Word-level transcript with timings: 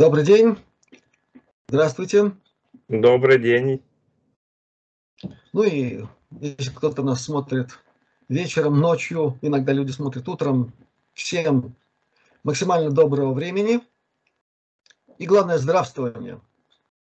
Добрый 0.00 0.24
день. 0.24 0.56
Здравствуйте. 1.68 2.32
Добрый 2.88 3.38
день. 3.38 3.82
Ну 5.52 5.62
и 5.62 6.04
если 6.40 6.70
кто-то 6.70 7.02
нас 7.02 7.22
смотрит 7.22 7.78
вечером, 8.26 8.80
ночью, 8.80 9.38
иногда 9.42 9.74
люди 9.74 9.90
смотрят 9.90 10.26
утром, 10.26 10.72
всем 11.12 11.76
максимально 12.44 12.90
доброго 12.90 13.34
времени 13.34 13.82
и, 15.18 15.26
главное, 15.26 15.58
здравствования. 15.58 16.40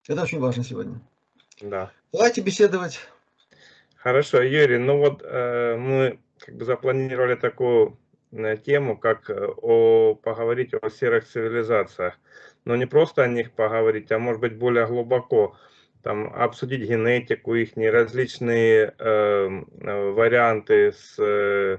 Это 0.09 0.23
очень 0.23 0.41
важно 0.41 0.65
сегодня. 0.65 0.98
Да. 1.61 1.93
Давайте 2.11 2.41
беседовать. 2.41 3.01
Хорошо, 3.97 4.41
Юрий, 4.41 4.79
ну 4.79 4.97
вот 4.97 5.20
э, 5.23 5.77
мы 5.77 6.20
как 6.39 6.57
бы 6.57 6.65
запланировали 6.65 7.34
такую 7.34 7.98
э, 8.33 8.57
тему, 8.57 8.97
как 8.97 9.29
э, 9.29 9.47
о, 9.47 10.15
поговорить 10.15 10.73
о 10.73 10.89
серых 10.89 11.29
цивилизациях. 11.29 12.19
Но 12.69 12.77
не 12.77 12.85
просто 12.85 13.23
о 13.23 13.29
них 13.29 13.53
поговорить, 13.53 14.13
а 14.13 14.19
может 14.19 14.43
быть 14.43 14.57
более 14.57 14.87
глубоко 14.87 15.57
там, 16.03 16.31
обсудить 16.35 16.83
генетику, 16.87 17.55
их 17.55 17.71
различные 17.77 18.95
эм, 18.99 19.67
э, 19.81 20.11
варианты 20.11 20.93
с 20.93 21.17
э, 21.19 21.79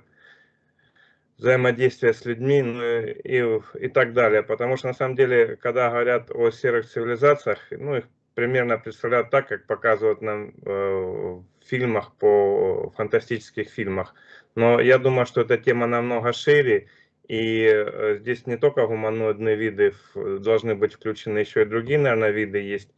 взаимодействия 1.38 2.12
с 2.12 2.26
людьми 2.26 2.64
ну, 2.64 2.82
и, 2.82 3.62
и 3.82 3.88
так 3.88 4.14
далее. 4.14 4.42
Потому 4.42 4.78
что 4.78 4.88
на 4.88 4.96
самом 4.96 5.16
деле, 5.16 5.58
когда 5.58 5.92
говорят 5.92 6.32
о 6.32 6.50
серых 6.50 6.90
цивилизациях, 6.90 7.60
ну, 7.70 7.98
их 7.98 8.06
примерно 8.34 8.80
представляют 8.80 9.30
так, 9.30 9.48
как 9.48 9.68
показывают 9.68 10.22
нам 10.24 10.56
э, 10.66 10.72
в 10.72 11.46
фильмах, 11.68 12.16
по 12.16 12.92
фантастических 12.98 13.70
фильмах. 13.70 14.16
Но 14.56 14.80
я 14.80 14.98
думаю, 14.98 15.28
что 15.28 15.42
эта 15.42 15.60
тема 15.60 15.86
намного 15.86 16.34
шире, 16.34 16.88
и 17.30 17.64
э, 17.64 18.18
здесь 18.20 18.48
не 18.48 18.58
только 18.58 18.88
гуманоидные 18.88 19.56
виды 19.56 19.94
должны 20.16 20.74
быть 20.74 20.96
включены, 20.96 21.38
еще 21.38 21.62
и 21.62 21.66
другие, 21.66 22.00
наверное, 22.00 22.32
виды 22.32 22.58
есть 22.58 22.90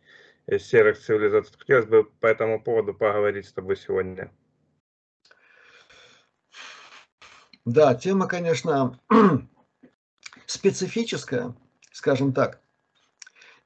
серых 0.48 0.98
цивилизаций. 0.98 1.54
Хотелось 1.60 1.86
бы 1.86 2.06
по 2.06 2.28
этому 2.28 2.64
поводу 2.64 2.94
поговорить 2.94 3.46
с 3.46 3.52
тобой 3.52 3.76
сегодня. 3.76 4.32
Да, 7.66 7.94
тема, 7.94 8.26
конечно, 8.28 8.98
специфическая, 10.46 11.54
скажем 11.92 12.32
так. 12.32 12.62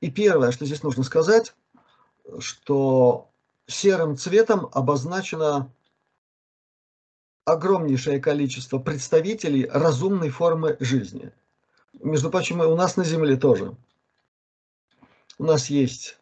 И 0.02 0.09
первое, 0.09 0.52
что 0.52 0.66
здесь 0.66 0.81
нужно 0.81 1.03
сказать, 1.03 1.53
что 2.39 3.31
серым 3.67 4.17
цветом 4.17 4.67
обозначено 4.73 5.71
огромнейшее 7.45 8.19
количество 8.19 8.79
представителей 8.79 9.67
разумной 9.67 10.29
формы 10.29 10.77
жизни. 10.79 11.31
Между 12.02 12.29
прочим, 12.29 12.59
у 12.59 12.75
нас 12.75 12.97
на 12.97 13.03
Земле 13.03 13.37
тоже. 13.37 13.75
У 15.37 15.43
нас 15.43 15.69
есть 15.69 16.17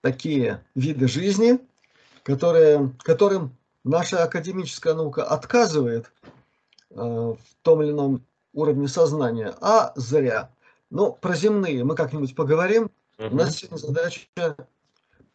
такие 0.00 0.64
виды 0.74 1.08
жизни, 1.08 1.58
которые, 2.22 2.92
которым 3.02 3.56
наша 3.84 4.22
академическая 4.22 4.94
наука 4.94 5.24
отказывает 5.24 6.12
э, 6.90 6.94
в 6.94 7.38
том 7.62 7.82
или 7.82 7.90
ином 7.90 8.24
уровне 8.52 8.88
сознания, 8.88 9.54
а 9.60 9.92
зря. 9.96 10.50
Но 10.90 11.12
про 11.12 11.34
земные 11.34 11.84
мы 11.84 11.94
как-нибудь 11.94 12.34
поговорим. 12.34 12.90
-huh. 13.20 13.30
У 13.30 13.36
нас 13.36 13.56
сегодня 13.56 13.76
задача 13.76 14.56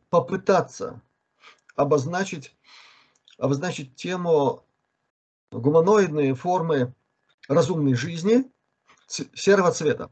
попытаться 0.10 1.00
обозначить, 1.76 2.56
обозначить 3.38 3.96
тему 3.96 4.64
гуманоидные 5.60 6.36
формы 6.36 6.94
разумной 7.48 7.96
жизни 7.96 8.50
серого 9.08 9.72
цвета. 9.72 10.12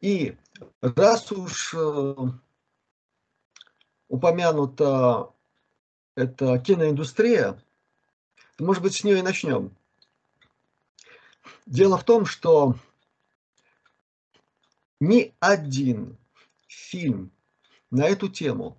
И 0.00 0.36
раз 0.80 1.30
уж 1.30 1.74
э, 1.74 2.14
упомянута 4.08 5.30
эта 6.14 6.58
киноиндустрия, 6.58 7.62
то, 8.56 8.64
может 8.64 8.82
быть, 8.82 8.94
с 8.94 9.04
нее 9.04 9.20
и 9.20 9.22
начнем. 9.22 9.74
Дело 11.66 11.96
в 11.96 12.04
том, 12.04 12.26
что 12.26 12.74
ни 15.00 15.34
один 15.40 16.16
фильм 16.66 17.30
на 17.90 18.06
эту 18.06 18.28
тему, 18.28 18.76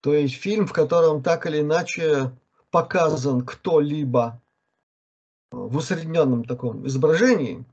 то 0.00 0.14
есть 0.14 0.34
фильм, 0.34 0.66
в 0.66 0.72
котором 0.72 1.22
так 1.22 1.46
или 1.46 1.60
иначе 1.60 2.32
показан 2.70 3.44
кто-либо 3.44 4.40
в 5.50 5.76
усредненном 5.76 6.44
таком 6.44 6.86
изображении, 6.86 7.64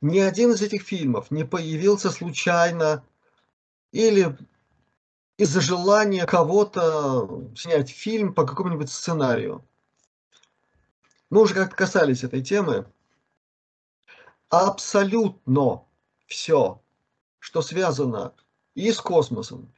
ни 0.00 0.18
один 0.18 0.52
из 0.52 0.62
этих 0.62 0.82
фильмов 0.82 1.30
не 1.30 1.44
появился 1.44 2.10
случайно 2.10 3.04
или 3.92 4.36
из-за 5.38 5.60
желания 5.60 6.26
кого-то 6.26 7.50
снять 7.56 7.90
фильм 7.90 8.34
по 8.34 8.46
какому-нибудь 8.46 8.90
сценарию. 8.90 9.64
Мы 11.30 11.42
уже 11.42 11.54
как-то 11.54 11.76
касались 11.76 12.24
этой 12.24 12.42
темы. 12.42 12.86
Абсолютно 14.48 15.84
все, 16.26 16.80
что 17.38 17.62
связано 17.62 18.32
и 18.74 18.92
с 18.92 19.00
космосом, 19.00 19.72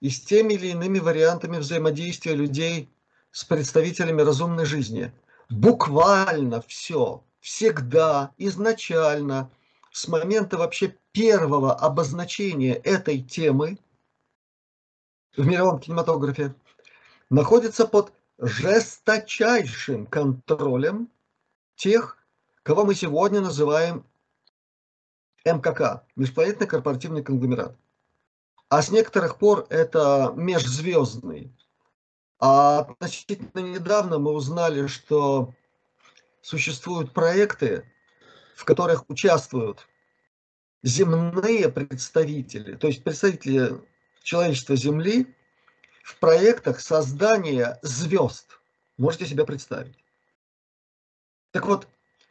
и 0.00 0.08
с 0.08 0.20
теми 0.20 0.54
или 0.54 0.68
иными 0.68 0.98
вариантами 0.98 1.58
взаимодействия 1.58 2.34
людей 2.34 2.88
с 3.30 3.44
представителями 3.44 4.22
разумной 4.22 4.64
жизни, 4.64 5.12
буквально 5.48 6.62
все, 6.62 7.22
всегда, 7.40 8.32
изначально, 8.38 9.50
с 9.92 10.08
момента 10.08 10.56
вообще 10.56 10.96
первого 11.12 11.74
обозначения 11.74 12.74
этой 12.74 13.20
темы– 13.22 13.78
в 15.36 15.46
мировом 15.46 15.80
кинематографе 15.80 16.54
находится 17.28 17.86
под 17.86 18.12
жесточайшим 18.38 20.06
контролем 20.06 21.08
тех, 21.76 22.18
кого 22.62 22.84
мы 22.84 22.94
сегодня 22.94 23.40
называем 23.40 24.04
МКК, 25.44 26.04
межпланетный 26.16 26.66
корпоративный 26.66 27.22
конгломерат. 27.22 27.76
А 28.68 28.82
с 28.82 28.90
некоторых 28.90 29.38
пор 29.38 29.66
это 29.68 30.32
межзвездный. 30.36 31.52
А 32.40 32.80
относительно 32.80 33.60
недавно 33.60 34.18
мы 34.18 34.32
узнали, 34.32 34.86
что 34.86 35.52
существуют 36.40 37.12
проекты, 37.12 37.84
в 38.56 38.64
которых 38.64 39.04
участвуют 39.10 39.86
земные 40.82 41.68
представители, 41.68 42.76
то 42.76 42.86
есть 42.86 43.04
представители 43.04 43.82
человечества 44.22 44.74
Земли 44.74 45.26
в 46.02 46.18
проектах 46.18 46.80
создания 46.80 47.78
звезд. 47.82 48.58
Можете 48.96 49.26
себе 49.26 49.44
представить. 49.44 49.96
Так 51.50 51.66
вот, 51.66 51.88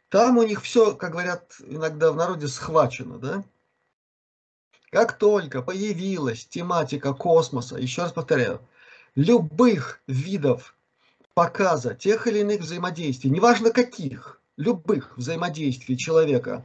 там 0.08 0.38
у 0.38 0.42
них 0.42 0.62
все, 0.62 0.96
как 0.96 1.12
говорят 1.12 1.54
иногда 1.60 2.10
в 2.10 2.16
народе, 2.16 2.48
схвачено, 2.48 3.18
да? 3.18 3.44
Как 4.90 5.18
только 5.18 5.62
появилась 5.62 6.46
тематика 6.46 7.14
космоса, 7.14 7.76
еще 7.76 8.02
раз 8.02 8.12
повторяю, 8.12 8.60
любых 9.14 10.00
видов 10.06 10.76
показа 11.34 11.94
тех 11.94 12.26
или 12.26 12.40
иных 12.40 12.60
взаимодействий, 12.60 13.30
неважно 13.30 13.70
каких, 13.70 14.40
любых 14.56 15.16
взаимодействий 15.16 15.96
человека 15.96 16.64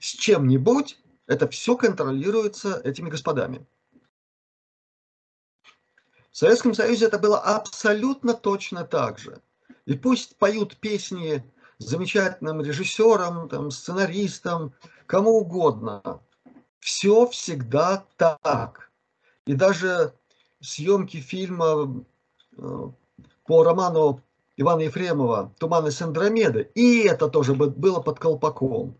с 0.00 0.06
чем-нибудь, 0.06 0.98
это 1.26 1.48
все 1.48 1.76
контролируется 1.76 2.80
этими 2.84 3.10
господами. 3.10 3.66
В 6.30 6.36
Советском 6.36 6.74
Союзе 6.74 7.06
это 7.06 7.18
было 7.18 7.38
абсолютно 7.38 8.32
точно 8.32 8.84
так 8.84 9.18
же. 9.18 9.40
И 9.84 9.94
пусть 9.94 10.36
поют 10.36 10.76
песни 10.78 11.44
замечательным 11.78 12.62
режиссерам, 12.62 13.48
там, 13.48 13.70
сценаристам, 13.70 14.72
кому 15.06 15.30
угодно. 15.32 16.20
Все 16.78 17.26
всегда 17.26 18.04
так. 18.16 18.90
И 19.46 19.54
даже 19.54 20.14
съемки 20.62 21.18
фильма 21.18 22.04
э, 22.56 22.90
по 23.44 23.64
роману 23.64 24.22
Ивана 24.56 24.82
Ефремова 24.82 25.52
«Туманы 25.58 25.90
с 25.90 26.00
Андромеды», 26.00 26.70
и 26.74 27.00
это 27.00 27.28
тоже 27.28 27.54
было 27.54 28.00
под 28.00 28.18
колпаком. 28.18 28.96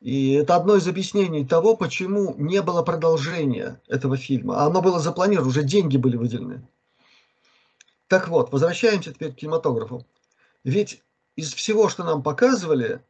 И 0.00 0.34
это 0.34 0.56
одно 0.56 0.76
из 0.76 0.86
объяснений 0.86 1.44
того, 1.44 1.76
почему 1.76 2.34
не 2.36 2.62
было 2.62 2.82
продолжения 2.82 3.80
этого 3.88 4.16
фильма. 4.16 4.62
А 4.62 4.66
оно 4.66 4.82
было 4.82 5.00
запланировано, 5.00 5.48
уже 5.48 5.64
деньги 5.64 5.96
были 5.96 6.16
выделены. 6.16 6.66
Так 8.06 8.28
вот, 8.28 8.52
возвращаемся 8.52 9.12
теперь 9.12 9.32
к 9.32 9.36
кинематографу. 9.36 10.06
Ведь 10.64 11.02
из 11.34 11.52
всего, 11.54 11.88
что 11.88 12.04
нам 12.04 12.22
показывали, 12.22 13.02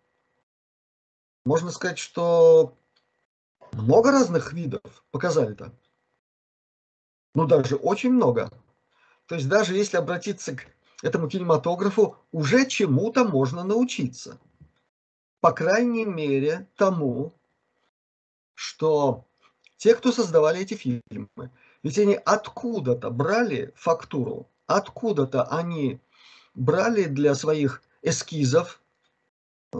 можно 1.44 1.70
сказать, 1.70 1.98
что 1.98 2.74
много 3.72 4.10
разных 4.10 4.52
видов 4.52 5.04
показали-то. 5.10 5.72
Ну, 7.36 7.46
даже 7.46 7.76
очень 7.76 8.10
много. 8.10 8.50
То 9.26 9.36
есть 9.36 9.48
даже 9.48 9.76
если 9.76 9.96
обратиться 9.96 10.56
к 10.56 10.66
этому 11.02 11.28
кинематографу, 11.28 12.16
уже 12.32 12.66
чему-то 12.66 13.24
можно 13.24 13.62
научиться 13.62 14.38
по 15.46 15.52
крайней 15.52 16.04
мере, 16.04 16.66
тому, 16.74 17.32
что 18.54 19.24
те, 19.76 19.94
кто 19.94 20.10
создавали 20.10 20.60
эти 20.62 20.74
фильмы, 20.74 21.50
ведь 21.84 22.00
они 22.00 22.14
откуда-то 22.14 23.10
брали 23.10 23.72
фактуру, 23.76 24.48
откуда-то 24.66 25.44
они 25.44 26.00
брали 26.56 27.04
для 27.04 27.36
своих 27.36 27.80
эскизов 28.02 28.82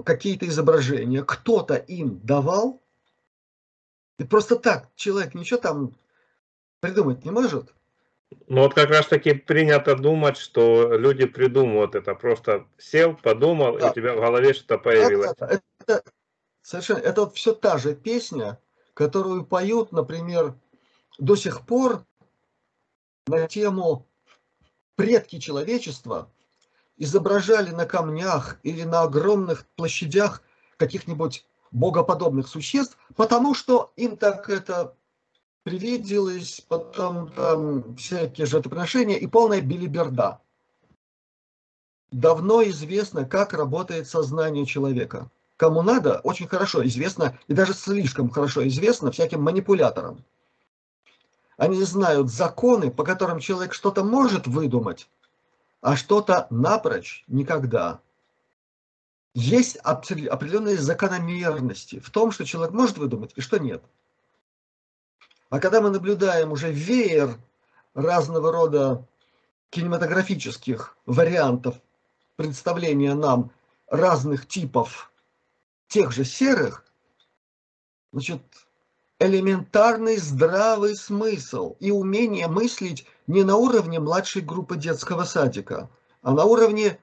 какие-то 0.04 0.46
изображения, 0.46 1.24
кто-то 1.24 1.74
им 1.74 2.20
давал, 2.20 2.80
и 4.20 4.24
просто 4.24 4.54
так 4.54 4.88
человек 4.94 5.34
ничего 5.34 5.58
там 5.58 5.96
придумать 6.80 7.24
не 7.24 7.30
может. 7.30 7.74
Ну 8.48 8.62
вот 8.62 8.74
как 8.74 8.90
раз 8.90 9.06
таки 9.06 9.34
принято 9.34 9.94
думать, 9.94 10.36
что 10.36 10.96
люди 10.96 11.26
придумывают 11.26 11.94
это. 11.94 12.14
Просто 12.14 12.66
сел, 12.78 13.14
подумал, 13.14 13.78
да. 13.78 13.88
и 13.88 13.90
у 13.90 13.94
тебя 13.94 14.14
в 14.14 14.20
голове 14.20 14.52
что-то 14.52 14.78
появилось. 14.78 15.30
Это, 15.32 15.62
это, 15.80 16.02
совершенно, 16.62 16.98
это 16.98 17.22
вот 17.22 17.36
все 17.36 17.54
та 17.54 17.78
же 17.78 17.94
песня, 17.94 18.58
которую 18.94 19.44
поют, 19.44 19.92
например, 19.92 20.54
до 21.18 21.36
сих 21.36 21.64
пор 21.66 22.04
на 23.26 23.46
тему 23.46 24.06
предки 24.96 25.38
человечества 25.38 26.30
изображали 26.96 27.70
на 27.70 27.86
камнях 27.86 28.58
или 28.62 28.82
на 28.82 29.02
огромных 29.02 29.66
площадях 29.76 30.42
каких-нибудь 30.78 31.46
богоподобных 31.70 32.48
существ, 32.48 32.96
потому 33.16 33.54
что 33.54 33.92
им 33.96 34.16
так 34.16 34.48
это 34.48 34.96
привиделось, 35.66 36.60
потом 36.68 37.28
там 37.32 37.96
всякие 37.96 38.46
жертвоприношения 38.46 39.16
и 39.16 39.26
полная 39.26 39.60
билиберда. 39.60 40.40
Давно 42.12 42.62
известно, 42.68 43.24
как 43.24 43.52
работает 43.52 44.06
сознание 44.06 44.64
человека. 44.64 45.28
Кому 45.56 45.82
надо, 45.82 46.20
очень 46.22 46.46
хорошо 46.46 46.86
известно, 46.86 47.36
и 47.48 47.52
даже 47.52 47.74
слишком 47.74 48.30
хорошо 48.30 48.64
известно 48.68 49.10
всяким 49.10 49.42
манипуляторам. 49.42 50.22
Они 51.56 51.82
знают 51.82 52.30
законы, 52.30 52.92
по 52.92 53.02
которым 53.02 53.40
человек 53.40 53.74
что-то 53.74 54.04
может 54.04 54.46
выдумать, 54.46 55.08
а 55.80 55.96
что-то 55.96 56.46
напрочь 56.50 57.24
никогда. 57.26 57.98
Есть 59.34 59.78
определенные 59.78 60.78
закономерности 60.78 61.98
в 61.98 62.10
том, 62.10 62.30
что 62.30 62.44
человек 62.44 62.72
может 62.72 62.98
выдумать 62.98 63.32
и 63.34 63.40
что 63.40 63.58
нет. 63.58 63.82
А 65.48 65.60
когда 65.60 65.80
мы 65.80 65.90
наблюдаем 65.90 66.50
уже 66.50 66.72
веер 66.72 67.38
разного 67.94 68.50
рода 68.50 69.06
кинематографических 69.70 70.96
вариантов 71.06 71.76
представления 72.36 73.14
нам 73.14 73.50
разных 73.86 74.48
типов 74.48 75.12
тех 75.88 76.10
же 76.12 76.24
серых, 76.24 76.84
значит, 78.12 78.42
элементарный 79.20 80.16
здравый 80.16 80.96
смысл 80.96 81.76
и 81.78 81.90
умение 81.90 82.48
мыслить 82.48 83.06
не 83.26 83.44
на 83.44 83.56
уровне 83.56 84.00
младшей 84.00 84.42
группы 84.42 84.76
детского 84.76 85.24
садика, 85.24 85.88
а 86.22 86.32
на 86.32 86.44
уровне 86.44 86.98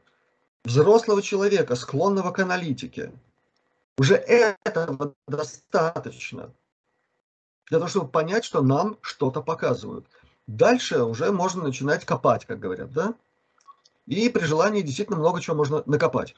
взрослого 0.66 1.22
человека, 1.22 1.76
склонного 1.76 2.32
к 2.32 2.40
аналитике. 2.40 3.14
Уже 3.98 4.16
этого 4.16 5.14
достаточно 5.28 6.52
для 7.70 7.80
того, 7.80 7.90
чтобы 7.90 8.08
понять, 8.10 8.46
что 8.46 8.62
нам 8.62 8.98
что-то 9.02 9.42
показывают. 9.42 10.06
Дальше 10.48 11.04
уже 11.04 11.32
можно 11.32 11.64
начинать 11.64 12.06
копать, 12.06 12.46
как 12.46 12.60
говорят, 12.60 12.92
да? 12.92 13.16
И 14.06 14.30
при 14.30 14.44
желании 14.44 14.82
действительно 14.82 15.18
много 15.18 15.42
чего 15.42 15.56
можно 15.56 15.84
накопать. 15.86 16.36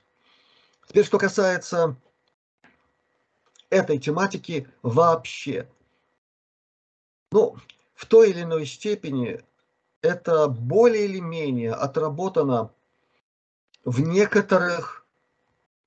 Теперь, 0.88 1.06
что 1.06 1.18
касается 1.18 1.96
этой 3.70 3.98
тематики 3.98 4.68
вообще. 4.84 5.68
Ну, 7.32 7.58
в 7.96 8.06
той 8.06 8.30
или 8.30 8.44
иной 8.44 8.66
степени 8.66 9.44
это 10.02 10.48
более 10.48 11.06
или 11.06 11.20
менее 11.20 11.74
отработано 11.74 12.72
в 13.84 14.02
некоторых 14.02 15.06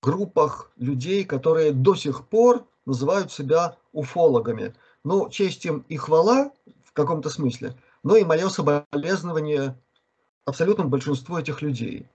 группах 0.03 0.73
людей, 0.77 1.25
которые 1.25 1.73
до 1.73 1.95
сих 1.95 2.27
пор 2.27 2.67
называют 2.87 3.33
себя 3.33 3.77
уфологами. 3.93 4.75
Ну, 5.09 5.31
честь 5.31 5.65
им 5.65 5.87
и 5.89 5.97
хвала 5.97 6.53
в 6.85 6.93
каком-то 6.93 7.31
смысле, 7.31 7.75
но 8.03 8.17
и 8.17 8.25
мое 8.25 8.51
соболезнование 8.51 9.75
абсолютному 10.45 10.91
большинству 10.91 11.39
этих 11.39 11.63
людей. 11.63 12.07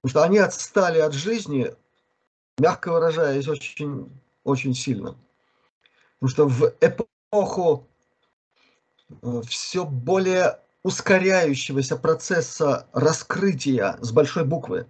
Потому 0.00 0.10
что 0.10 0.22
они 0.24 0.38
отстали 0.38 0.98
от 0.98 1.12
жизни, 1.12 1.74
мягко 2.56 2.90
выражаясь, 2.90 3.48
очень 3.48 4.10
очень 4.44 4.74
сильно. 4.74 5.14
Потому 6.20 6.30
что 6.30 6.48
в 6.48 6.74
эпоху 6.80 7.86
э, 9.10 9.42
все 9.46 9.84
более 9.84 10.58
ускоряющегося 10.84 11.98
процесса 11.98 12.88
раскрытия 12.94 13.98
с 14.00 14.10
большой 14.10 14.46
буквы 14.46 14.86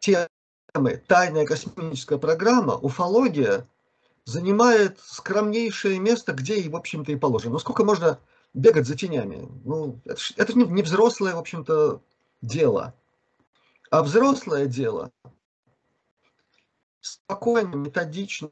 темы 0.00 0.96
«Тайная 1.06 1.46
космическая 1.46 2.18
программа», 2.18 2.74
уфология 2.74 3.68
занимает 4.24 4.98
скромнейшее 5.00 5.98
место, 5.98 6.32
где 6.32 6.56
и, 6.56 6.68
в 6.68 6.76
общем-то, 6.76 7.12
и 7.12 7.16
положено. 7.16 7.52
Ну, 7.52 7.58
сколько 7.58 7.84
можно 7.84 8.18
бегать 8.54 8.86
за 8.86 8.96
тенями? 8.96 9.48
Ну, 9.64 10.00
это, 10.04 10.20
это 10.36 10.58
не 10.58 10.82
взрослое, 10.82 11.34
в 11.34 11.38
общем-то, 11.38 12.00
дело. 12.40 12.94
А 13.90 14.02
взрослое 14.02 14.66
дело 14.66 15.10
спокойно, 17.00 17.74
методично 17.74 18.50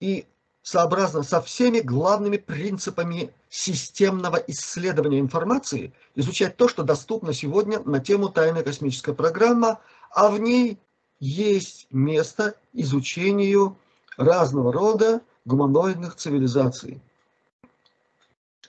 и 0.00 0.26
сообразно 0.62 1.22
со 1.22 1.40
всеми 1.42 1.80
главными 1.80 2.38
принципами 2.38 3.32
системного 3.48 4.36
исследования 4.36 5.20
информации 5.20 5.92
изучать 6.14 6.56
то, 6.56 6.68
что 6.68 6.82
доступно 6.82 7.32
сегодня 7.32 7.80
на 7.80 8.00
тему 8.00 8.28
«Тайная 8.28 8.62
космическая 8.62 9.14
программа», 9.14 9.80
а 10.10 10.30
в 10.30 10.40
ней 10.40 10.78
есть 11.18 11.86
место 11.90 12.54
изучению 12.72 13.76
разного 14.16 14.72
рода 14.72 15.20
гуманоидных 15.44 16.16
цивилизаций. 16.16 17.00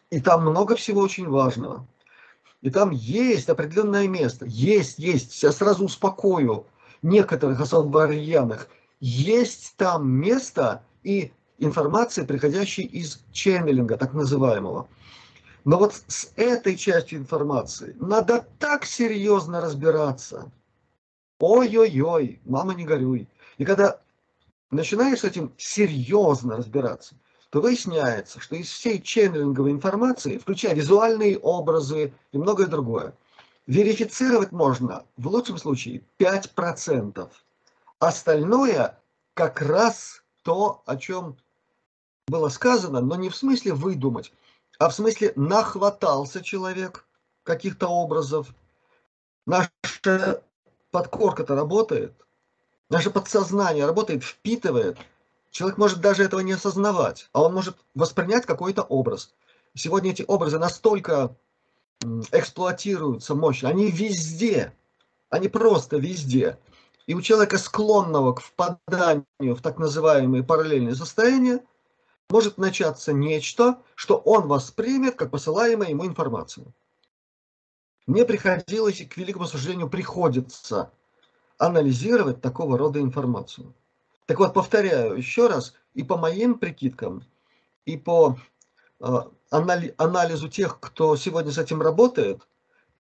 И 0.10 0.22
там 0.22 0.42
много 0.42 0.76
всего 0.76 1.02
очень 1.02 1.28
важного. 1.28 1.86
И 2.62 2.70
там 2.70 2.92
есть 2.92 3.50
определенное 3.50 4.08
место. 4.08 4.46
Есть, 4.46 5.00
есть. 5.00 5.42
Я 5.44 5.52
сразу 5.52 5.86
успокою 5.86 6.66
некоторых 7.02 7.60
особо 7.60 8.06
рьяных. 8.08 8.68
Есть 9.00 9.76
там 9.78 10.10
место, 10.10 10.82
и 11.04 11.32
информации, 11.60 12.26
приходящей 12.26 12.84
из 12.84 13.24
ченнелинга, 13.32 13.98
так 13.98 14.14
называемого. 14.14 14.88
Но 15.66 15.78
вот 15.78 15.94
с 16.08 16.32
этой 16.36 16.76
частью 16.78 17.20
информации 17.20 17.96
надо 18.00 18.46
так 18.60 18.86
серьезно 18.86 19.62
разбираться. 19.62 20.52
Ой-ой-ой, 21.40 22.40
мама 22.46 22.74
не 22.74 22.86
горюй. 22.86 23.28
И 23.58 23.66
когда 23.66 24.00
начинаешь 24.72 25.20
с 25.20 25.24
этим 25.24 25.54
серьезно 25.58 26.58
разбираться, 26.58 27.16
то 27.50 27.62
выясняется, 27.62 28.40
что 28.40 28.56
из 28.56 28.70
всей 28.70 29.02
ченнелинговой 29.02 29.72
информации, 29.72 30.38
включая 30.38 30.76
визуальные 30.76 31.38
образы 31.40 32.14
и 32.32 32.38
многое 32.38 32.68
другое, 32.68 33.14
верифицировать 33.66 34.52
можно 34.52 35.06
в 35.16 35.28
лучшем 35.28 35.58
случае 35.58 36.04
5%. 36.20 37.30
Остальное 38.00 39.00
как 39.34 39.62
раз 39.62 40.24
то, 40.44 40.82
о 40.86 40.98
чем 40.98 41.38
было 42.28 42.50
сказано, 42.50 43.02
но 43.02 43.16
не 43.16 43.30
в 43.30 43.36
смысле 43.36 43.74
выдумать, 43.74 44.34
а 44.80 44.90
в 44.90 44.94
смысле 44.94 45.34
нахватался 45.36 46.44
человек 46.44 47.06
каких-то 47.44 47.88
образов. 47.88 48.48
Наша 49.46 49.72
подкорка-то 50.92 51.56
работает, 51.56 52.14
наше 52.90 53.10
подсознание 53.10 53.86
работает, 53.86 54.24
впитывает. 54.24 54.98
Человек 55.52 55.78
может 55.78 56.02
даже 56.02 56.24
этого 56.24 56.42
не 56.42 56.54
осознавать, 56.54 57.30
а 57.34 57.44
он 57.44 57.54
может 57.54 57.78
воспринять 57.96 58.46
какой-то 58.46 58.84
образ. 58.84 59.34
Сегодня 59.74 60.12
эти 60.12 60.24
образы 60.28 60.60
настолько 60.60 61.36
эксплуатируются 62.32 63.36
мощно, 63.36 63.70
они 63.70 63.90
везде, 63.92 64.74
они 65.30 65.48
просто 65.48 65.98
везде. 65.98 66.60
И 67.08 67.14
у 67.14 67.22
человека, 67.22 67.58
склонного 67.58 68.34
к 68.34 68.42
впаданию 68.42 69.56
в 69.56 69.62
так 69.62 69.78
называемые 69.78 70.44
параллельные 70.44 70.96
состояния, 70.96 71.64
может 72.30 72.58
начаться 72.58 73.14
нечто, 73.14 73.82
что 73.96 74.18
он 74.18 74.48
воспримет 74.48 75.16
как 75.16 75.32
посылаемую 75.32 75.90
ему 75.90 76.06
информацию. 76.06 76.74
Мне 78.06 78.26
приходилось, 78.26 79.00
и 79.02 79.06
к 79.06 79.18
великому 79.18 79.46
сожалению 79.46 79.90
приходится, 79.90 80.92
анализировать 81.58 82.42
такого 82.42 82.78
рода 82.78 83.00
информацию. 83.00 83.74
Так 84.26 84.40
вот, 84.40 84.54
повторяю 84.54 85.16
еще 85.16 85.48
раз, 85.48 85.74
и 85.94 86.04
по 86.04 86.18
моим 86.18 86.60
прикидкам, 86.60 87.24
и 87.86 87.98
по 87.98 88.38
э, 89.00 89.06
анализу 89.50 90.50
тех, 90.50 90.80
кто 90.80 91.16
сегодня 91.16 91.52
с 91.52 91.58
этим 91.58 91.82
работает, 91.82 92.48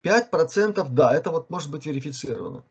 5% 0.03 0.87
да, 0.91 1.15
это 1.15 1.31
вот 1.31 1.49
может 1.51 1.71
быть 1.71 1.87
верифицировано. 1.87 2.63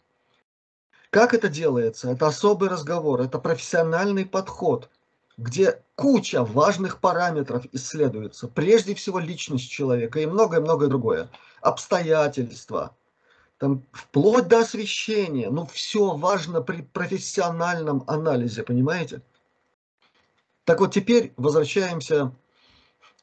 Как 1.09 1.33
это 1.33 1.49
делается? 1.49 2.11
Это 2.11 2.27
особый 2.27 2.69
разговор, 2.69 3.21
это 3.21 3.39
профессиональный 3.39 4.25
подход. 4.25 4.89
где 5.37 5.81
куча 5.95 6.43
важных 6.43 6.99
параметров 6.99 7.65
исследуется. 7.71 8.47
Прежде 8.47 8.93
всего 8.93 9.19
личность 9.19 9.69
человека 9.69 10.19
и 10.19 10.25
многое-многое 10.27 10.89
другое. 10.89 11.29
Обстоятельства, 11.61 12.95
там, 13.63 13.82
вплоть 13.93 14.50
до 14.50 14.60
освещения. 14.60 15.50
Ну, 15.50 15.65
все 15.67 16.15
важно 16.17 16.60
при 16.60 16.82
профессиональном 16.82 18.03
анализе, 18.08 18.62
понимаете? 18.62 19.22
Так 20.65 20.82
вот, 20.82 20.93
теперь 20.93 21.32
возвращаемся 21.38 22.34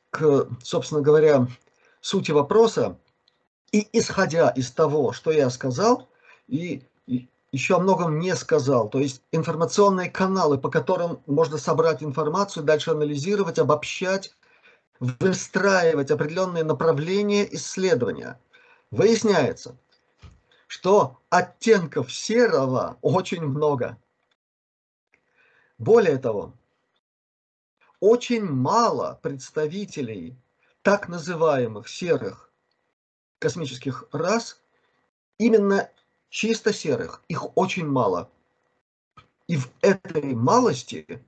к, 0.09 0.49
собственно 0.63 1.03
говоря, 1.03 1.47
сути 2.01 2.31
вопроса. 2.31 2.97
И 3.71 3.87
исходя 3.93 4.49
из 4.49 4.71
того, 4.71 5.13
что 5.13 5.31
я 5.31 5.51
сказал, 5.51 6.09
и, 6.49 6.87
еще 7.53 7.77
о 7.77 7.81
многом 7.81 8.19
не 8.19 8.35
сказал, 8.35 8.89
то 8.89 8.99
есть 8.99 9.21
информационные 9.33 10.11
каналы, 10.11 10.57
по 10.57 10.71
которым 10.71 11.21
можно 11.27 11.59
собрать 11.59 12.03
информацию, 12.03 12.65
дальше 12.65 12.93
анализировать, 12.93 13.59
обобщать, 13.59 14.35
выстраивать 15.01 16.11
определенные 16.11 16.65
направления 16.65 17.47
исследования. 17.55 18.41
Выясняется, 18.91 19.77
что 20.71 21.21
оттенков 21.31 22.13
серого 22.13 22.97
очень 23.03 23.43
много. 23.43 23.99
Более 25.79 26.17
того, 26.17 26.55
очень 27.99 28.45
мало 28.45 29.19
представителей 29.21 30.37
так 30.83 31.09
называемых 31.09 31.89
серых 31.89 32.53
космических 33.41 34.05
рас, 34.13 34.63
именно 35.39 35.91
чисто 36.29 36.73
серых, 36.73 37.25
их 37.27 37.57
очень 37.57 37.89
мало. 37.89 38.31
И 39.49 39.57
в 39.57 39.73
этой 39.81 40.37
малости 40.37 41.21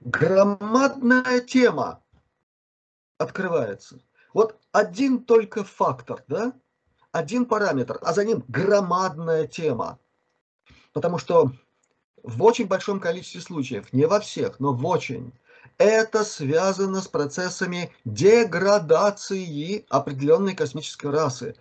громадная 0.00 1.42
тема 1.42 2.02
открывается. 3.18 4.00
Вот 4.32 4.58
один 4.72 5.22
только 5.22 5.62
фактор, 5.62 6.24
да, 6.26 6.54
один 7.16 7.46
параметр, 7.46 7.98
а 8.02 8.12
за 8.12 8.24
ним 8.24 8.44
громадная 8.48 9.46
тема. 9.46 9.98
Потому 10.92 11.18
что 11.18 11.50
в 12.22 12.42
очень 12.42 12.66
большом 12.66 13.00
количестве 13.00 13.40
случаев, 13.40 13.92
не 13.92 14.06
во 14.06 14.20
всех, 14.20 14.60
но 14.60 14.72
в 14.72 14.84
очень, 14.84 15.32
это 15.78 16.24
связано 16.24 17.00
с 17.00 17.08
процессами 17.08 17.92
деградации 18.04 19.84
определенной 19.88 20.54
космической 20.54 21.10
расы. 21.10 21.56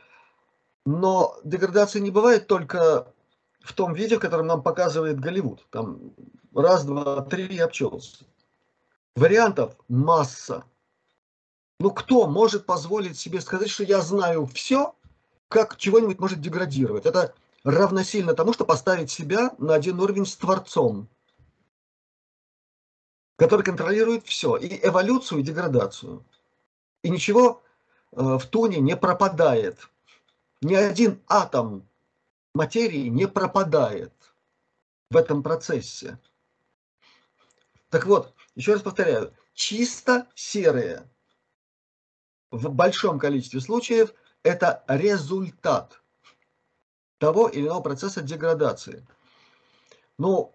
Но 0.85 1.37
деградация 1.43 2.01
не 2.01 2.11
бывает 2.11 2.47
только 2.47 3.07
в 3.61 3.73
том 3.73 3.93
виде, 3.93 4.17
в 4.17 4.19
котором 4.19 4.47
нам 4.47 4.61
показывает 4.61 5.19
Голливуд. 5.19 5.65
Там 5.69 6.13
раз, 6.53 6.85
два, 6.85 7.21
три 7.21 7.45
и 7.45 7.59
обчелся. 7.59 8.25
Вариантов 9.15 9.75
масса. 9.87 10.63
Ну 11.79 11.91
кто 11.91 12.27
может 12.27 12.65
позволить 12.65 13.17
себе 13.17 13.41
сказать, 13.41 13.69
что 13.69 13.83
я 13.83 14.01
знаю 14.01 14.45
все, 14.45 14.95
как 15.55 15.77
чего-нибудь 15.77 16.19
может 16.19 16.41
деградировать? 16.41 17.05
Это 17.05 17.33
равносильно 17.63 18.33
тому, 18.33 18.51
что 18.51 18.65
поставить 18.65 19.09
себя 19.09 19.55
на 19.57 19.73
один 19.73 20.01
уровень 20.01 20.25
с 20.25 20.35
Творцом 20.35 21.07
который 23.37 23.63
контролирует 23.63 24.25
все, 24.25 24.55
и 24.55 24.79
эволюцию, 24.85 25.39
и 25.39 25.43
деградацию. 25.43 26.23
И 27.03 27.09
ничего 27.09 27.61
э, 28.13 28.21
в 28.21 28.45
туне 28.45 28.79
не 28.79 28.95
пропадает. 28.95 29.89
Ни 30.61 30.73
один 30.73 31.21
атом 31.27 31.85
материи 32.53 33.09
не 33.09 33.27
пропадает 33.27 34.13
в 35.09 35.17
этом 35.17 35.43
процессе. 35.43 36.17
Так 37.89 38.05
вот, 38.05 38.33
еще 38.55 38.71
раз 38.71 38.81
повторяю, 38.81 39.33
чисто 39.53 40.27
серые 40.33 41.05
в 42.51 42.69
большом 42.69 43.19
количестве 43.19 43.59
случаев 43.59 44.13
это 44.45 44.83
результат 44.87 45.99
того 47.17 47.47
или 47.49 47.65
иного 47.65 47.81
процесса 47.81 48.21
деградации. 48.21 49.05
Ну, 50.19 50.53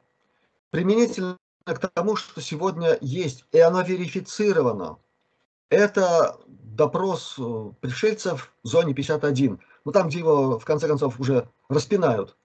применительно 0.71 1.37
к 1.65 1.89
тому, 1.89 2.15
что 2.15 2.41
сегодня 2.41 2.97
есть, 3.01 3.45
и 3.51 3.59
оно 3.59 3.83
верифицировано. 3.83 4.99
Это 5.71 6.39
допрос 6.47 7.35
э, 7.39 7.73
пришельцев 7.81 8.53
в 8.63 8.69
зоне 8.69 8.95
51. 8.95 9.61
Ну, 9.85 9.93
там, 9.93 10.09
где 10.09 10.21
его, 10.21 10.59
в 10.59 10.65
конце 10.65 10.87
концов, 10.87 11.19
уже 11.19 11.49
распинают. 11.69 12.37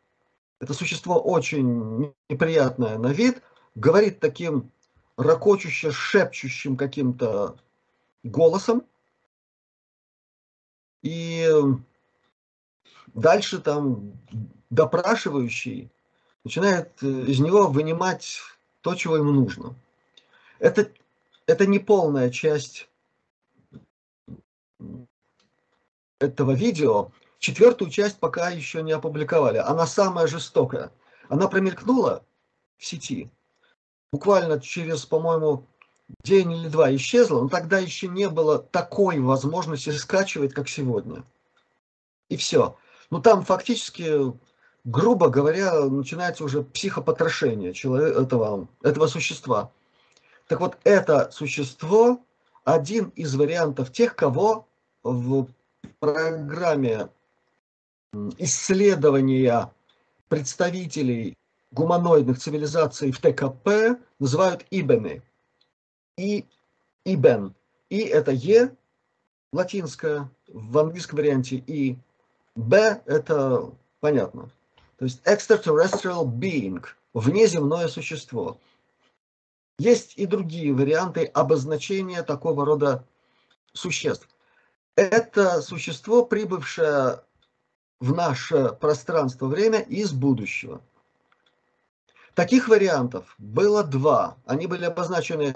Это 0.59 0.73
существо 0.73 1.19
очень 1.19 2.13
неприятное 2.27 2.97
на 2.97 3.07
вид, 3.07 3.43
говорит 3.75 4.19
таким 4.19 4.71
ракочуще, 5.17 5.91
шепчущим 5.91 6.75
каким-то 6.75 7.57
голосом. 8.23 8.83
И 11.05 11.47
дальше 13.13 13.59
там 13.59 14.13
допрашивающий 14.71 15.91
начинает 16.43 16.91
э, 17.03 17.07
из 17.27 17.39
него 17.39 17.67
вынимать 17.67 18.41
то, 18.81 18.95
чего 18.95 19.17
ему 19.17 19.31
нужно. 19.31 19.75
Это, 20.57 20.91
это 21.45 21.67
не 21.67 21.77
полная 21.77 22.31
часть 22.31 22.89
этого 26.17 26.53
видео. 26.53 27.11
Четвертую 27.37 27.91
часть 27.91 28.17
пока 28.17 28.49
еще 28.49 28.81
не 28.81 28.91
опубликовали. 28.91 29.57
Она 29.59 29.85
самая 29.85 30.25
жестокая. 30.25 30.91
Она 31.29 31.47
промелькнула 31.47 32.25
в 32.77 32.85
сети. 32.85 33.29
Буквально 34.11 34.59
через, 34.59 35.05
по-моему, 35.05 35.67
день 36.23 36.51
или 36.51 36.67
два 36.67 36.93
исчезла, 36.95 37.41
но 37.41 37.49
тогда 37.49 37.79
еще 37.79 38.07
не 38.07 38.29
было 38.29 38.59
такой 38.59 39.19
возможности 39.19 39.89
скачивать, 39.89 40.53
как 40.53 40.69
сегодня. 40.69 41.23
И 42.29 42.37
все. 42.37 42.77
Ну 43.09 43.21
там 43.21 43.43
фактически 43.43 44.33
грубо 44.85 45.29
говоря, 45.29 45.85
начинается 45.85 46.43
уже 46.43 46.63
психопотрошение 46.63 47.73
человека, 47.73 48.21
этого, 48.21 48.67
этого 48.83 49.07
существа. 49.07 49.71
Так 50.47 50.61
вот, 50.61 50.77
это 50.83 51.29
существо 51.31 52.19
один 52.63 53.09
из 53.15 53.35
вариантов 53.35 53.91
тех, 53.91 54.15
кого 54.15 54.67
в 55.03 55.47
программе 55.99 57.09
исследования 58.37 59.71
представителей 60.29 61.35
гуманоидных 61.71 62.39
цивилизаций 62.39 63.11
в 63.11 63.19
ТКП 63.19 63.99
называют 64.19 64.65
ибены. 64.69 65.23
И 66.17 66.45
ибен. 67.03 67.53
И 67.89 67.99
это 67.99 68.31
Е, 68.31 68.75
латинское, 69.51 70.29
в 70.47 70.77
английском 70.77 71.17
варианте, 71.17 71.57
и 71.57 71.97
Б 72.55 73.01
это 73.05 73.71
понятно. 73.99 74.49
То 74.97 75.05
есть 75.05 75.21
extraterrestrial 75.25 76.25
being, 76.25 76.83
внеземное 77.13 77.87
существо. 77.87 78.57
Есть 79.77 80.13
и 80.17 80.25
другие 80.25 80.73
варианты 80.73 81.25
обозначения 81.25 82.23
такого 82.23 82.65
рода 82.65 83.05
существ. 83.73 84.29
Это 84.95 85.61
существо, 85.61 86.25
прибывшее 86.25 87.21
в 87.99 88.13
наше 88.13 88.69
пространство-время 88.79 89.79
из 89.81 90.13
будущего. 90.13 90.81
Таких 92.33 92.69
вариантов 92.69 93.35
было 93.37 93.83
два. 93.83 94.37
Они 94.45 94.67
были 94.67 94.85
обозначены 94.85 95.55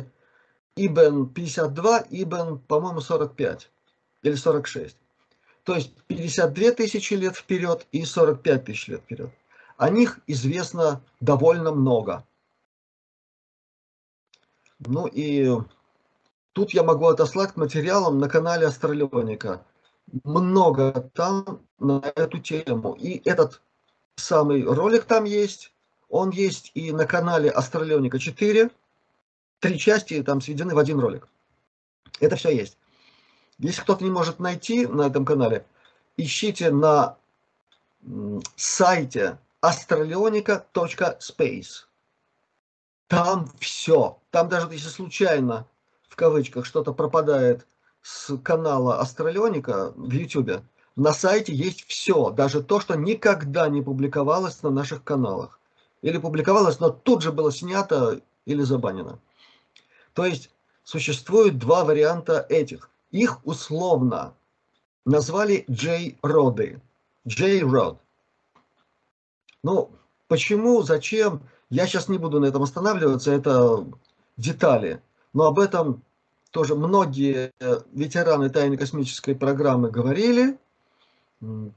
Ибн 0.86 1.27
52, 1.27 2.05
Ибн, 2.09 2.59
по-моему, 2.67 3.01
45 3.01 3.69
или 4.24 4.36
46 4.36 4.98
то 5.69 5.75
есть 5.75 5.93
52 6.07 6.71
тысячи 6.71 7.13
лет 7.13 7.36
вперед 7.36 7.86
и 7.91 8.03
45 8.03 8.65
тысяч 8.65 8.88
лет 8.88 9.01
вперед. 9.01 9.29
О 9.77 9.91
них 9.91 10.19
известно 10.25 11.03
довольно 11.19 11.71
много. 11.71 12.25
Ну 14.79 15.05
и 15.05 15.48
тут 16.53 16.71
я 16.71 16.81
могу 16.81 17.05
отослать 17.05 17.53
к 17.53 17.57
материалам 17.57 18.17
на 18.17 18.27
канале 18.27 18.65
Астралионика. 18.65 19.63
Много 20.24 21.12
там 21.13 21.62
на 21.77 22.01
эту 22.15 22.39
тему. 22.39 22.93
И 22.93 23.21
этот 23.29 23.62
самый 24.15 24.63
ролик 24.63 25.03
там 25.03 25.25
есть. 25.25 25.71
Он 26.09 26.31
есть 26.31 26.71
и 26.74 26.91
на 26.91 27.05
канале 27.05 27.51
Астралионика 27.51 28.17
4. 28.17 28.71
Три 29.60 29.78
части 29.78 30.24
там 30.24 30.42
сведены 30.42 30.74
в 30.74 30.80
один 30.80 31.00
ролик. 31.00 31.28
Это 32.20 32.36
все 32.36 32.50
есть. 32.50 32.80
Если 33.58 33.82
кто-то 33.82 34.04
не 34.04 34.10
может 34.10 34.39
найти 34.39 34.88
на 34.88 35.04
этом 35.08 35.25
канале, 35.25 35.66
ищите 36.16 36.72
на 36.72 37.18
сайте 38.56 39.38
astralionica.space. 39.62 41.86
Там 43.08 43.51
все. 43.60 44.18
Там 44.32 44.48
даже 44.48 44.72
если 44.72 44.88
случайно, 44.88 45.68
в 46.08 46.16
кавычках, 46.16 46.66
что-то 46.66 46.94
пропадает 46.94 47.68
с 48.01 48.38
канала 48.38 49.01
Астралионика 49.01 49.92
в 49.96 50.12
YouTube, 50.12 50.62
на 50.96 51.13
сайте 51.13 51.54
есть 51.54 51.86
все. 51.86 52.30
Даже 52.30 52.63
то, 52.63 52.80
что 52.80 52.96
никогда 52.96 53.68
не 53.68 53.82
публиковалось 53.82 54.63
на 54.63 54.70
наших 54.70 55.04
каналах. 55.04 55.60
Или 56.01 56.18
публиковалось, 56.18 56.80
но 56.80 56.92
тут 56.92 57.24
же 57.24 57.34
было 57.34 57.51
снято 57.51 58.22
или 58.46 58.62
забанено. 58.62 59.20
То 60.20 60.26
есть 60.26 60.50
существует 60.84 61.58
два 61.58 61.86
варианта 61.86 62.46
этих. 62.50 62.90
Их 63.10 63.40
условно 63.46 64.34
назвали 65.06 65.64
J-роды. 65.70 66.82
J-род. 67.24 68.02
Ну, 69.64 69.92
почему, 70.28 70.82
зачем, 70.82 71.42
я 71.70 71.88
сейчас 71.88 72.10
не 72.10 72.18
буду 72.18 72.42
на 72.42 72.48
этом 72.48 72.64
останавливаться, 72.64 73.32
это 73.32 73.86
детали. 74.36 75.02
Но 75.32 75.46
об 75.46 75.58
этом 75.58 76.04
тоже 76.52 76.76
многие 76.76 77.54
ветераны 77.94 78.50
тайной 78.50 78.76
космической 78.76 79.36
программы 79.36 79.90
говорили. 79.90 80.58
Ну, 81.40 81.72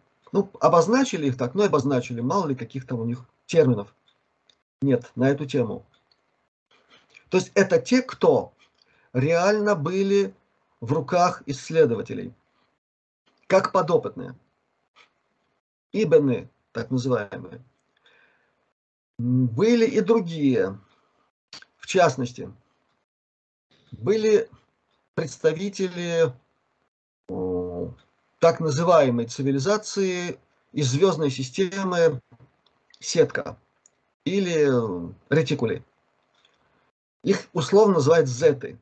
обозначили 0.59 1.29
их 1.29 1.39
так, 1.39 1.55
но 1.55 1.63
обозначили, 1.63 2.21
мало 2.21 2.49
ли 2.49 2.57
каких 2.57 2.89
там 2.89 2.99
у 2.99 3.05
них 3.05 3.25
терминов 3.47 3.95
нет 4.81 5.13
на 5.15 5.31
эту 5.31 5.47
тему. 5.47 5.87
То 7.33 7.39
есть 7.39 7.51
это 7.55 7.81
те, 7.81 8.03
кто 8.03 8.53
реально 9.15 9.75
были 9.75 10.35
в 10.83 10.93
руках 10.93 11.43
исследователей, 11.47 12.35
как 13.47 13.73
подопытные. 13.73 14.35
Ибены, 15.93 16.51
так 16.73 16.91
называемые. 16.91 17.65
Были 19.17 19.87
и 19.87 20.03
другие. 20.03 20.79
В 21.79 21.87
частности, 21.87 22.53
были 23.93 24.51
представители 25.15 26.35
так 28.41 28.61
называемой 28.61 29.25
цивилизации 29.27 30.39
из 30.73 30.91
звездной 30.91 31.31
системы 31.31 32.21
сетка 33.01 33.57
или 34.27 34.71
ретикули. 35.31 35.83
Их 37.23 37.49
условно 37.53 37.95
называют 37.95 38.29
зеты. 38.29 38.79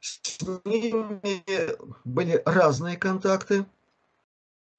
С 0.00 0.40
ними 0.64 1.72
были 2.04 2.42
разные 2.44 2.96
контакты. 2.96 3.66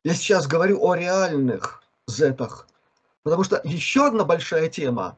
Я 0.03 0.13
сейчас 0.13 0.47
говорю 0.47 0.85
о 0.85 0.95
реальных 0.95 1.83
зетах, 2.07 2.67
потому 3.23 3.43
что 3.43 3.59
еще 3.63 4.07
одна 4.07 4.23
большая 4.23 4.69
тема, 4.69 5.17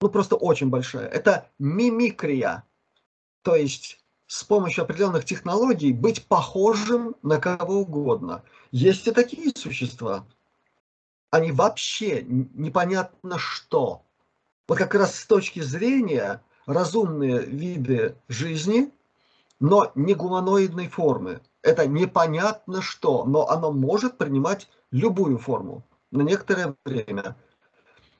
ну 0.00 0.08
просто 0.08 0.34
очень 0.34 0.70
большая, 0.70 1.06
это 1.06 1.48
мимикрия. 1.58 2.64
То 3.42 3.54
есть 3.54 4.02
с 4.26 4.42
помощью 4.42 4.84
определенных 4.84 5.24
технологий 5.24 5.92
быть 5.92 6.26
похожим 6.26 7.14
на 7.22 7.38
кого 7.38 7.80
угодно. 7.80 8.42
Есть 8.70 9.06
и 9.06 9.12
такие 9.12 9.52
существа. 9.54 10.26
Они 11.30 11.52
вообще 11.52 12.22
непонятно 12.22 13.38
что. 13.38 14.04
Вот 14.68 14.78
как 14.78 14.94
раз 14.94 15.16
с 15.16 15.26
точки 15.26 15.60
зрения 15.60 16.42
разумные 16.66 17.40
виды 17.40 18.16
жизни, 18.28 18.90
но 19.60 19.90
не 19.94 20.14
гуманоидной 20.14 20.88
формы. 20.88 21.40
Это 21.62 21.86
непонятно 21.86 22.82
что, 22.82 23.24
но 23.24 23.48
оно 23.48 23.72
может 23.72 24.18
принимать 24.18 24.68
любую 24.90 25.38
форму 25.38 25.84
на 26.10 26.22
некоторое 26.22 26.74
время. 26.84 27.36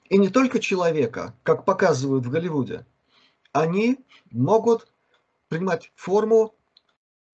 И 0.09 0.19
не 0.19 0.29
только 0.29 0.61
человека, 0.61 1.35
как 1.43 1.65
показывают 1.65 2.26
в 2.26 2.31
Голливуде, 2.31 2.87
они 3.52 3.99
могут 4.31 4.89
принимать 5.49 5.93
форму 5.95 6.55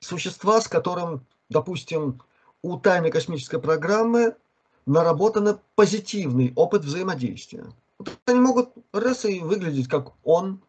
существа, 0.01 0.61
с 0.61 0.69
которым, 0.69 1.27
допустим, 1.49 2.23
у 2.63 2.79
тайной 2.79 3.11
космической 3.11 3.61
программы 3.61 4.35
наработан 4.87 5.61
позитивный 5.75 6.53
опыт 6.57 6.85
взаимодействия. 6.85 7.67
Они 8.27 8.41
могут 8.41 8.71
раз 8.93 9.25
и 9.25 9.41
выглядеть 9.41 9.89
как 9.89 10.13
он, 10.25 10.63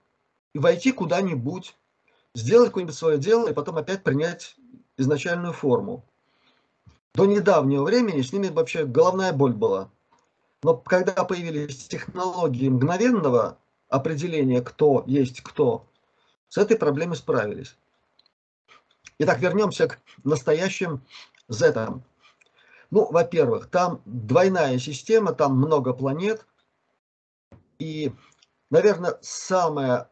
и 0.54 0.60
войти 0.60 0.92
куда-нибудь, 0.92 1.76
сделать 2.34 2.70
какое-нибудь 2.70 2.96
свое 2.96 3.18
дело, 3.18 3.50
и 3.50 3.54
потом 3.54 3.78
опять 3.78 4.04
принять 4.04 4.56
изначальную 4.98 5.54
форму. 5.54 6.04
До 7.14 7.26
недавнего 7.26 7.84
времени 7.84 8.22
с 8.22 8.34
ними 8.34 8.48
вообще 8.48 8.86
головная 8.86 9.34
боль 9.34 9.54
была. 9.54 9.90
Но 10.64 10.76
когда 10.76 11.24
появились 11.24 11.88
технологии 11.88 12.70
мгновенного 12.70 13.58
определения, 13.88 14.62
кто 14.62 15.04
есть 15.08 15.42
кто, 15.42 15.86
с 16.50 16.58
этой 16.58 16.78
проблемой 16.78 17.16
справились. 17.16 17.76
Итак, 19.20 19.40
вернемся 19.40 19.88
к 19.88 20.00
настоящим 20.24 21.02
Z. 21.48 22.02
Ну, 22.92 23.12
во-первых, 23.12 23.68
там 23.68 24.02
двойная 24.06 24.80
система, 24.80 25.34
там 25.34 25.58
много 25.58 25.94
планет. 25.94 26.46
И, 27.80 28.12
наверное, 28.70 29.18
самое, 29.22 30.08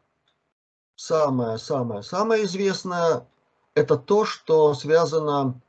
самое, 0.96 1.58
самое, 1.58 2.02
самое 2.02 2.44
известное 2.44 3.26
это 3.74 3.96
то, 3.96 4.24
что 4.24 4.74
связано 4.74 5.60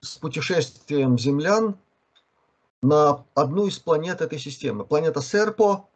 с 0.00 0.16
путешествием 0.16 1.18
землян 1.18 1.76
на 2.82 3.24
одну 3.34 3.66
из 3.66 3.78
планет 3.78 4.20
этой 4.20 4.38
системы. 4.38 4.84
Планета 4.84 5.20
Серпо 5.20 5.88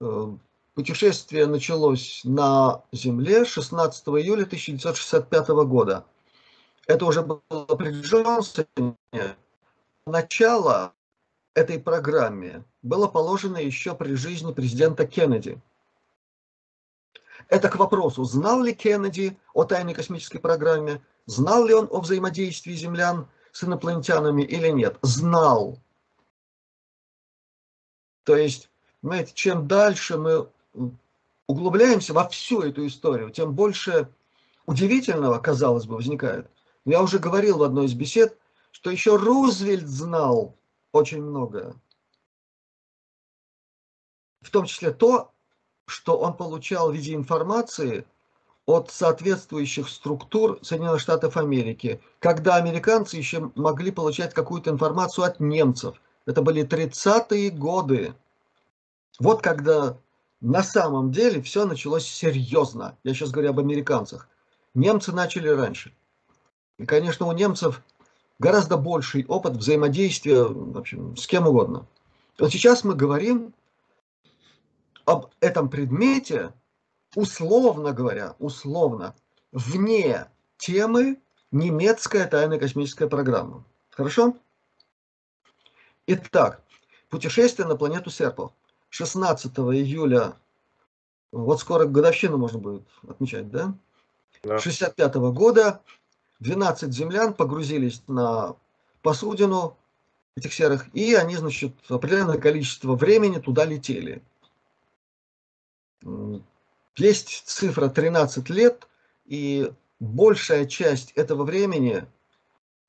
э, 0.00 0.36
Путешествие 0.76 1.46
началось 1.46 2.20
на 2.24 2.82
Земле 2.92 3.46
16 3.46 4.08
июля 4.08 4.42
1965 4.42 5.48
года. 5.64 6.04
Это 6.86 7.06
уже 7.06 7.22
было 7.22 7.40
при 7.78 8.02
Джонсоне. 8.02 8.94
Начало 10.06 10.92
этой 11.56 11.80
программе 11.80 12.62
было 12.82 13.08
положено 13.08 13.56
еще 13.56 13.94
при 13.94 14.14
жизни 14.14 14.52
президента 14.52 15.06
Кеннеди. 15.06 15.58
Это 17.48 17.70
к 17.70 17.76
вопросу, 17.76 18.24
знал 18.24 18.62
ли 18.62 18.74
Кеннеди 18.74 19.36
о 19.54 19.64
тайной 19.64 19.94
космической 19.94 20.38
программе, 20.38 21.00
знал 21.24 21.64
ли 21.64 21.72
он 21.72 21.88
о 21.90 22.00
взаимодействии 22.00 22.74
землян 22.74 23.26
с 23.52 23.64
инопланетянами 23.64 24.42
или 24.42 24.68
нет. 24.68 24.98
Знал. 25.00 25.78
То 28.24 28.36
есть, 28.36 28.68
знаете, 29.02 29.32
чем 29.34 29.66
дальше 29.66 30.18
мы 30.18 30.48
углубляемся 31.46 32.12
во 32.12 32.28
всю 32.28 32.60
эту 32.60 32.86
историю, 32.86 33.30
тем 33.30 33.54
больше 33.54 34.08
удивительного, 34.66 35.38
казалось 35.38 35.86
бы, 35.86 35.94
возникает. 35.94 36.50
Я 36.84 37.02
уже 37.02 37.18
говорил 37.18 37.58
в 37.58 37.62
одной 37.62 37.86
из 37.86 37.94
бесед, 37.94 38.36
что 38.72 38.90
еще 38.90 39.16
Рузвельт 39.16 39.86
знал 39.86 40.54
очень 40.96 41.22
многое. 41.22 41.74
В 44.42 44.50
том 44.50 44.66
числе 44.66 44.90
то, 44.90 45.32
что 45.86 46.18
он 46.18 46.36
получал 46.36 46.90
в 46.90 46.94
виде 46.94 47.14
информации 47.14 48.06
от 48.64 48.90
соответствующих 48.90 49.88
структур 49.88 50.58
Соединенных 50.62 51.00
Штатов 51.00 51.36
Америки, 51.36 52.00
когда 52.18 52.56
американцы 52.56 53.16
еще 53.16 53.52
могли 53.54 53.92
получать 53.92 54.34
какую-то 54.34 54.70
информацию 54.70 55.24
от 55.24 55.38
немцев. 55.38 56.00
Это 56.26 56.42
были 56.42 56.66
30-е 56.66 57.50
годы. 57.50 58.14
Вот 59.20 59.42
когда 59.42 59.96
на 60.40 60.62
самом 60.64 61.12
деле 61.12 61.40
все 61.40 61.64
началось 61.64 62.06
серьезно. 62.06 62.98
Я 63.04 63.14
сейчас 63.14 63.30
говорю 63.30 63.50
об 63.50 63.60
американцах. 63.60 64.28
Немцы 64.74 65.12
начали 65.12 65.48
раньше. 65.48 65.94
И, 66.78 66.84
конечно, 66.84 67.26
у 67.26 67.32
немцев 67.32 67.82
гораздо 68.38 68.76
больший 68.76 69.24
опыт 69.26 69.56
взаимодействия 69.56 70.44
в 70.44 70.76
общем, 70.76 71.16
с 71.16 71.26
кем 71.26 71.46
угодно. 71.46 71.86
Вот 72.38 72.52
сейчас 72.52 72.84
мы 72.84 72.94
говорим 72.94 73.54
об 75.04 75.30
этом 75.40 75.70
предмете, 75.70 76.52
условно 77.14 77.92
говоря, 77.92 78.34
условно, 78.38 79.14
вне 79.52 80.26
темы 80.58 81.18
немецкая 81.50 82.26
тайная 82.26 82.58
космическая 82.58 83.06
программа. 83.06 83.64
Хорошо? 83.90 84.36
Итак, 86.06 86.62
путешествие 87.08 87.66
на 87.66 87.76
планету 87.76 88.10
Серпо. 88.10 88.52
16 88.90 89.52
июля, 89.58 90.34
вот 91.32 91.60
скоро 91.60 91.86
годовщину 91.86 92.38
можно 92.38 92.58
будет 92.58 92.86
отмечать, 93.06 93.50
да? 93.50 93.74
да. 94.42 94.58
65 94.58 95.16
-го 95.16 95.32
года 95.32 95.80
12 96.40 96.92
землян 96.92 97.34
погрузились 97.34 98.02
на 98.06 98.56
посудину 99.02 99.76
этих 100.36 100.52
серых, 100.52 100.86
и 100.94 101.14
они, 101.14 101.36
значит, 101.36 101.72
определенное 101.88 102.38
количество 102.38 102.94
времени 102.94 103.38
туда 103.38 103.64
летели. 103.64 104.22
Есть 106.96 107.42
цифра 107.46 107.88
13 107.88 108.48
лет, 108.50 108.86
и 109.24 109.72
большая 109.98 110.66
часть 110.66 111.12
этого 111.12 111.44
времени 111.44 112.04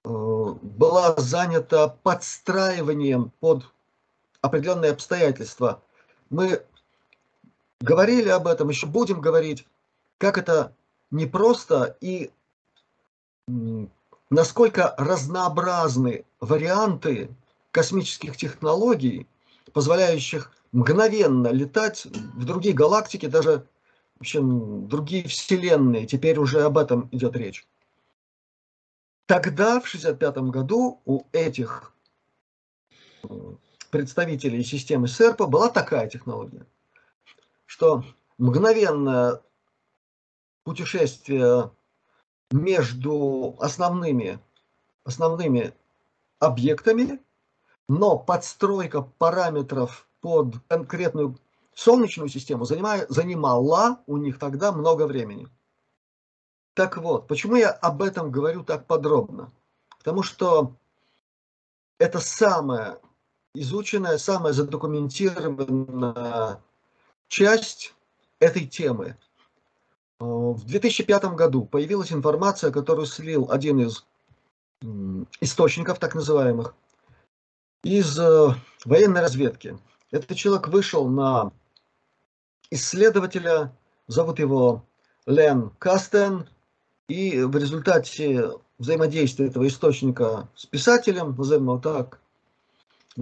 э, 0.03 0.09
была 0.09 1.15
занята 1.17 1.87
подстраиванием 1.87 3.31
под 3.39 3.65
определенные 4.41 4.91
обстоятельства 4.91 5.81
мы 6.29 6.61
говорили 7.79 8.29
об 8.29 8.47
этом, 8.47 8.69
еще 8.69 8.87
будем 8.87 9.21
говорить, 9.21 9.65
как 10.17 10.37
это 10.37 10.73
непросто 11.11 11.97
и 12.01 12.31
насколько 14.29 14.93
разнообразны 14.97 16.25
варианты 16.39 17.29
космических 17.71 18.35
технологий, 18.37 19.27
позволяющих 19.73 20.51
мгновенно 20.71 21.47
летать 21.49 22.05
в 22.05 22.45
другие 22.45 22.73
галактики, 22.73 23.25
даже 23.27 23.65
в 24.17 24.21
общем, 24.21 24.87
другие 24.87 25.27
вселенные. 25.27 26.07
Теперь 26.07 26.39
уже 26.39 26.63
об 26.63 26.77
этом 26.77 27.07
идет 27.11 27.35
речь. 27.35 27.67
Тогда, 29.27 29.79
в 29.79 29.85
1965 29.85 30.37
году, 30.49 31.01
у 31.05 31.23
этих 31.33 31.93
э, 33.23 33.27
представителей 33.91 34.63
системы 34.63 35.07
СЕРПа 35.07 35.45
была 35.45 35.69
такая 35.69 36.09
технология, 36.09 36.65
что 37.65 38.03
мгновенное 38.37 39.41
путешествие 40.63 41.69
между 42.51 43.55
основными, 43.59 44.39
основными 45.03 45.73
объектами, 46.39 47.19
но 47.87 48.17
подстройка 48.17 49.01
параметров 49.01 50.07
под 50.21 50.55
конкретную 50.67 51.37
Солнечную 51.73 52.27
систему 52.27 52.65
занимая, 52.65 53.05
занимала 53.07 54.01
у 54.07 54.17
них 54.17 54.39
тогда 54.39 54.71
много 54.71 55.05
времени. 55.05 55.47
Так 56.73 56.97
вот, 56.97 57.27
почему 57.27 57.55
я 57.55 57.69
об 57.69 58.01
этом 58.01 58.31
говорю 58.31 58.63
так 58.63 58.87
подробно? 58.87 59.51
Потому 59.99 60.23
что 60.23 60.75
это 61.99 62.19
самая 62.19 62.99
изученная, 63.53 64.17
самая 64.17 64.53
задокументированная 64.53 66.59
часть 67.27 67.93
этой 68.39 68.65
темы. 68.65 69.15
В 70.19 70.65
2005 70.65 71.35
году 71.35 71.65
появилась 71.65 72.11
информация, 72.11 72.71
которую 72.71 73.05
слил 73.05 73.51
один 73.51 73.79
из 73.79 74.05
источников, 75.41 75.99
так 75.99 76.15
называемых, 76.15 76.75
из 77.83 78.17
э, 78.19 78.49
военной 78.85 79.21
разведки. 79.21 79.77
Этот 80.11 80.37
человек 80.37 80.67
вышел 80.67 81.07
на 81.07 81.51
исследователя, 82.69 83.75
зовут 84.07 84.39
его 84.39 84.83
Лен 85.25 85.71
Кастен, 85.79 86.47
и 87.07 87.41
в 87.41 87.55
результате 87.55 88.51
взаимодействия 88.77 89.47
этого 89.47 89.67
источника 89.67 90.49
с 90.55 90.65
писателем, 90.65 91.35
назовем 91.35 91.63
его 91.63 91.79
так, 91.79 92.19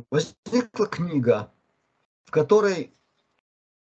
возникла 0.09 0.87
книга, 0.87 1.51
в 2.25 2.31
которой 2.31 2.91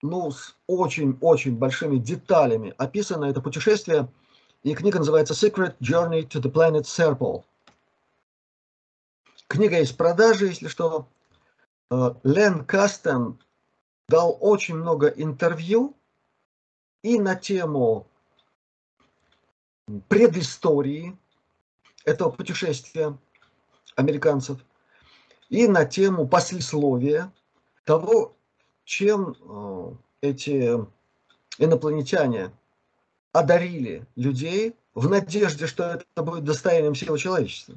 ну, 0.01 0.31
с 0.31 0.55
очень-очень 0.67 1.55
большими 1.55 1.97
деталями 1.97 2.73
описано 2.77 3.25
это 3.25 3.41
путешествие, 3.41 4.07
и 4.63 4.73
книга 4.73 4.99
называется 4.99 5.33
Secret 5.33 5.75
Journey 5.79 6.27
to 6.27 6.41
the 6.41 6.51
Planet 6.51 6.83
Serpol. 6.83 7.43
Книга 9.47 9.77
есть 9.77 9.93
в 9.93 9.97
продаже, 9.97 10.47
если 10.47 10.67
что. 10.67 11.07
Э, 11.91 12.15
Лен 12.23 12.65
Кастен 12.65 13.39
дал 14.07 14.37
очень 14.39 14.75
много 14.75 15.07
интервью 15.07 15.95
и 17.03 17.19
на 17.19 17.35
тему 17.35 18.07
предыстории 20.07 21.15
этого 22.05 22.31
путешествия 22.31 23.17
американцев, 23.95 24.59
и 25.49 25.67
на 25.67 25.85
тему 25.85 26.27
послесловия 26.27 27.31
того, 27.83 28.35
чем 28.85 29.35
э, 29.41 29.91
эти 30.21 30.79
инопланетяне 31.57 32.51
одарили 33.33 34.05
людей 34.15 34.75
в 34.93 35.09
надежде, 35.09 35.67
что 35.67 35.83
это 35.83 36.23
будет 36.23 36.45
достоянием 36.45 36.93
всего 36.93 37.17
человечества. 37.17 37.75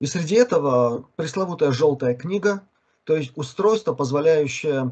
И 0.00 0.06
среди 0.06 0.34
этого 0.34 1.08
пресловутая 1.16 1.72
желтая 1.72 2.14
книга, 2.14 2.62
то 3.04 3.16
есть 3.16 3.32
устройство, 3.36 3.94
позволяющее 3.94 4.90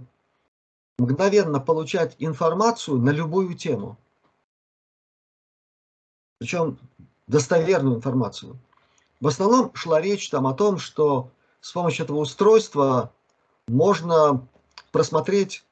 мгновенно 0.96 1.60
получать 1.60 2.14
информацию 2.18 2.98
на 2.98 3.10
любую 3.10 3.54
тему. 3.54 3.98
Причем 6.38 6.78
достоверную 7.26 7.96
информацию. 7.96 8.56
В 9.20 9.26
основном 9.26 9.74
шла 9.74 10.00
речь 10.00 10.30
там 10.30 10.46
о 10.46 10.54
том, 10.54 10.78
что 10.78 11.30
с 11.60 11.72
помощью 11.72 12.04
этого 12.04 12.18
устройства 12.18 13.12
можно 13.66 14.46
просмотреть 14.92 15.64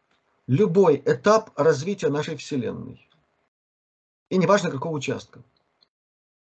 любой 0.47 1.03
этап 1.05 1.51
развития 1.57 2.09
нашей 2.09 2.37
Вселенной. 2.37 3.09
И 4.29 4.39
неважно 4.39 4.71
какого 4.71 4.97
участка. 4.97 5.41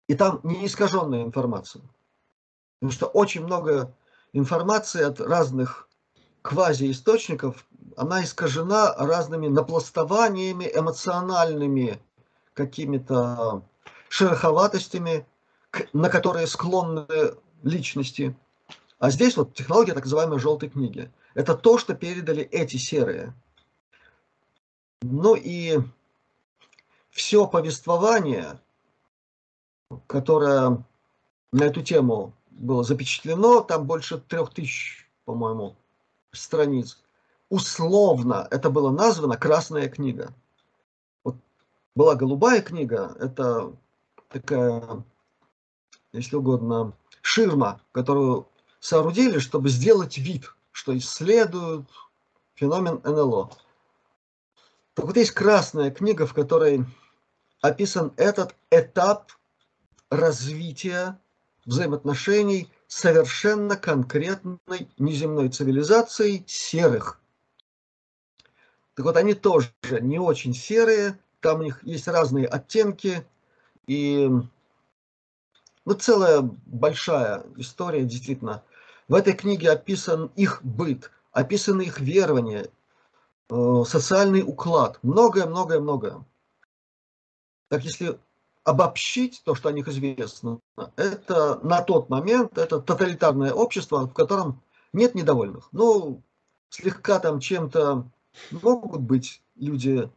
И 0.08 0.14
там 0.14 0.40
не 0.42 0.66
искаженная 0.66 1.22
информация. 1.22 1.82
Потому 2.80 2.92
что 2.92 3.06
очень 3.06 3.44
много 3.44 3.94
информации 4.32 5.02
от 5.02 5.20
разных 5.20 5.88
квазиисточников, 6.42 7.66
она 7.96 8.24
искажена 8.24 8.94
разными 8.96 9.48
напластованиями, 9.48 10.70
эмоциональными 10.72 12.00
какими-то 12.54 13.62
шероховатостями, 14.08 15.26
на 15.92 16.08
которые 16.08 16.46
склонны 16.46 17.06
личности. 17.62 18.36
А 18.98 19.10
здесь 19.10 19.36
вот 19.36 19.54
технология 19.54 19.94
так 19.94 20.04
называемой 20.04 20.38
желтой 20.38 20.68
книги. 20.68 21.10
Это 21.35 21.55
то, 21.55 21.79
что 21.79 21.95
передали 21.95 22.42
эти 22.42 22.77
серые. 22.77 23.35
Ну 25.01 25.35
и 25.35 25.79
все 27.11 27.47
повествование, 27.47 28.61
которое 30.07 30.85
на 31.53 31.64
эту 31.64 31.83
тему 31.83 32.35
было 32.51 32.85
запечатлено, 32.85 33.61
там 33.61 33.87
больше 33.87 34.18
трех 34.18 34.53
тысяч, 34.53 35.09
по-моему, 35.25 35.77
страниц. 36.33 37.03
Условно 37.49 38.47
это 38.51 38.71
было 38.71 38.90
названо 38.90 39.37
«Красная 39.37 39.88
книга». 39.88 40.33
Вот 41.25 41.37
была 41.95 42.14
голубая 42.14 42.62
книга, 42.62 43.14
это 43.21 43.75
такая, 44.29 45.05
если 46.12 46.37
угодно, 46.37 46.95
ширма, 47.21 47.81
которую 47.92 48.49
соорудили, 48.81 49.38
чтобы 49.38 49.68
сделать 49.68 50.16
вид, 50.16 50.55
что 50.72 50.96
исследуют 50.96 51.88
феномен 52.54 53.00
НЛО. 53.04 53.50
Так 54.94 55.06
вот 55.06 55.16
есть 55.16 55.30
красная 55.30 55.90
книга, 55.90 56.26
в 56.26 56.35
которой 56.35 56.85
описан 57.61 58.12
этот 58.16 58.54
этап 58.70 59.32
развития 60.11 61.18
взаимоотношений 61.64 62.70
совершенно 62.87 63.76
конкретной 63.76 64.90
неземной 64.98 65.48
цивилизацией 65.48 66.44
серых. 66.46 67.20
Так 68.94 69.06
вот, 69.06 69.16
они 69.16 69.32
тоже 69.32 69.72
не 70.00 70.18
очень 70.18 70.52
серые, 70.52 71.18
там 71.40 71.61
у 71.61 71.62
них 71.62 71.82
есть 71.82 72.06
разные 72.08 72.46
оттенки, 72.46 73.26
и 73.87 74.28
ну, 75.85 75.94
целая 75.94 76.42
большая 76.66 77.44
история, 77.56 78.04
действительно. 78.04 78.62
В 79.08 79.14
этой 79.14 79.32
книге 79.32 79.70
описан 79.70 80.30
их 80.36 80.62
быт, 80.64 81.10
описаны 81.32 81.82
их 81.82 82.00
верования, 82.00 82.68
э, 83.50 83.82
социальный 83.86 84.42
уклад, 84.42 84.98
многое-многое-многое. 85.02 86.24
Так 87.68 87.84
если 87.84 88.18
обобщить 88.64 89.42
то, 89.44 89.54
что 89.54 89.68
о 89.68 89.72
них 89.72 89.88
известно, 89.88 90.60
это 90.96 91.58
на 91.62 91.82
тот 91.82 92.08
момент 92.08 92.58
это 92.58 92.80
тоталитарное 92.80 93.52
общество, 93.52 94.06
в 94.06 94.12
котором 94.12 94.62
нет 94.92 95.14
недовольных. 95.14 95.68
Ну, 95.72 96.22
слегка 96.68 97.18
там 97.18 97.40
чем-то 97.40 98.08
могут 98.50 99.00
быть 99.00 99.42
люди 99.56 100.10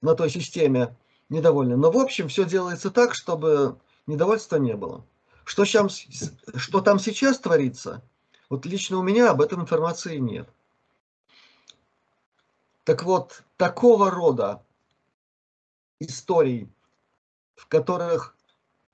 на 0.00 0.14
той 0.14 0.30
системе 0.30 0.96
недовольны. 1.28 1.76
Но 1.76 1.90
в 1.90 1.98
общем 1.98 2.28
все 2.28 2.44
делается 2.44 2.90
так, 2.90 3.14
чтобы 3.14 3.78
недовольства 4.06 4.56
не 4.56 4.74
было. 4.74 5.04
Что, 5.44 5.64
там, 5.64 5.88
что 5.88 6.80
там 6.80 6.98
сейчас 6.98 7.38
творится, 7.38 8.02
вот 8.48 8.66
лично 8.66 8.98
у 8.98 9.02
меня 9.02 9.30
об 9.30 9.40
этом 9.40 9.62
информации 9.62 10.16
нет. 10.16 10.48
Так 12.84 13.02
вот, 13.02 13.42
такого 13.56 14.10
рода 14.10 14.62
историй 16.00 16.68
в 17.56 17.66
которых 17.66 18.36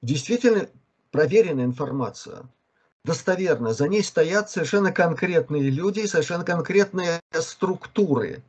действительно 0.02 0.68
проверенная 1.10 1.64
информация, 1.64 2.44
достоверная, 3.04 3.72
за 3.72 3.88
ней 3.88 4.02
стоят 4.04 4.50
совершенно 4.50 4.92
конкретные 4.92 5.70
люди, 5.70 6.06
совершенно 6.06 6.44
конкретные 6.44 7.20
структуры. 7.32 8.42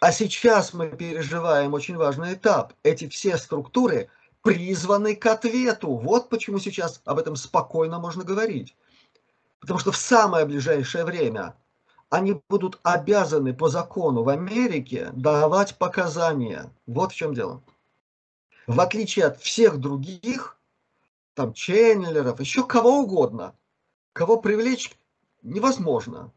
А 0.00 0.12
сейчас 0.12 0.72
мы 0.72 0.88
переживаем 0.88 1.74
очень 1.74 1.96
важный 1.96 2.34
этап. 2.34 2.72
Эти 2.82 3.08
все 3.08 3.36
структуры 3.36 4.08
призваны 4.42 5.16
к 5.16 5.26
ответу. 5.26 5.96
Вот 5.96 6.28
почему 6.28 6.58
сейчас 6.58 7.00
об 7.04 7.18
этом 7.18 7.36
спокойно 7.36 7.98
можно 7.98 8.24
говорить. 8.24 8.76
Потому 9.60 9.78
что 9.78 9.92
в 9.92 9.96
самое 9.96 10.44
ближайшее 10.44 11.04
время 11.04 11.56
они 12.10 12.42
будут 12.48 12.78
обязаны 12.82 13.54
по 13.54 13.68
закону 13.68 14.22
в 14.22 14.28
Америке 14.28 15.10
давать 15.14 15.78
показания. 15.78 16.70
Вот 16.86 17.12
в 17.12 17.14
чем 17.14 17.34
дело 17.34 17.62
в 18.66 18.80
отличие 18.80 19.26
от 19.26 19.40
всех 19.40 19.78
других, 19.78 20.58
там, 21.34 21.52
Ченнелеров, 21.52 22.40
еще 22.40 22.66
кого 22.66 23.00
угодно, 23.00 23.56
кого 24.12 24.40
привлечь 24.40 24.92
невозможно. 25.42 26.32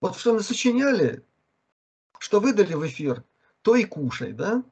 Вот 0.00 0.16
что 0.16 0.34
насочиняли, 0.34 1.24
что 2.18 2.40
выдали 2.40 2.74
в 2.74 2.86
эфир, 2.86 3.24
то 3.62 3.74
и 3.74 3.84
кушай, 3.84 4.32
да? 4.32 4.62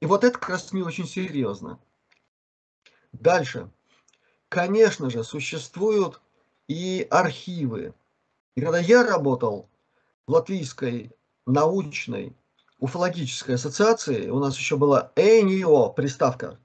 И 0.00 0.06
вот 0.06 0.24
это 0.24 0.38
как 0.38 0.50
раз 0.50 0.72
не 0.72 0.82
очень 0.82 1.06
серьезно. 1.06 1.78
Дальше. 3.12 3.70
Конечно 4.48 5.10
же, 5.10 5.24
существуют 5.24 6.20
и 6.68 7.06
архивы. 7.10 7.94
И 8.54 8.60
когда 8.60 8.78
я 8.78 9.04
работал 9.04 9.68
в 10.26 10.32
Латвийской 10.32 11.10
научной 11.46 12.36
уфологической 12.78 13.54
ассоциации, 13.56 14.28
у 14.28 14.38
нас 14.38 14.56
еще 14.56 14.76
была 14.76 15.12
ЭНИО 15.16 15.90
приставка. 15.90 16.58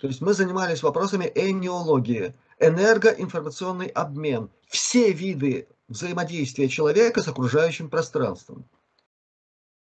То 0.00 0.06
есть 0.06 0.20
мы 0.20 0.32
занимались 0.32 0.82
вопросами 0.82 1.30
эниологии, 1.34 2.34
энергоинформационный 2.58 3.88
обмен, 3.88 4.50
все 4.66 5.12
виды 5.12 5.68
взаимодействия 5.88 6.68
человека 6.68 7.22
с 7.22 7.28
окружающим 7.28 7.90
пространством. 7.90 8.64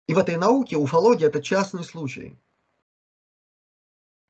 И 0.06 0.14
в 0.14 0.18
этой 0.18 0.36
науке 0.36 0.76
уфология– 0.76 1.26
это 1.28 1.42
частный 1.42 1.84
случай. 1.84 2.36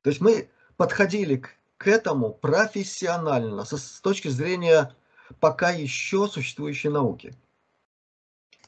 То 0.01 0.09
есть 0.09 0.21
мы 0.21 0.49
подходили 0.77 1.37
к, 1.37 1.49
к 1.77 1.87
этому 1.87 2.33
профессионально, 2.33 3.65
со, 3.65 3.77
с 3.77 3.99
точки 4.01 4.27
зрения 4.27 4.95
пока 5.39 5.69
еще 5.69 6.27
существующей 6.27 6.89
науки. 6.89 7.35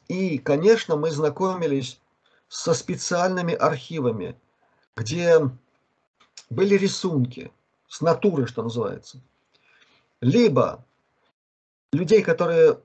И, 0.08 0.38
конечно, 0.38 0.96
мы 0.96 1.12
знакомились 1.12 2.00
со 2.48 2.74
специальными 2.74 3.54
архивами, 3.54 4.40
где 4.96 5.40
были 6.50 6.76
рисунки 6.76 7.52
с 7.88 8.02
натуры, 8.02 8.48
что 8.48 8.64
называется. 8.64 9.20
Либо 10.22 10.86
людей, 11.92 12.22
которые 12.22 12.80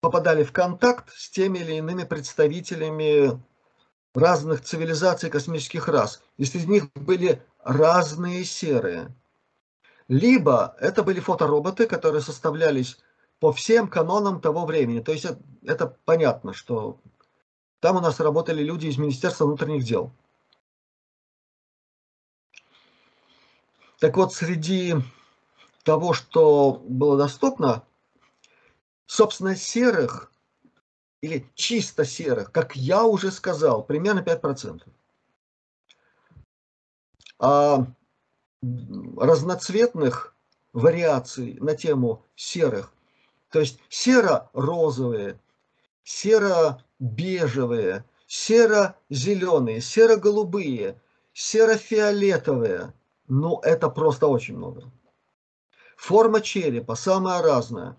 попадали 0.00 0.44
в 0.44 0.52
контакт 0.52 1.12
с 1.14 1.28
теми 1.28 1.58
или 1.58 1.74
иными 1.74 2.04
представителями 2.04 3.40
разных 4.14 4.62
цивилизаций 4.62 5.30
космических 5.30 5.88
рас. 5.88 6.22
И 6.36 6.44
среди 6.44 6.66
них 6.66 6.92
были 6.94 7.42
разные 7.62 8.44
серые. 8.44 9.14
Либо 10.08 10.76
это 10.80 11.02
были 11.02 11.20
фотороботы, 11.20 11.86
которые 11.86 12.20
составлялись 12.20 12.98
по 13.38 13.52
всем 13.52 13.88
канонам 13.88 14.40
того 14.40 14.66
времени. 14.66 15.00
То 15.00 15.12
есть 15.12 15.24
это, 15.24 15.40
это 15.62 15.86
понятно, 16.04 16.52
что 16.52 17.00
там 17.80 17.96
у 17.96 18.00
нас 18.00 18.20
работали 18.20 18.62
люди 18.62 18.86
из 18.86 18.98
Министерства 18.98 19.46
внутренних 19.46 19.84
дел. 19.84 20.12
Так 24.00 24.16
вот, 24.16 24.32
среди 24.32 24.94
того, 25.84 26.12
что 26.12 26.82
было 26.86 27.16
доступно, 27.16 27.84
собственно, 29.06 29.54
серых 29.54 30.32
или 31.20 31.46
чисто 31.54 32.04
серых, 32.04 32.50
как 32.50 32.76
я 32.76 33.04
уже 33.04 33.30
сказал, 33.30 33.84
примерно 33.84 34.20
5%. 34.20 34.82
А 37.40 37.86
разноцветных 39.16 40.36
вариаций 40.74 41.56
на 41.60 41.74
тему 41.74 42.22
серых, 42.36 42.92
то 43.50 43.60
есть 43.60 43.80
серо-розовые, 43.88 45.40
серо-бежевые, 46.04 48.04
серо-зеленые, 48.26 49.80
серо-голубые, 49.80 51.00
серо-фиолетовые, 51.32 52.92
ну 53.26 53.58
это 53.60 53.88
просто 53.88 54.26
очень 54.26 54.58
много. 54.58 54.92
Форма 55.96 56.42
черепа 56.42 56.94
самая 56.94 57.40
разная, 57.40 57.96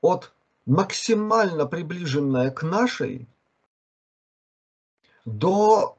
от 0.00 0.32
максимально 0.64 1.66
приближенная 1.66 2.50
к 2.50 2.62
нашей 2.62 3.28
до 5.26 5.98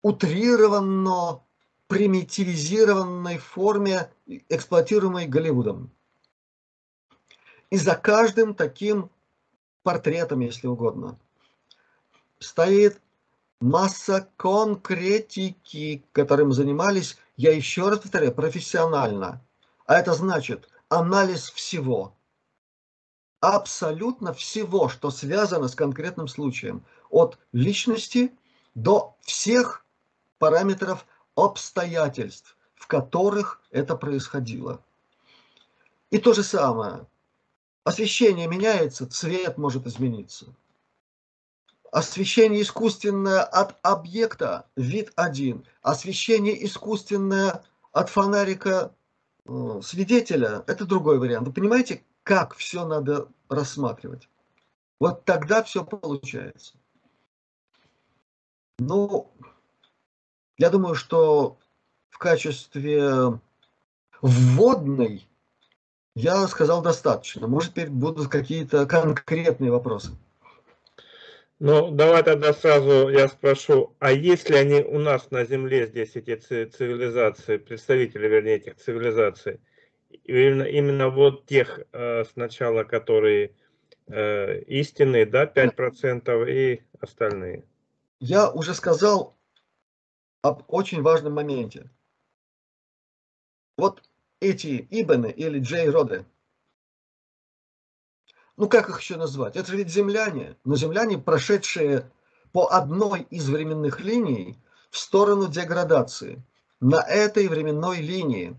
утрированно 0.00 1.42
примитивизированной 1.88 3.38
форме, 3.38 4.10
эксплуатируемой 4.48 5.26
Голливудом. 5.26 5.90
И 7.70 7.76
за 7.76 7.94
каждым 7.94 8.54
таким 8.54 9.10
портретом, 9.82 10.40
если 10.40 10.66
угодно, 10.66 11.18
стоит 12.38 13.00
масса 13.60 14.28
конкретики, 14.36 16.04
которым 16.12 16.52
занимались, 16.52 17.16
я 17.36 17.54
еще 17.54 17.88
раз 17.88 18.00
повторяю, 18.00 18.34
профессионально. 18.34 19.42
А 19.86 19.98
это 19.98 20.14
значит 20.14 20.68
анализ 20.88 21.50
всего 21.50 22.14
абсолютно 23.52 24.32
всего, 24.32 24.88
что 24.88 25.10
связано 25.10 25.68
с 25.68 25.74
конкретным 25.74 26.28
случаем, 26.28 26.82
от 27.10 27.38
личности 27.52 28.32
до 28.74 29.16
всех 29.20 29.84
параметров 30.38 31.06
обстоятельств, 31.36 32.56
в 32.74 32.86
которых 32.86 33.62
это 33.70 33.96
происходило. 33.96 34.82
И 36.10 36.18
то 36.18 36.32
же 36.32 36.42
самое. 36.42 37.06
Освещение 37.84 38.46
меняется, 38.46 39.06
цвет 39.06 39.58
может 39.58 39.86
измениться. 39.86 40.46
Освещение 41.92 42.62
искусственное 42.62 43.42
от 43.42 43.76
объекта, 43.82 44.66
вид 44.74 45.12
один. 45.16 45.64
Освещение 45.82 46.64
искусственное 46.64 47.62
от 47.92 48.08
фонарика 48.08 48.94
э, 49.46 49.80
свидетеля, 49.82 50.64
это 50.66 50.86
другой 50.86 51.18
вариант. 51.18 51.46
Вы 51.46 51.52
понимаете, 51.52 52.02
как 52.22 52.54
все 52.56 52.84
надо 52.86 53.28
рассматривать. 53.48 54.28
Вот 54.98 55.24
тогда 55.24 55.62
все 55.62 55.84
получается. 55.84 56.74
Ну, 58.78 59.30
я 60.58 60.70
думаю, 60.70 60.94
что 60.94 61.58
в 62.10 62.18
качестве 62.18 63.38
вводной 64.20 65.26
я 66.14 66.46
сказал 66.46 66.82
достаточно. 66.82 67.46
Может, 67.46 67.72
теперь 67.72 67.90
будут 67.90 68.28
какие-то 68.28 68.86
конкретные 68.86 69.70
вопросы. 69.70 70.12
Ну, 71.58 71.90
давай 71.90 72.22
тогда 72.22 72.52
сразу 72.52 73.08
я 73.08 73.28
спрошу, 73.28 73.94
а 73.98 74.12
есть 74.12 74.50
ли 74.50 74.56
они 74.56 74.82
у 74.82 74.98
нас 74.98 75.30
на 75.30 75.44
Земле 75.44 75.86
здесь, 75.86 76.16
эти 76.16 76.36
цивилизации, 76.36 77.58
представители, 77.58 78.26
вернее, 78.26 78.56
этих 78.56 78.76
цивилизаций? 78.76 79.60
именно, 80.24 80.62
именно 80.62 81.08
вот 81.10 81.46
тех 81.46 81.80
э, 81.92 82.24
сначала, 82.32 82.84
которые 82.84 83.52
э, 84.06 84.60
истинные, 84.62 85.26
да, 85.26 85.44
5% 85.46 86.50
и 86.50 86.82
остальные. 87.00 87.64
Я 88.20 88.50
уже 88.50 88.74
сказал 88.74 89.36
об 90.44 90.62
очень 90.68 91.00
важном 91.00 91.32
моменте. 91.32 91.90
Вот 93.78 94.02
эти 94.40 94.86
Ибены 94.90 95.30
или 95.30 95.58
Джей 95.58 95.88
Роды, 95.88 96.26
ну 98.58 98.68
как 98.68 98.90
их 98.90 99.00
еще 99.00 99.16
назвать? 99.16 99.56
Это 99.56 99.72
ведь 99.72 99.88
земляне, 99.88 100.58
но 100.64 100.76
земляне, 100.76 101.16
прошедшие 101.16 102.10
по 102.52 102.70
одной 102.70 103.22
из 103.30 103.48
временных 103.48 104.00
линий 104.00 104.58
в 104.90 104.98
сторону 104.98 105.48
деградации. 105.48 106.44
На 106.78 107.00
этой 107.00 107.48
временной 107.48 108.02
линии 108.02 108.54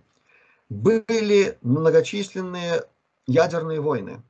были 0.70 1.60
многочисленные 1.62 2.84
ядерные 3.28 3.80
войны. 3.80 4.24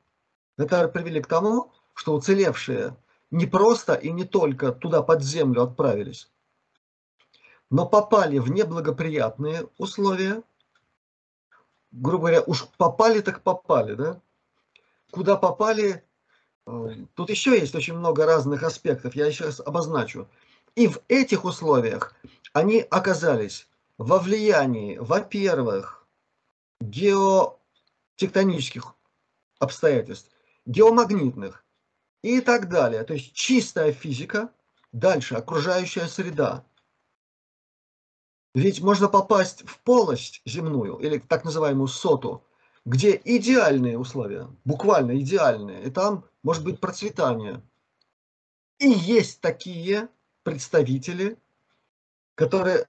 Это 0.57 0.89
привели 0.89 1.21
к 1.21 1.27
тому, 1.27 1.71
что 1.93 2.15
уцелевшие 2.15 2.97
не 3.31 3.45
просто 3.45 3.93
и 3.93 4.11
не 4.11 4.25
только 4.25 4.73
туда 4.73 5.01
под 5.01 5.23
землю 5.23 5.63
отправились, 5.63 6.29
но 7.69 7.85
попали 7.85 8.37
в 8.37 8.49
неблагоприятные 8.49 9.67
условия. 9.77 10.43
Грубо 11.91 12.27
говоря, 12.27 12.41
уж 12.41 12.67
попали 12.77 13.21
так 13.21 13.41
попали, 13.41 13.95
да? 13.95 14.21
Куда 15.11 15.37
попали, 15.37 16.03
э, 16.67 16.95
тут 17.15 17.29
еще 17.29 17.57
есть 17.57 17.75
очень 17.75 17.93
много 17.93 18.25
разных 18.25 18.63
аспектов, 18.63 19.15
я 19.15 19.31
сейчас 19.31 19.59
обозначу. 19.59 20.27
И 20.75 20.87
в 20.87 21.01
этих 21.07 21.45
условиях 21.45 22.13
они 22.53 22.81
оказались 22.81 23.67
во 23.97 24.19
влиянии, 24.19 24.97
во-первых, 24.97 26.05
геотектонических 26.81 28.93
обстоятельств, 29.59 30.29
геомагнитных 30.65 31.63
и 32.21 32.41
так 32.41 32.67
далее. 32.69 33.03
То 33.03 33.13
есть 33.13 33.33
чистая 33.33 33.93
физика, 33.93 34.49
дальше 34.91 35.35
окружающая 35.35 36.07
среда. 36.07 36.65
Ведь 38.55 38.81
можно 38.81 39.07
попасть 39.07 39.61
в 39.67 39.79
полость 39.81 40.41
земную, 40.45 40.95
или 40.97 41.19
так 41.19 41.45
называемую 41.45 41.87
соту, 41.87 42.43
где 42.85 43.21
идеальные 43.23 43.99
условия, 43.99 44.47
буквально 44.63 45.19
идеальные, 45.19 45.83
и 45.83 45.91
там 45.91 46.25
может 46.41 46.63
быть 46.63 46.79
процветание. 46.79 47.61
И 48.79 48.89
есть 48.89 49.41
такие 49.41 50.09
представители, 50.41 51.37
которые 52.33 52.87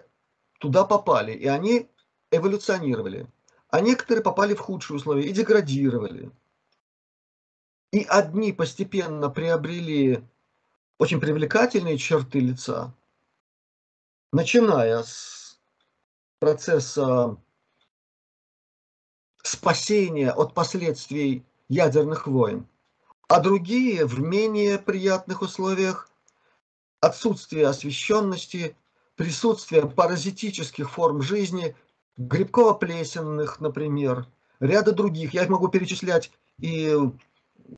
туда 0.59 0.85
попали, 0.85 1.33
и 1.33 1.46
они 1.46 1.90
эволюционировали 2.31 3.29
а 3.68 3.81
некоторые 3.81 4.22
попали 4.22 4.55
в 4.55 4.61
худшие 4.61 4.96
условия 4.96 5.29
и 5.29 5.33
деградировали. 5.33 6.31
И 7.92 8.05
одни 8.05 8.52
постепенно 8.52 9.29
приобрели 9.29 10.22
очень 10.98 11.20
привлекательные 11.20 11.98
черты 11.98 12.40
лица, 12.40 12.94
начиная 14.33 15.02
с 15.02 15.45
процесса 16.38 17.37
спасения 19.42 20.31
от 20.31 20.55
последствий 20.55 21.44
ядерных 21.68 22.27
войн, 22.27 22.66
а 23.29 23.40
другие 23.40 24.05
в 24.05 24.20
менее 24.20 24.79
приятных 24.79 25.42
условиях 25.42 26.11
отсутствие 27.01 27.66
освещенности, 27.66 28.77
присутствие 29.16 29.88
паразитических 29.88 30.90
форм 30.90 31.22
жизни, 31.22 31.75
грибково-плесенных, 32.16 33.61
например, 33.61 34.27
ряда 34.61 34.92
других. 34.92 35.35
Я 35.35 35.49
могу 35.49 35.68
перечислять 35.68 36.31
и 36.59 36.94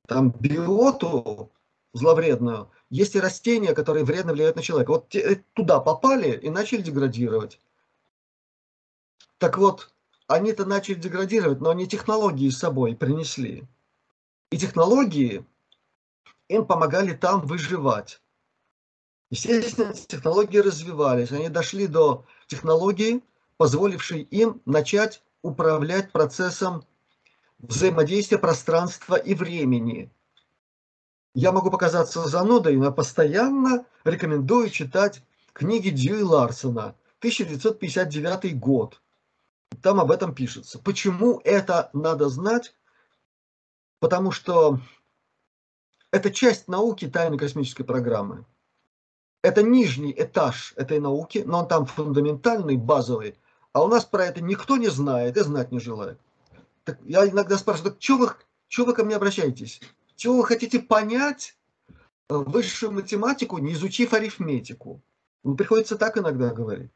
там 0.07 0.31
биоту 0.31 1.51
зловредную. 1.93 2.69
Есть 2.89 3.15
и 3.15 3.19
растения, 3.19 3.73
которые 3.73 4.05
вредно 4.05 4.33
влияют 4.33 4.55
на 4.55 4.61
человека. 4.61 4.91
Вот 4.91 5.09
те, 5.09 5.43
туда 5.53 5.79
попали 5.79 6.37
и 6.37 6.49
начали 6.49 6.81
деградировать. 6.81 7.59
Так 9.39 9.57
вот, 9.57 9.91
они-то 10.27 10.65
начали 10.65 10.95
деградировать, 10.95 11.61
но 11.61 11.71
они 11.71 11.87
технологии 11.87 12.49
с 12.49 12.59
собой 12.59 12.95
принесли. 12.95 13.65
И 14.51 14.57
технологии 14.57 15.45
им 16.49 16.65
помогали 16.65 17.13
там 17.13 17.41
выживать. 17.41 18.21
Естественно, 19.31 19.93
технологии 19.93 20.57
развивались. 20.57 21.31
Они 21.31 21.49
дошли 21.49 21.87
до 21.87 22.25
технологии, 22.47 23.23
позволившей 23.57 24.21
им 24.23 24.61
начать 24.65 25.23
управлять 25.41 26.11
процессом 26.11 26.83
взаимодействия 27.59 28.39
пространства 28.39 29.15
и 29.15 29.33
времени. 29.33 30.11
Я 31.33 31.51
могу 31.53 31.71
показаться 31.71 32.27
занудой, 32.27 32.75
но 32.75 32.91
постоянно 32.91 33.85
рекомендую 34.03 34.69
читать 34.69 35.21
книги 35.53 35.89
Дьюи 35.89 36.23
Ларсона, 36.23 36.95
1959 37.19 38.59
год. 38.59 38.99
Там 39.81 39.99
об 39.99 40.11
этом 40.11 40.33
пишется. 40.33 40.79
Почему 40.79 41.39
это 41.43 41.89
надо 41.93 42.29
знать? 42.29 42.75
Потому 43.99 44.31
что 44.31 44.79
это 46.11 46.31
часть 46.31 46.67
науки 46.67 47.07
тайной 47.07 47.37
космической 47.37 47.83
программы. 47.83 48.45
Это 49.41 49.63
нижний 49.63 50.13
этаж 50.17 50.73
этой 50.75 50.99
науки, 50.99 51.43
но 51.45 51.59
он 51.59 51.67
там 51.67 51.85
фундаментальный, 51.85 52.75
базовый. 52.75 53.37
А 53.71 53.83
у 53.83 53.87
нас 53.87 54.03
про 54.03 54.25
это 54.25 54.41
никто 54.41 54.77
не 54.77 54.89
знает 54.89 55.37
и 55.37 55.41
знать 55.41 55.71
не 55.71 55.79
желает. 55.79 56.19
Так 56.83 56.99
я 57.05 57.27
иногда 57.27 57.57
спрашиваю, 57.57 57.93
так 57.93 58.01
что 58.01 58.17
вы, 58.17 58.29
что 58.67 58.85
вы 58.85 58.93
ко 58.93 59.03
мне 59.03 59.15
обращаетесь? 59.15 59.79
Чего 60.15 60.37
вы 60.37 60.45
хотите 60.45 60.79
понять 60.79 61.55
э, 62.29 62.35
высшую 62.35 62.91
математику, 62.91 63.59
не 63.59 63.73
изучив 63.73 64.13
арифметику? 64.13 65.01
Ну, 65.43 65.55
приходится 65.55 65.97
так 65.97 66.17
иногда 66.17 66.53
говорить. 66.53 66.91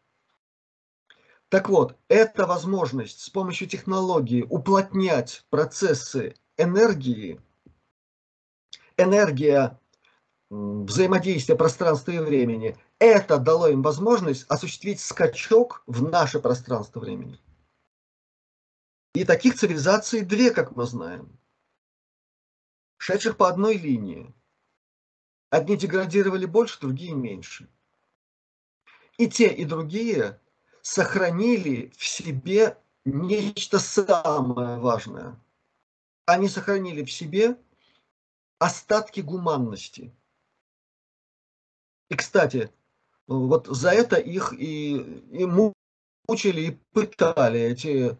Так 1.53 1.69
вот, 1.69 1.95
это 2.07 2.47
возможность 2.47 3.19
с 3.19 3.29
помощью 3.29 3.67
технологии 3.67 4.41
уплотнять 4.41 5.45
процессы 5.51 6.33
энергии, 6.57 7.39
энергия 8.97 9.79
взаимодействия 10.49 11.55
пространства 11.55 12.09
и 12.09 12.17
времени, 12.17 12.75
это 12.97 13.37
дало 13.37 13.67
им 13.67 13.83
возможность 13.83 14.47
осуществить 14.49 14.99
скачок 14.99 15.83
в 15.85 16.01
наше 16.01 16.39
пространство 16.39 16.99
времени. 16.99 17.39
И 19.13 19.23
таких 19.23 19.53
цивилизаций 19.53 20.21
две, 20.21 20.49
как 20.49 20.75
мы 20.75 20.87
знаем, 20.87 21.39
шедших 22.97 23.37
по 23.37 23.47
одной 23.47 23.77
линии. 23.77 24.33
Одни 25.51 25.77
деградировали 25.77 26.47
больше, 26.47 26.79
другие 26.79 27.13
меньше. 27.13 27.69
И 29.19 29.29
те, 29.29 29.49
и 29.49 29.65
другие 29.65 30.39
сохранили 30.83 31.91
в 31.97 32.05
себе 32.05 32.77
нечто 33.05 33.79
самое 33.79 34.77
важное. 34.77 35.39
Они 36.25 36.47
сохранили 36.47 37.03
в 37.03 37.11
себе 37.11 37.57
остатки 38.59 39.21
гуманности. 39.21 40.13
И, 42.09 42.15
кстати, 42.15 42.71
вот 43.27 43.67
за 43.67 43.91
это 43.91 44.17
их 44.17 44.53
и, 44.53 44.97
и 45.31 45.45
мучили, 45.45 46.61
и 46.61 46.71
пытали 46.91 47.59
эти 47.59 48.17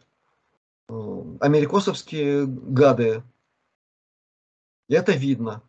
э, 0.89 1.37
америкосовские 1.41 2.45
гады. 2.47 3.23
И 4.87 4.95
это 4.95 5.11
видно. 5.11 5.61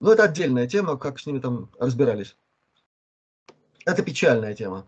Но 0.00 0.12
это 0.12 0.24
отдельная 0.24 0.66
тема, 0.66 0.96
как 0.96 1.20
с 1.20 1.26
ними 1.26 1.38
там 1.38 1.70
разбирались. 1.78 2.36
Это 3.84 4.02
печальная 4.02 4.54
тема. 4.54 4.86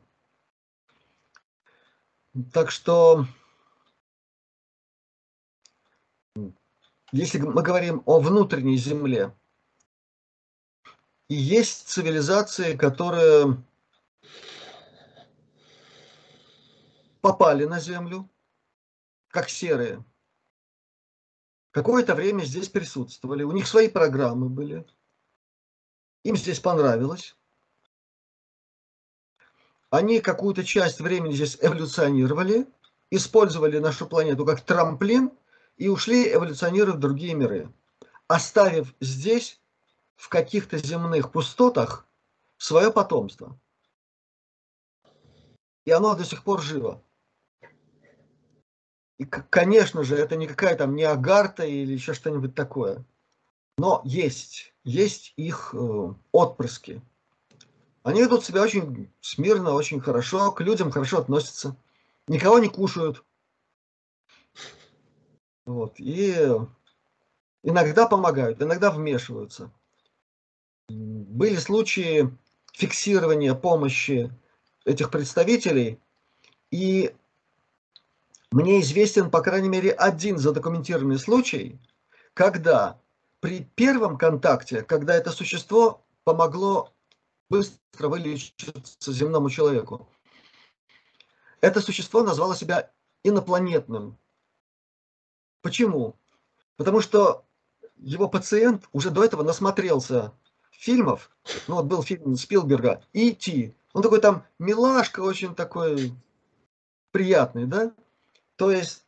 Так 2.52 2.70
что, 2.70 3.26
если 7.12 7.38
мы 7.38 7.62
говорим 7.62 8.02
о 8.04 8.20
внутренней 8.20 8.76
земле, 8.76 9.34
и 11.28 11.34
есть 11.34 11.88
цивилизации, 11.88 12.76
которые 12.76 13.56
попали 17.22 17.64
на 17.64 17.80
Землю, 17.80 18.28
как 19.28 19.48
серые. 19.48 20.04
Какое-то 21.70 22.14
время 22.14 22.44
здесь 22.44 22.68
присутствовали, 22.68 23.42
у 23.42 23.52
них 23.52 23.66
свои 23.66 23.88
программы 23.88 24.48
были. 24.48 24.86
Им 26.22 26.36
здесь 26.36 26.60
понравилось 26.60 27.34
они 29.96 30.20
какую-то 30.20 30.62
часть 30.62 31.00
времени 31.00 31.32
здесь 31.32 31.58
эволюционировали, 31.60 32.66
использовали 33.10 33.78
нашу 33.78 34.06
планету 34.06 34.44
как 34.44 34.60
трамплин 34.60 35.32
и 35.76 35.88
ушли 35.88 36.32
эволюционировать 36.32 36.96
в 36.96 37.00
другие 37.00 37.34
миры, 37.34 37.72
оставив 38.28 38.94
здесь 39.00 39.60
в 40.14 40.28
каких-то 40.28 40.78
земных 40.78 41.32
пустотах 41.32 42.06
свое 42.58 42.92
потомство. 42.92 43.58
И 45.84 45.90
оно 45.90 46.14
до 46.14 46.24
сих 46.24 46.42
пор 46.42 46.60
живо. 46.60 47.02
И, 49.18 49.24
конечно 49.24 50.04
же, 50.04 50.16
это 50.16 50.36
не 50.36 50.46
какая 50.46 50.76
там 50.76 50.94
не 50.94 51.04
агарта 51.04 51.64
или 51.64 51.92
еще 51.92 52.12
что-нибудь 52.12 52.54
такое. 52.54 53.04
Но 53.78 54.02
есть, 54.04 54.74
есть 54.84 55.32
их 55.36 55.74
э, 55.74 56.14
отпрыски. 56.32 57.00
Они 58.06 58.22
ведут 58.22 58.44
себя 58.44 58.62
очень 58.62 59.12
смирно, 59.20 59.72
очень 59.72 60.00
хорошо, 60.00 60.52
к 60.52 60.60
людям 60.60 60.92
хорошо 60.92 61.18
относятся, 61.18 61.76
никого 62.28 62.60
не 62.60 62.68
кушают. 62.68 63.24
Вот. 65.64 65.98
И 65.98 66.32
иногда 67.64 68.06
помогают, 68.06 68.62
иногда 68.62 68.92
вмешиваются. 68.92 69.72
Были 70.88 71.56
случаи 71.56 72.32
фиксирования 72.72 73.54
помощи 73.54 74.32
этих 74.84 75.10
представителей, 75.10 75.98
и 76.70 77.12
мне 78.52 78.82
известен, 78.82 79.32
по 79.32 79.42
крайней 79.42 79.68
мере, 79.68 79.90
один 79.90 80.38
задокументированный 80.38 81.18
случай, 81.18 81.80
когда 82.34 83.00
при 83.40 83.64
первом 83.74 84.16
контакте, 84.16 84.82
когда 84.82 85.16
это 85.16 85.32
существо 85.32 86.04
помогло 86.22 86.92
быстро 87.48 88.08
вылечиться 88.08 89.12
земному 89.12 89.50
человеку. 89.50 90.08
Это 91.60 91.80
существо 91.80 92.22
назвало 92.22 92.54
себя 92.54 92.92
инопланетным. 93.22 94.18
Почему? 95.62 96.16
Потому 96.76 97.00
что 97.00 97.44
его 97.96 98.28
пациент 98.28 98.88
уже 98.92 99.10
до 99.10 99.24
этого 99.24 99.42
насмотрелся 99.42 100.32
фильмов, 100.70 101.30
ну 101.66 101.76
вот 101.76 101.86
был 101.86 102.02
фильм 102.02 102.36
Спилберга 102.36 103.02
«И.Т». 103.12 103.74
Он 103.92 104.02
такой 104.02 104.20
там 104.20 104.44
милашка, 104.58 105.20
очень 105.20 105.54
такой 105.54 106.12
приятный, 107.12 107.64
да? 107.64 107.94
То 108.56 108.70
есть 108.70 109.06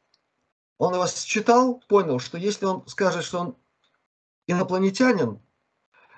он 0.78 0.94
его 0.94 1.06
считал, 1.06 1.82
понял, 1.88 2.18
что 2.18 2.38
если 2.38 2.64
он 2.64 2.86
скажет, 2.88 3.24
что 3.24 3.40
он 3.40 3.56
инопланетянин, 4.46 5.40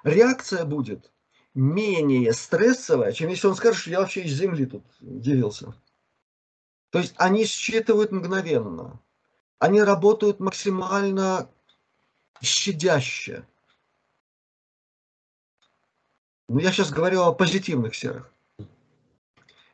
реакция 0.05 0.64
будет 0.64 1.11
менее 1.55 2.32
стрессовая, 2.32 3.12
чем 3.12 3.28
если 3.28 3.46
он 3.46 3.57
скажет, 3.57 3.80
что 3.80 3.90
я 3.90 4.01
вообще 4.01 4.22
из 4.22 4.32
Земли 4.32 4.66
тут 4.66 4.84
делился. 5.01 5.74
То 6.90 6.98
есть 6.98 7.14
они 7.16 7.44
считывают 7.44 8.12
мгновенно. 8.12 9.01
Они 9.59 9.82
работают 9.82 10.40
максимально 10.40 11.51
щадяще. 12.42 13.46
Но 16.48 16.61
я 16.61 16.72
сейчас 16.72 16.90
говорю 16.90 17.22
о 17.22 17.32
позитивных 17.32 17.94
серых. 17.94 18.32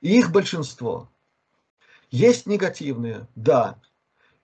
И 0.00 0.18
их 0.18 0.30
большинство. 0.30 1.08
Есть 2.10 2.46
негативные, 2.46 3.26
да. 3.34 3.80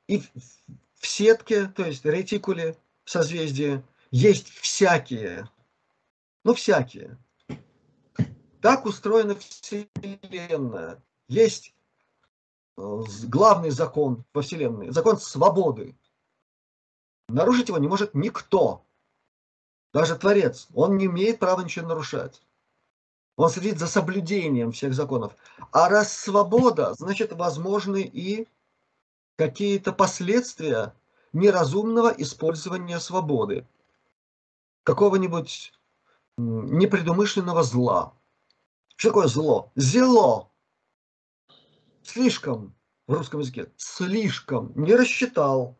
И 0.07 0.19
в 0.19 1.07
сетке, 1.07 1.67
то 1.67 1.85
есть 1.85 2.05
ретикуле, 2.05 2.77
созвездие, 3.05 3.83
есть 4.11 4.49
всякие 4.49 5.49
ну, 6.45 6.55
всякие. 6.55 7.19
Так 8.61 8.87
устроена 8.87 9.37
Вселенная. 9.37 11.03
Есть 11.29 11.75
э, 12.77 13.03
главный 13.25 13.71
закон 13.71 14.25
во 14.33 14.43
Вселенной, 14.43 14.91
закон 14.91 15.19
свободы. 15.19 15.97
Нарушить 17.29 17.69
его 17.69 17.79
не 17.79 17.89
может 17.89 18.15
никто. 18.15 18.85
Даже 19.93 20.17
Творец. 20.17 20.69
Он 20.75 20.97
не 20.97 21.07
имеет 21.07 21.39
права 21.39 21.63
ничего 21.63 21.89
нарушать. 21.89 22.43
Он 23.37 23.49
следит 23.51 23.79
за 23.79 23.87
соблюдением 23.87 24.73
всех 24.73 24.95
законов. 24.95 25.35
А 25.71 25.89
раз 25.89 26.13
свобода, 26.13 26.95
значит, 26.95 27.33
возможны 27.33 28.03
и 28.03 28.47
какие-то 29.37 29.93
последствия 29.93 30.95
неразумного 31.33 32.09
использования 32.11 33.01
свободы. 33.01 33.67
Какого-нибудь 34.85 35.73
непредумышленного 36.43 37.63
зла. 37.63 38.15
Что 38.97 39.09
такое 39.09 39.27
зло? 39.27 39.73
Зело. 39.75 40.51
Слишком 42.03 42.75
в 43.07 43.15
русском 43.15 43.41
языке. 43.41 43.67
Слишком. 43.77 44.73
Не 44.77 44.95
рассчитал. 44.95 45.79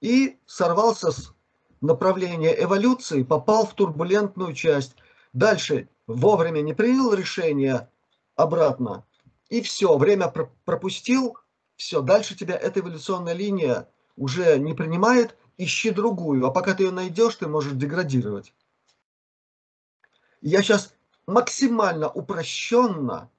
И 0.00 0.38
сорвался 0.46 1.12
с 1.12 1.32
направления 1.80 2.54
эволюции, 2.62 3.22
попал 3.22 3.66
в 3.66 3.74
турбулентную 3.74 4.54
часть. 4.54 4.96
Дальше 5.32 5.88
вовремя 6.06 6.60
не 6.60 6.74
принял 6.74 7.12
решение 7.14 7.88
обратно. 8.36 9.04
И 9.48 9.62
все, 9.62 9.96
время 9.96 10.32
пропустил. 10.64 11.36
Все, 11.76 12.00
дальше 12.02 12.36
тебя 12.36 12.56
эта 12.56 12.80
эволюционная 12.80 13.34
линия 13.34 13.88
уже 14.16 14.58
не 14.58 14.74
принимает. 14.74 15.36
Ищи 15.56 15.90
другую. 15.90 16.44
А 16.46 16.50
пока 16.50 16.74
ты 16.74 16.84
ее 16.84 16.90
найдешь, 16.90 17.36
ты 17.36 17.46
можешь 17.46 17.74
деградировать. 17.74 18.52
Я 20.44 20.62
сейчас 20.62 20.92
максимально 21.26 22.10
упрощенно 22.10 23.30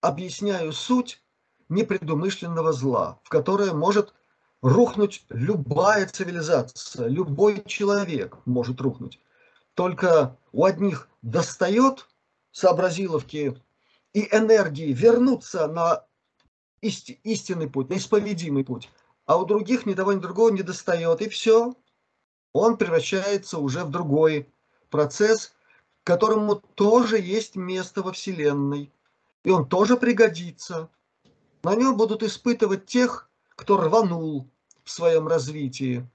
объясняю 0.00 0.72
суть 0.72 1.20
непредумышленного 1.68 2.72
зла, 2.72 3.18
в 3.24 3.28
которое 3.28 3.72
может 3.72 4.14
рухнуть 4.60 5.24
любая 5.30 6.06
цивилизация, 6.06 7.08
любой 7.08 7.64
человек 7.66 8.38
может 8.44 8.80
рухнуть. 8.80 9.18
Только 9.74 10.38
у 10.52 10.64
одних 10.64 11.08
достает 11.22 12.08
сообразиловки 12.52 13.60
и 14.12 14.28
энергии 14.30 14.92
вернуться 14.92 15.66
на 15.66 16.06
исти, 16.82 17.18
истинный 17.24 17.68
путь, 17.68 17.90
на 17.90 17.94
исповедимый 17.94 18.64
путь, 18.64 18.90
а 19.26 19.38
у 19.38 19.44
других 19.44 19.86
ни 19.86 19.94
того, 19.94 20.12
ни 20.12 20.20
другого 20.20 20.50
не 20.50 20.62
достает, 20.62 21.20
и 21.20 21.28
все. 21.28 21.74
Он 22.52 22.76
превращается 22.76 23.58
уже 23.58 23.82
в 23.82 23.90
другой 23.90 24.48
процесс, 24.88 25.52
которому 26.04 26.56
тоже 26.56 27.20
есть 27.20 27.56
место 27.56 28.02
во 28.02 28.12
Вселенной. 28.12 28.92
И 29.44 29.50
он 29.50 29.68
тоже 29.68 29.96
пригодится. 29.96 30.88
На 31.62 31.74
нем 31.74 31.96
будут 31.96 32.22
испытывать 32.22 32.86
тех, 32.86 33.30
кто 33.50 33.76
рванул 33.76 34.48
в 34.84 34.90
своем 34.90 35.28
развитии. 35.28 36.06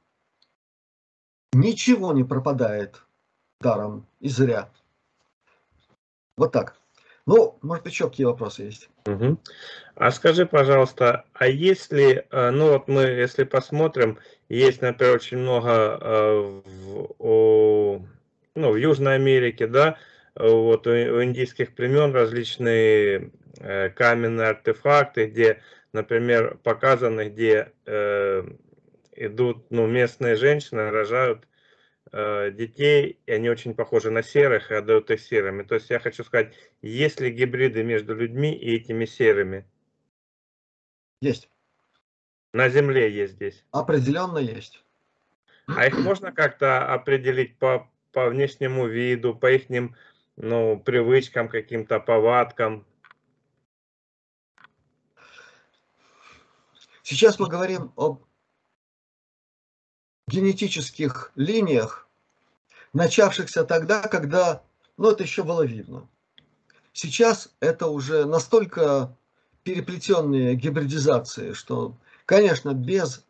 Ничего 1.54 2.14
не 2.14 2.24
пропадает 2.24 3.02
даром 3.60 4.06
и 4.20 4.30
зря. 4.30 4.70
Вот 6.36 6.52
так. 6.52 6.76
Ну, 7.26 7.58
может, 7.62 7.86
еще 7.86 8.10
какие 8.10 8.26
вопросы 8.26 8.64
есть? 8.64 8.90
Угу. 9.06 9.38
А 9.96 10.12
скажи, 10.12 10.46
пожалуйста, 10.46 11.26
а 11.34 11.48
если, 11.48 12.26
э, 12.30 12.52
ну 12.52 12.72
вот 12.72 12.88
мы, 12.88 13.02
если 13.02 13.44
посмотрим, 13.44 14.18
есть, 14.48 14.82
например, 14.82 15.16
очень 15.16 15.38
много 15.38 15.70
э, 15.70 16.62
в, 16.66 17.16
о, 17.20 18.02
ну, 18.58 18.72
в 18.72 18.76
Южной 18.76 19.16
Америке, 19.16 19.68
да, 19.68 19.98
вот 20.36 20.88
у, 20.88 20.92
у 20.92 21.24
индийских 21.24 21.76
племен 21.76 22.14
различные 22.14 23.32
э, 23.60 23.90
каменные 23.90 24.50
артефакты, 24.50 25.28
где, 25.28 25.62
например, 25.94 26.58
показаны, 26.64 27.30
где 27.30 27.72
э, 27.86 28.44
идут, 29.16 29.70
ну, 29.70 29.88
местные 29.88 30.36
женщины 30.36 30.90
рожают 30.90 31.48
э, 32.12 32.52
детей, 32.52 33.20
и 33.26 33.32
они 33.32 33.50
очень 33.50 33.76
похожи 33.76 34.10
на 34.10 34.24
серых 34.24 34.72
и 34.72 34.76
отдают 34.76 35.12
их 35.12 35.22
серыми. 35.22 35.64
То 35.64 35.76
есть 35.76 35.90
я 35.90 36.00
хочу 36.00 36.24
сказать, 36.24 36.54
есть 36.82 37.20
ли 37.20 37.30
гибриды 37.30 37.84
между 37.84 38.16
людьми 38.16 38.54
и 38.54 38.76
этими 38.76 39.06
серыми? 39.06 39.66
Есть. 41.22 41.50
На 42.54 42.70
Земле 42.70 43.12
есть 43.12 43.34
здесь? 43.34 43.64
Определенно 43.72 44.40
есть. 44.40 44.84
А 45.68 45.86
их 45.86 45.98
можно 45.98 46.32
как-то 46.32 46.94
определить 46.94 47.58
по 47.58 47.90
по 48.18 48.30
внешнему 48.30 48.88
виду, 48.88 49.36
по 49.36 49.52
их 49.52 49.70
ну, 50.38 50.80
привычкам, 50.80 51.48
каким-то 51.50 52.00
повадкам. 52.00 52.84
Сейчас 57.04 57.38
мы 57.38 57.48
говорим 57.48 57.94
об 57.96 58.24
генетических 60.28 61.32
линиях, 61.36 62.10
начавшихся 62.92 63.64
тогда, 63.64 64.02
когда, 64.02 64.64
ну, 64.98 65.12
это 65.12 65.22
еще 65.22 65.44
было 65.44 65.62
видно. 65.64 66.10
Сейчас 66.94 67.54
это 67.60 67.86
уже 67.86 68.26
настолько 68.26 69.16
переплетенные 69.62 70.56
гибридизации, 70.56 71.54
что, 71.54 71.96
конечно, 72.26 72.74
без 72.74 73.24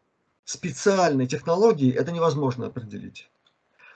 специальной 0.46 1.28
технологии 1.28 1.94
это 1.94 2.14
невозможно 2.14 2.68
определить. 2.68 3.30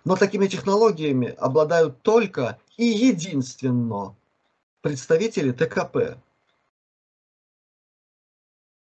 Но 0.03 0.15
такими 0.15 0.47
технологиями 0.47 1.29
обладают 1.37 2.01
только 2.01 2.59
и 2.77 2.85
единственно 2.85 4.15
представители 4.81 5.51
ТКП. 5.51 6.17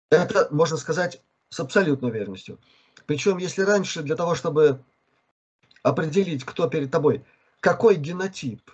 Это 0.09 0.47
можно 0.51 0.77
сказать 0.77 1.21
с 1.49 1.59
абсолютной 1.59 2.09
уверенностью. 2.09 2.59
Причем, 3.05 3.37
если 3.37 3.61
раньше 3.61 4.01
для 4.01 4.15
того, 4.15 4.35
чтобы 4.35 4.83
определить, 5.83 6.43
кто 6.43 6.67
перед 6.67 6.91
тобой, 6.91 7.23
какой 7.59 7.95
генотип, 7.95 8.71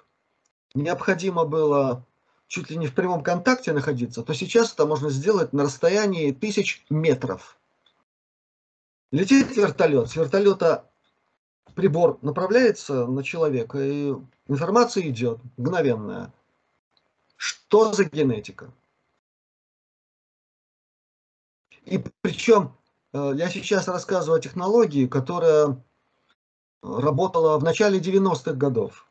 необходимо 0.74 1.46
было 1.46 2.06
чуть 2.48 2.70
ли 2.70 2.78
не 2.78 2.88
в 2.88 2.96
прямом 2.96 3.24
контакте 3.24 3.74
находиться, 3.74 4.24
то 4.24 4.34
сейчас 4.34 4.74
это 4.74 4.86
можно 4.86 5.10
сделать 5.10 5.54
на 5.54 5.64
расстоянии 5.64 6.32
тысяч 6.32 6.86
метров. 6.90 7.58
Летит 9.12 9.56
вертолет, 9.56 10.10
с 10.10 10.16
вертолета 10.16 10.89
прибор 11.76 12.20
направляется 12.22 13.06
на 13.08 13.24
человека, 13.24 13.80
и 13.80 14.14
информация 14.48 15.08
идет 15.08 15.40
мгновенная. 15.58 16.34
Что 17.36 17.94
за 17.94 18.04
генетика? 18.04 18.72
И 21.86 22.04
причем 22.22 22.76
э, 23.14 23.32
я 23.36 23.50
сейчас 23.50 23.88
рассказываю 23.88 24.40
о 24.40 24.42
технологии, 24.42 25.08
которая 25.08 25.82
работала 26.82 27.58
в 27.58 27.64
начале 27.64 28.00
90-х 28.00 28.54
годов. 28.54 29.08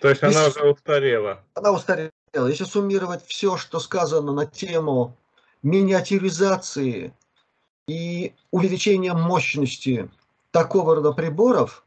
То 0.00 0.08
есть 0.08 0.22
она 0.22 0.46
уже 0.46 0.70
устарела? 0.70 1.42
Она 1.54 1.72
устарела. 1.72 2.10
Если 2.34 2.64
суммировать 2.64 3.24
все, 3.24 3.56
что 3.56 3.80
сказано 3.80 4.32
на 4.32 4.46
тему 4.46 5.16
миниатюризации 5.62 7.14
и 7.86 8.34
увеличения 8.50 9.14
мощности 9.14 10.10
такого 10.56 10.94
рода 10.94 11.12
приборов, 11.12 11.84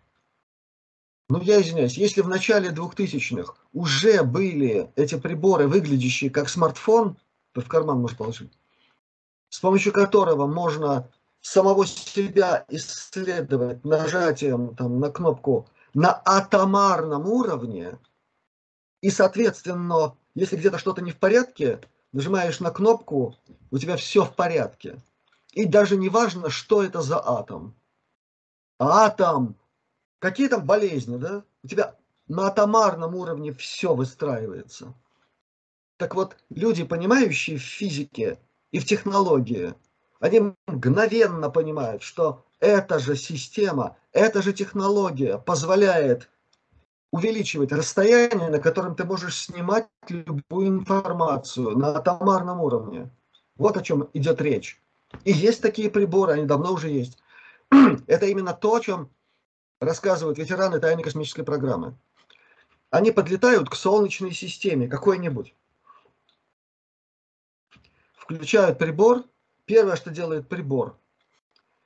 ну 1.28 1.42
я 1.42 1.60
извиняюсь, 1.60 1.98
если 1.98 2.22
в 2.22 2.28
начале 2.28 2.70
2000-х 2.70 3.56
уже 3.74 4.22
были 4.22 4.92
эти 4.96 5.18
приборы, 5.18 5.68
выглядящие 5.68 6.30
как 6.30 6.50
смартфон, 6.50 7.18
то 7.54 7.62
в 7.62 7.68
карман 7.68 8.00
можно 8.00 8.16
положить, 8.16 8.52
с 9.50 9.60
помощью 9.60 9.92
которого 9.92 10.46
можно 10.46 11.10
самого 11.42 11.88
себя 11.88 12.64
исследовать 12.70 13.84
нажатием 13.84 14.76
там, 14.76 15.00
на 15.00 15.10
кнопку 15.10 15.68
на 15.96 16.22
атомарном 16.24 17.26
уровне, 17.26 17.98
и, 19.02 19.10
соответственно, 19.10 20.16
если 20.36 20.58
где-то 20.58 20.78
что-то 20.78 21.02
не 21.02 21.10
в 21.10 21.18
порядке, 21.18 21.80
нажимаешь 22.12 22.60
на 22.60 22.70
кнопку, 22.70 23.36
у 23.72 23.80
тебя 23.80 23.98
все 23.98 24.24
в 24.24 24.36
порядке. 24.36 25.02
И 25.54 25.66
даже 25.66 25.98
не 25.98 26.10
важно, 26.10 26.52
что 26.52 26.84
это 26.84 27.02
за 27.02 27.20
атом 27.20 27.74
атом, 28.80 29.56
какие 30.20 30.48
там 30.48 30.66
болезни, 30.66 31.18
да? 31.18 31.44
У 31.64 31.68
тебя 31.68 31.96
на 32.28 32.48
атомарном 32.48 33.16
уровне 33.16 33.54
все 33.54 33.94
выстраивается. 33.94 34.94
Так 35.98 36.16
вот, 36.16 36.38
люди, 36.50 36.84
понимающие 36.84 37.58
в 37.58 37.62
физике 37.62 38.40
и 38.72 38.80
в 38.80 38.86
технологии, 38.86 39.74
они 40.20 40.54
мгновенно 40.68 41.50
понимают, 41.50 42.04
что 42.04 42.46
эта 42.60 43.00
же 43.00 43.16
система, 43.16 43.98
эта 44.12 44.42
же 44.42 44.54
технология 44.54 45.38
позволяет 45.38 46.30
увеличивать 47.12 47.72
расстояние, 47.72 48.50
на 48.50 48.60
котором 48.60 48.96
ты 48.96 49.04
можешь 49.04 49.38
снимать 49.38 49.88
любую 50.08 50.68
информацию 50.68 51.78
на 51.78 51.98
атомарном 51.98 52.62
уровне. 52.62 53.10
Вот 53.58 53.78
о 53.78 53.82
чем 53.82 54.10
идет 54.14 54.42
речь. 54.42 54.82
И 55.26 55.32
есть 55.32 55.62
такие 55.62 55.90
приборы, 55.90 56.34
они 56.34 56.46
давно 56.46 56.74
уже 56.74 56.90
есть. 56.90 57.18
Это 58.08 58.26
именно 58.26 58.54
то, 58.54 58.76
о 58.76 58.80
чем 58.80 59.10
рассказывают 59.80 60.38
ветераны 60.38 60.80
тайной 60.80 61.04
космической 61.04 61.44
программы. 61.44 61.98
они 62.90 63.12
подлетают 63.12 63.70
к 63.70 63.76
Солнечной 63.76 64.34
системе 64.34 64.88
какой-нибудь. 64.88 65.54
Включают 68.14 68.78
прибор. 68.78 69.24
Первое, 69.66 69.96
что 69.96 70.10
делает 70.10 70.50
прибор, 70.50 70.98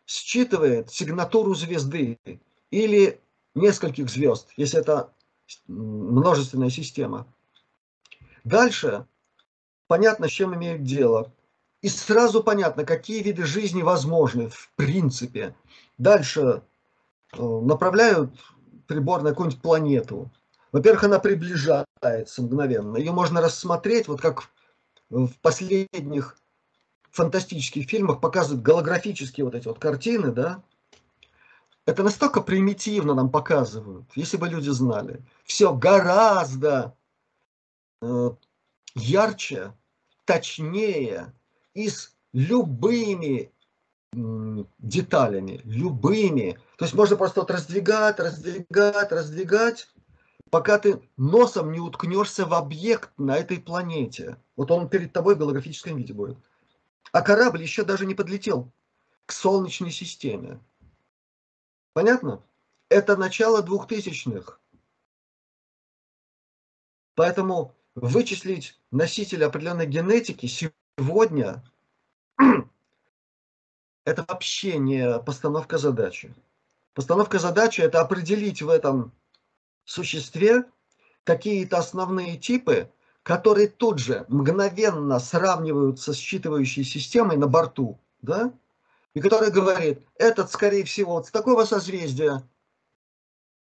считывает 0.05 0.89
сигнатуру 0.89 1.53
звезды 1.53 2.17
или 2.71 3.21
нескольких 3.55 4.09
звезд, 4.09 4.49
если 4.55 4.79
это 4.79 5.13
множественная 5.67 6.69
система. 6.69 7.27
Дальше 8.45 9.05
понятно, 9.87 10.27
с 10.29 10.31
чем 10.31 10.55
имеют 10.55 10.83
дело. 10.83 11.31
И 11.83 11.89
сразу 11.89 12.41
понятно, 12.41 12.85
какие 12.85 13.21
виды 13.21 13.45
жизни 13.45 13.81
возможны 13.81 14.47
в 14.47 14.71
принципе. 14.77 15.53
Дальше 15.97 16.63
э, 17.33 17.43
направляют 17.43 18.31
прибор 18.87 19.21
на 19.21 19.31
какую-нибудь 19.31 19.61
планету. 19.61 20.31
Во-первых, 20.71 21.03
она 21.03 21.19
приближается 21.19 22.41
мгновенно. 22.41 22.95
Ее 22.95 23.11
можно 23.11 23.41
рассмотреть, 23.41 24.07
вот 24.07 24.21
как 24.21 24.49
в 25.09 25.33
последних 25.41 26.37
фантастических 27.11 27.85
фильмах 27.89 28.21
показывают 28.21 28.63
голографические 28.63 29.43
вот 29.43 29.53
эти 29.53 29.67
вот 29.67 29.77
картины, 29.77 30.31
да, 30.31 30.63
это 31.85 32.01
настолько 32.01 32.39
примитивно 32.39 33.13
нам 33.13 33.29
показывают, 33.29 34.05
если 34.15 34.37
бы 34.37 34.47
люди 34.47 34.69
знали. 34.69 35.21
Все 35.43 35.75
гораздо 35.75 36.95
э, 38.01 38.29
ярче, 38.95 39.73
точнее 40.23 41.33
и 41.73 41.89
с 41.89 42.15
любыми 42.33 43.51
деталями, 44.79 45.61
любыми. 45.63 46.59
То 46.77 46.85
есть 46.85 46.93
можно 46.93 47.15
просто 47.15 47.41
вот 47.41 47.51
раздвигать, 47.51 48.19
раздвигать, 48.19 49.11
раздвигать, 49.11 49.89
пока 50.49 50.77
ты 50.77 51.01
носом 51.17 51.71
не 51.71 51.79
уткнешься 51.79 52.45
в 52.45 52.53
объект 52.53 53.11
на 53.17 53.37
этой 53.37 53.59
планете. 53.59 54.37
Вот 54.55 54.69
он 54.69 54.87
перед 54.87 55.13
тобой 55.13 55.35
в 55.35 55.39
голографическом 55.39 55.97
виде 55.97 56.13
будет. 56.13 56.37
А 57.11 57.21
корабль 57.21 57.61
еще 57.61 57.83
даже 57.83 58.05
не 58.05 58.13
подлетел 58.13 58.71
к 59.25 59.31
Солнечной 59.31 59.91
системе. 59.91 60.59
Понятно? 61.93 62.43
Это 62.89 63.17
начало 63.17 63.61
двухтысячных. 63.63 64.59
Поэтому 67.15 67.75
вычислить 67.95 68.79
носителя 68.91 69.47
определенной 69.47 69.85
генетики 69.85 70.47
сегодня 70.97 71.63
это 74.05 74.25
вообще 74.27 74.77
не 74.77 75.19
постановка 75.19 75.77
задачи. 75.77 76.33
Постановка 76.93 77.39
задачи– 77.39 77.81
это 77.81 78.01
определить 78.01 78.61
в 78.61 78.69
этом 78.69 79.11
существе 79.85 80.65
какие-то 81.23 81.77
основные 81.77 82.37
типы, 82.37 82.89
которые 83.23 83.67
тут 83.67 83.99
же 83.99 84.25
мгновенно 84.27 85.19
сравниваются 85.19 86.13
с 86.13 86.17
считывающей 86.17 86.83
системой 86.83 87.37
на 87.37 87.47
борту, 87.47 87.97
да? 88.21 88.53
и 89.13 89.21
который 89.21 89.51
говорит, 89.51 90.01
этот, 90.17 90.51
скорее 90.51 90.83
всего, 90.83 91.13
вот 91.13 91.27
с 91.27 91.31
такого 91.31 91.65
созвездия, 91.65 92.43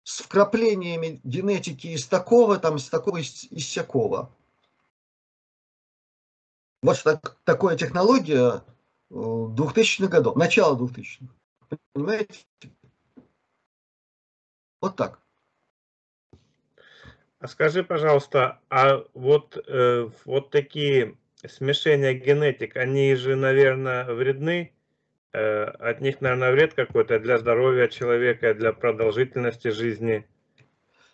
с 0.05 0.21
вкраплениями 0.21 1.21
генетики 1.25 1.89
из 1.89 2.07
такого, 2.07 2.59
там, 2.59 2.77
из 2.77 2.89
такого, 2.89 3.19
из 3.19 3.64
всякого. 3.64 4.31
Вот 6.83 6.97
что 6.97 7.20
такое 7.45 7.76
технология 7.76 8.62
2000-х 9.11 10.05
э, 10.05 10.09
годов, 10.09 10.37
начало 10.37 10.79
2000-х. 10.79 11.26
Понимаете? 11.93 12.45
Вот 14.81 14.97
так. 14.97 15.20
А 17.41 17.47
скажи, 17.47 17.85
пожалуйста, 17.85 18.61
а 18.68 19.05
вот, 19.14 19.57
э, 19.66 20.11
вот 20.24 20.51
такие 20.51 21.16
смешения 21.47 22.12
генетик, 22.12 22.76
они 22.76 23.14
же, 23.14 23.37
наверное, 23.37 24.05
вредны? 24.12 24.72
Э, 25.33 25.64
от 25.64 26.01
них, 26.01 26.20
наверное, 26.20 26.53
вред 26.53 26.74
какой-то 26.74 27.18
для 27.18 27.39
здоровья 27.39 27.89
человека, 27.89 28.55
для 28.55 28.72
продолжительности 28.72 29.68
жизни? 29.68 30.26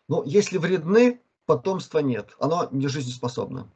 Ну, 0.08 0.22
если 0.24 0.58
вредны, 0.58 1.20
потомства 1.46 1.98
нет. 1.98 2.34
Оно 2.38 2.68
не 2.70 2.88
жизнеспособно. 2.88 3.70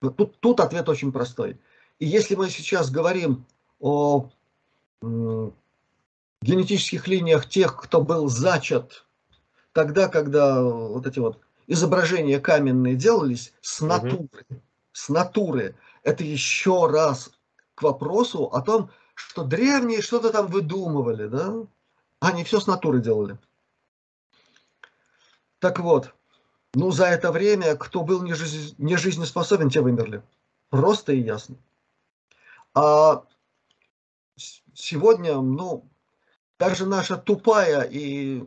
Тут, 0.00 0.38
тут 0.40 0.60
ответ 0.60 0.88
очень 0.88 1.12
простой. 1.12 1.58
И 1.98 2.06
если 2.06 2.34
мы 2.34 2.50
сейчас 2.50 2.90
говорим 2.90 3.46
о 3.80 4.28
генетических 6.42 7.08
линиях 7.08 7.48
тех, 7.48 7.76
кто 7.76 8.00
был 8.00 8.28
зачат 8.28 9.04
тогда, 9.72 10.08
когда 10.08 10.62
вот 10.62 11.06
эти 11.06 11.18
вот 11.18 11.40
изображения 11.66 12.40
каменные 12.40 12.94
делались 12.94 13.52
с 13.60 13.80
натуры, 13.80 14.28
угу. 14.48 14.60
с 14.92 15.08
натуры, 15.08 15.74
это 16.02 16.24
еще 16.24 16.86
раз 16.86 17.30
к 17.74 17.82
вопросу 17.82 18.44
о 18.44 18.62
том, 18.62 18.90
что 19.14 19.44
древние 19.44 20.02
что-то 20.02 20.30
там 20.30 20.46
выдумывали, 20.46 21.26
да? 21.26 21.54
Они 22.20 22.44
все 22.44 22.60
с 22.60 22.66
натуры 22.66 23.00
делали. 23.00 23.38
Так 25.58 25.80
вот, 25.80 26.14
ну 26.76 26.90
за 26.90 27.06
это 27.06 27.32
время, 27.32 27.74
кто 27.74 28.02
был 28.02 28.22
не, 28.22 28.34
жизнеспособен, 28.96 29.70
те 29.70 29.80
вымерли. 29.80 30.22
Просто 30.68 31.14
и 31.14 31.22
ясно. 31.22 31.56
А 32.74 33.24
сегодня, 34.74 35.40
ну, 35.40 35.88
даже 36.58 36.84
наша 36.84 37.16
тупая 37.16 37.80
и 37.90 38.44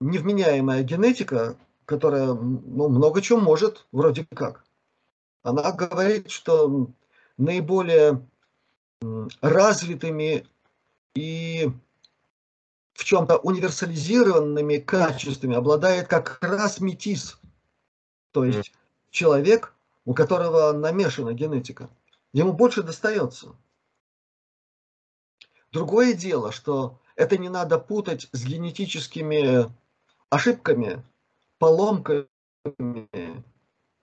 невменяемая 0.00 0.82
генетика, 0.82 1.58
которая 1.84 2.32
ну, 2.32 2.88
много 2.88 3.20
чего 3.20 3.38
может, 3.38 3.86
вроде 3.92 4.26
как, 4.34 4.64
она 5.42 5.72
говорит, 5.72 6.30
что 6.30 6.88
наиболее 7.36 8.26
развитыми 9.42 10.46
и 11.14 11.70
в 12.94 13.04
чем-то 13.04 13.36
универсализированными 13.36 14.78
качествами 14.78 15.54
обладает 15.54 16.08
как 16.08 16.38
раз 16.40 16.80
метис, 16.80 17.38
то 18.32 18.44
есть 18.44 18.72
человек, 19.10 19.74
у 20.04 20.14
которого 20.14 20.72
намешана 20.72 21.32
генетика. 21.32 21.88
Ему 22.32 22.52
больше 22.52 22.82
достается. 22.82 23.54
Другое 25.70 26.14
дело, 26.14 26.50
что 26.50 26.98
это 27.14 27.38
не 27.38 27.48
надо 27.48 27.78
путать 27.78 28.28
с 28.32 28.44
генетическими 28.44 29.70
ошибками, 30.30 31.02
поломками 31.58 32.26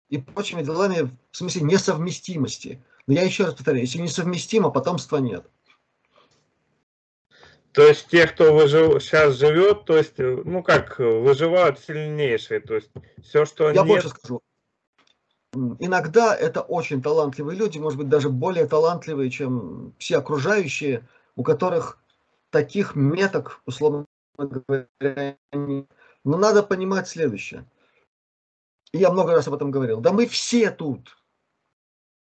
и 0.10 0.18
прочими 0.18 0.64
делами 0.64 1.10
в 1.32 1.38
смысле 1.38 1.64
несовместимости. 1.64 2.84
Но 3.08 3.14
я 3.14 3.24
еще 3.24 3.46
раз 3.46 3.56
повторяю, 3.56 3.86
если 3.86 4.00
несовместимо, 4.00 4.70
потомства 4.70 5.18
нет. 5.18 5.50
То 7.72 7.84
есть 7.88 8.08
те, 8.08 8.26
кто 8.26 8.54
выжив, 8.54 9.02
сейчас 9.02 9.36
живет, 9.36 9.86
то 9.86 9.98
есть, 9.98 10.18
ну 10.18 10.64
как, 10.64 10.98
выживают 10.98 11.80
сильнейшие, 11.80 12.62
то 12.62 12.76
есть 12.76 12.90
все, 13.22 13.46
что 13.46 13.70
Я 13.70 13.82
нет... 13.82 13.88
больше 13.88 14.10
скажу. 14.10 14.42
Иногда 15.54 16.36
это 16.36 16.62
очень 16.62 17.02
талантливые 17.02 17.58
люди, 17.58 17.80
может 17.80 17.98
быть, 17.98 18.10
даже 18.10 18.30
более 18.30 18.68
талантливые, 18.68 19.30
чем 19.30 19.94
все 19.98 20.18
окружающие, 20.18 21.08
у 21.36 21.44
которых 21.44 22.00
таких 22.50 22.96
меток, 22.96 23.62
условно 23.66 24.06
говоря, 24.38 25.38
но 25.52 26.38
надо 26.38 26.64
понимать 26.64 27.08
следующее. 27.08 27.66
И 28.92 28.98
я 28.98 29.12
много 29.12 29.34
раз 29.34 29.48
об 29.48 29.54
этом 29.54 29.72
говорил. 29.72 30.02
Да 30.02 30.12
мы 30.12 30.28
все 30.28 30.72
тут 30.72 31.18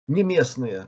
не 0.07 0.23
местные. 0.23 0.87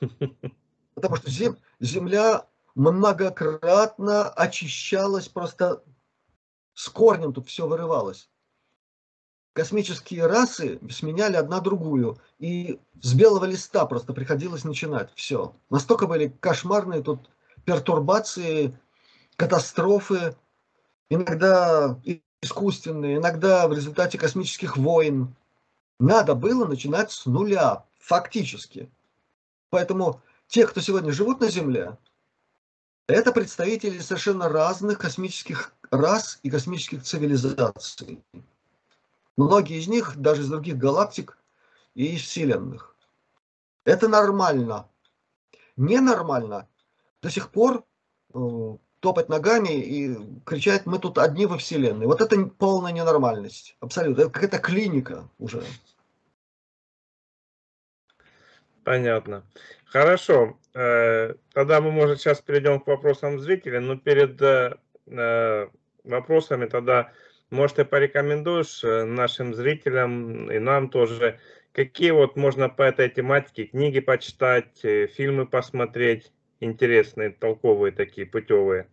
Потому 0.94 1.16
что 1.16 1.30
зем, 1.30 1.58
земля 1.80 2.46
многократно 2.78 4.28
очищалась, 4.30 5.28
просто 5.28 5.82
с 6.74 6.88
корнем 6.88 7.32
тут 7.32 7.48
все 7.48 7.66
вырывалось. 7.66 8.30
Космические 9.52 10.26
расы 10.26 10.78
сменяли 10.88 11.34
одна 11.34 11.58
другую. 11.58 12.18
И 12.38 12.78
с 13.02 13.14
белого 13.14 13.46
листа 13.46 13.84
просто 13.84 14.12
приходилось 14.12 14.62
начинать. 14.62 15.10
Все. 15.16 15.56
Настолько 15.70 16.06
были 16.06 16.28
кошмарные 16.38 17.02
тут 17.02 17.28
пертурбации, 17.64 18.78
катастрофы, 19.34 20.36
иногда 21.10 22.00
искусственные, 22.40 23.16
иногда 23.16 23.66
в 23.66 23.72
результате 23.72 24.18
космических 24.18 24.76
войн. 24.76 25.34
Надо 25.98 26.36
было 26.36 26.64
начинать 26.64 27.10
с 27.10 27.26
нуля 27.26 27.84
фактически. 27.98 28.88
Поэтому 29.70 30.22
те, 30.46 30.64
кто 30.64 30.80
сегодня 30.80 31.10
живут 31.10 31.40
на 31.40 31.50
Земле, 31.50 31.98
это 33.08 33.32
представители 33.32 33.98
совершенно 33.98 34.48
разных 34.48 34.98
космических 34.98 35.72
рас 35.90 36.38
и 36.42 36.50
космических 36.50 37.02
цивилизаций. 37.02 38.22
Многие 39.36 39.78
из 39.78 39.88
них 39.88 40.16
даже 40.16 40.42
из 40.42 40.48
других 40.48 40.76
галактик 40.76 41.38
и 41.94 42.14
из 42.14 42.22
вселенных. 42.22 42.94
Это 43.84 44.08
нормально. 44.08 44.88
Ненормально. 45.76 46.68
До 47.22 47.30
сих 47.30 47.50
пор 47.50 47.84
э, 48.34 48.76
топать 49.00 49.28
ногами 49.28 49.72
и 49.72 50.18
кричать, 50.44 50.84
мы 50.84 50.98
тут 50.98 51.18
одни 51.18 51.46
во 51.46 51.56
Вселенной. 51.56 52.06
Вот 52.06 52.20
это 52.20 52.36
полная 52.46 52.92
ненормальность. 52.92 53.76
Абсолютно. 53.80 54.22
Это 54.22 54.30
какая-то 54.30 54.58
клиника 54.58 55.28
уже. 55.38 55.64
Понятно. 58.88 59.44
Хорошо. 59.84 60.56
Э, 60.72 61.34
тогда 61.52 61.82
мы, 61.82 61.90
может, 61.90 62.20
сейчас 62.20 62.40
перейдем 62.40 62.80
к 62.80 62.86
вопросам 62.86 63.38
зрителей, 63.38 63.80
но 63.80 63.98
перед 63.98 64.40
э, 64.40 64.78
э, 65.04 65.68
вопросами 66.04 66.64
тогда, 66.64 67.12
может, 67.50 67.76
ты 67.76 67.84
порекомендуешь 67.84 68.82
нашим 68.82 69.52
зрителям 69.54 70.50
и 70.50 70.58
нам 70.58 70.88
тоже, 70.88 71.38
какие 71.72 72.12
вот 72.12 72.36
можно 72.36 72.70
по 72.70 72.80
этой 72.80 73.10
тематике 73.10 73.66
книги 73.66 74.00
почитать, 74.00 74.80
фильмы 74.80 75.44
посмотреть, 75.44 76.32
интересные, 76.60 77.28
толковые 77.28 77.92
такие, 77.92 78.26
путевые? 78.26 78.88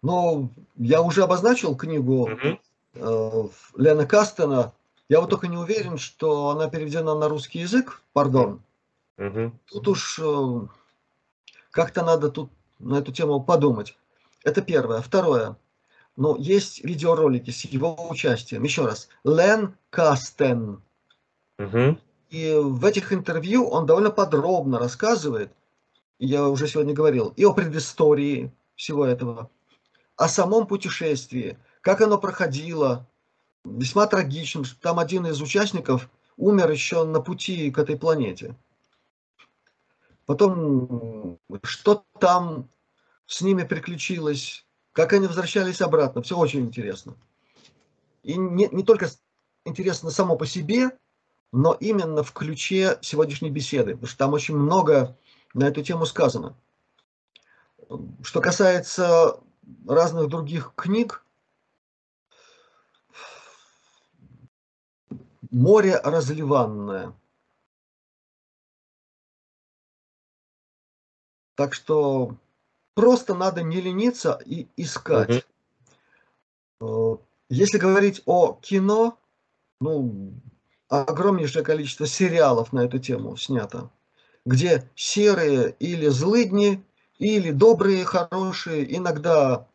Ну, 0.00 0.52
я 0.76 1.02
уже 1.02 1.24
обозначил 1.24 1.76
книгу 1.76 2.30
угу. 2.30 3.50
Лена 3.76 4.06
Кастена. 4.06 4.74
Я 5.08 5.20
вот 5.20 5.30
только 5.30 5.48
не 5.48 5.56
уверен, 5.56 5.98
что 5.98 6.48
она 6.48 6.68
переведена 6.68 7.14
на 7.14 7.28
русский 7.28 7.60
язык, 7.60 8.02
пардон. 8.12 8.62
Угу. 9.18 9.52
Тут 9.66 9.88
уж 9.88 10.18
э, 10.22 10.60
как-то 11.70 12.04
надо 12.04 12.30
тут 12.30 12.50
на 12.78 12.98
эту 12.98 13.12
тему 13.12 13.42
подумать. 13.42 13.96
Это 14.44 14.62
первое. 14.62 15.00
Второе. 15.00 15.56
Ну, 16.16 16.36
есть 16.36 16.84
видеоролики 16.84 17.50
с 17.50 17.64
его 17.64 18.08
участием. 18.08 18.62
Еще 18.62 18.84
раз. 18.84 19.08
Лен 19.24 19.76
Кастен. 19.90 20.82
Угу. 21.58 21.98
И 22.30 22.54
в 22.54 22.84
этих 22.84 23.12
интервью 23.12 23.68
он 23.68 23.86
довольно 23.86 24.10
подробно 24.10 24.78
рассказывает, 24.78 25.52
я 26.18 26.48
уже 26.48 26.66
сегодня 26.66 26.94
говорил, 26.94 27.32
и 27.36 27.44
о 27.44 27.52
предыстории 27.52 28.52
всего 28.74 29.04
этого, 29.06 29.50
о 30.16 30.28
самом 30.28 30.66
путешествии, 30.66 31.58
как 31.80 32.00
оно 32.00 32.18
проходило, 32.18 33.06
весьма 33.64 34.06
трагичным. 34.06 34.64
Там 34.80 34.98
один 34.98 35.26
из 35.26 35.40
участников 35.40 36.08
умер 36.36 36.70
еще 36.70 37.04
на 37.04 37.20
пути 37.20 37.70
к 37.70 37.78
этой 37.78 37.96
планете. 37.96 38.56
Потом, 40.26 41.38
что 41.62 42.04
там 42.18 42.68
с 43.26 43.40
ними 43.42 43.64
приключилось, 43.64 44.66
как 44.92 45.12
они 45.12 45.26
возвращались 45.26 45.80
обратно, 45.80 46.22
все 46.22 46.36
очень 46.36 46.60
интересно. 46.60 47.16
И 48.22 48.36
не, 48.36 48.68
не 48.68 48.82
только 48.82 49.10
интересно 49.64 50.10
само 50.10 50.36
по 50.36 50.46
себе, 50.46 50.90
но 51.52 51.74
именно 51.74 52.22
в 52.22 52.32
ключе 52.32 52.98
сегодняшней 53.02 53.50
беседы, 53.50 53.92
потому 53.92 54.06
что 54.08 54.18
там 54.18 54.32
очень 54.32 54.56
много 54.56 55.16
на 55.52 55.68
эту 55.68 55.82
тему 55.82 56.06
сказано. 56.06 56.56
Что 58.22 58.40
касается 58.40 59.40
разных 59.86 60.28
других 60.28 60.72
книг, 60.74 61.23
море 65.54 66.00
разливанное. 66.02 67.14
Так 71.54 71.72
что 71.72 72.36
просто 72.94 73.34
надо 73.34 73.62
не 73.62 73.80
лениться 73.80 74.40
и 74.44 74.66
искать. 74.76 75.46
Угу. 76.80 77.22
Если 77.48 77.78
говорить 77.78 78.22
о 78.26 78.58
кино, 78.60 79.18
ну, 79.80 80.32
огромнейшее 80.88 81.64
количество 81.64 82.06
сериалов 82.06 82.72
на 82.72 82.80
эту 82.80 82.98
тему 82.98 83.36
снято, 83.36 83.90
где 84.44 84.90
серые 84.96 85.76
или 85.78 86.08
злыдни, 86.08 86.84
или 87.18 87.52
добрые, 87.52 88.04
хорошие, 88.04 88.96
иногда 88.96 89.68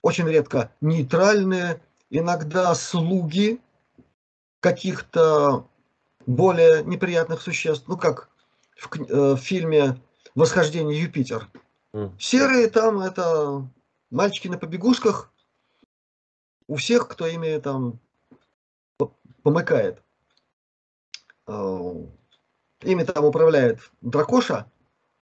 очень 0.00 0.26
редко 0.26 0.72
нейтральные, 0.80 1.82
иногда 2.08 2.74
слуги 2.74 3.60
каких-то 4.66 5.68
более 6.26 6.82
неприятных 6.82 7.40
существ, 7.40 7.84
ну 7.86 7.96
как 7.96 8.28
в, 8.76 9.00
э, 9.00 9.34
в 9.34 9.36
фильме 9.36 9.96
«Восхождение 10.34 11.00
Юпитер». 11.00 11.48
Серые 12.18 12.66
там 12.66 12.98
это 12.98 13.64
мальчики 14.10 14.48
на 14.48 14.58
побегушках, 14.58 15.30
у 16.66 16.74
всех, 16.74 17.06
кто 17.06 17.28
ими 17.28 17.60
там 17.60 18.00
помыкает. 19.44 20.02
Э, 21.46 21.92
ими 22.82 23.04
там 23.04 23.24
управляет 23.24 23.78
Дракоша, 24.00 24.68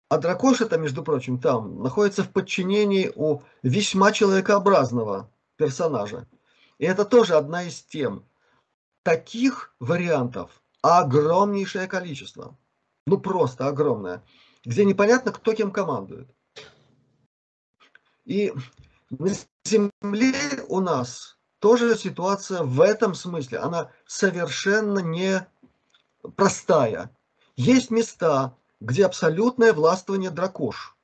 а 0.09 0.17
Дракоша-то, 0.17 0.79
между 0.79 1.05
прочим, 1.05 1.39
там 1.39 1.83
находится 1.83 2.25
в 2.25 2.31
подчинении 2.31 3.13
у 3.15 3.43
весьма 3.63 4.11
человекообразного 4.11 5.31
персонажа. 5.57 6.27
И 6.79 6.87
это 6.87 7.05
тоже 7.05 7.35
одна 7.35 7.65
из 7.65 7.83
тем. 7.83 8.25
Таких 9.05 9.73
вариантов 9.79 10.63
огромнейшее 10.83 11.87
количество. 11.87 12.59
Ну, 13.07 13.19
просто 13.19 13.69
огромное. 13.69 14.25
Где 14.65 14.85
непонятно, 14.85 15.31
кто 15.31 15.53
кем 15.53 15.71
командует. 15.71 16.29
И 18.25 18.53
на 19.11 19.29
Земле 19.65 20.35
у 20.69 20.81
нас 20.81 21.39
тоже 21.59 21.97
ситуация 21.97 22.63
в 22.63 22.81
этом 22.81 23.15
смысле. 23.15 23.59
Она 23.59 23.91
совершенно 24.07 25.01
не 25.01 25.47
простая. 26.37 27.15
Есть 27.57 27.91
места, 27.91 28.57
где 28.81 29.05
абсолютное 29.05 29.73
властвование 29.73 30.31
дракош. 30.31 30.97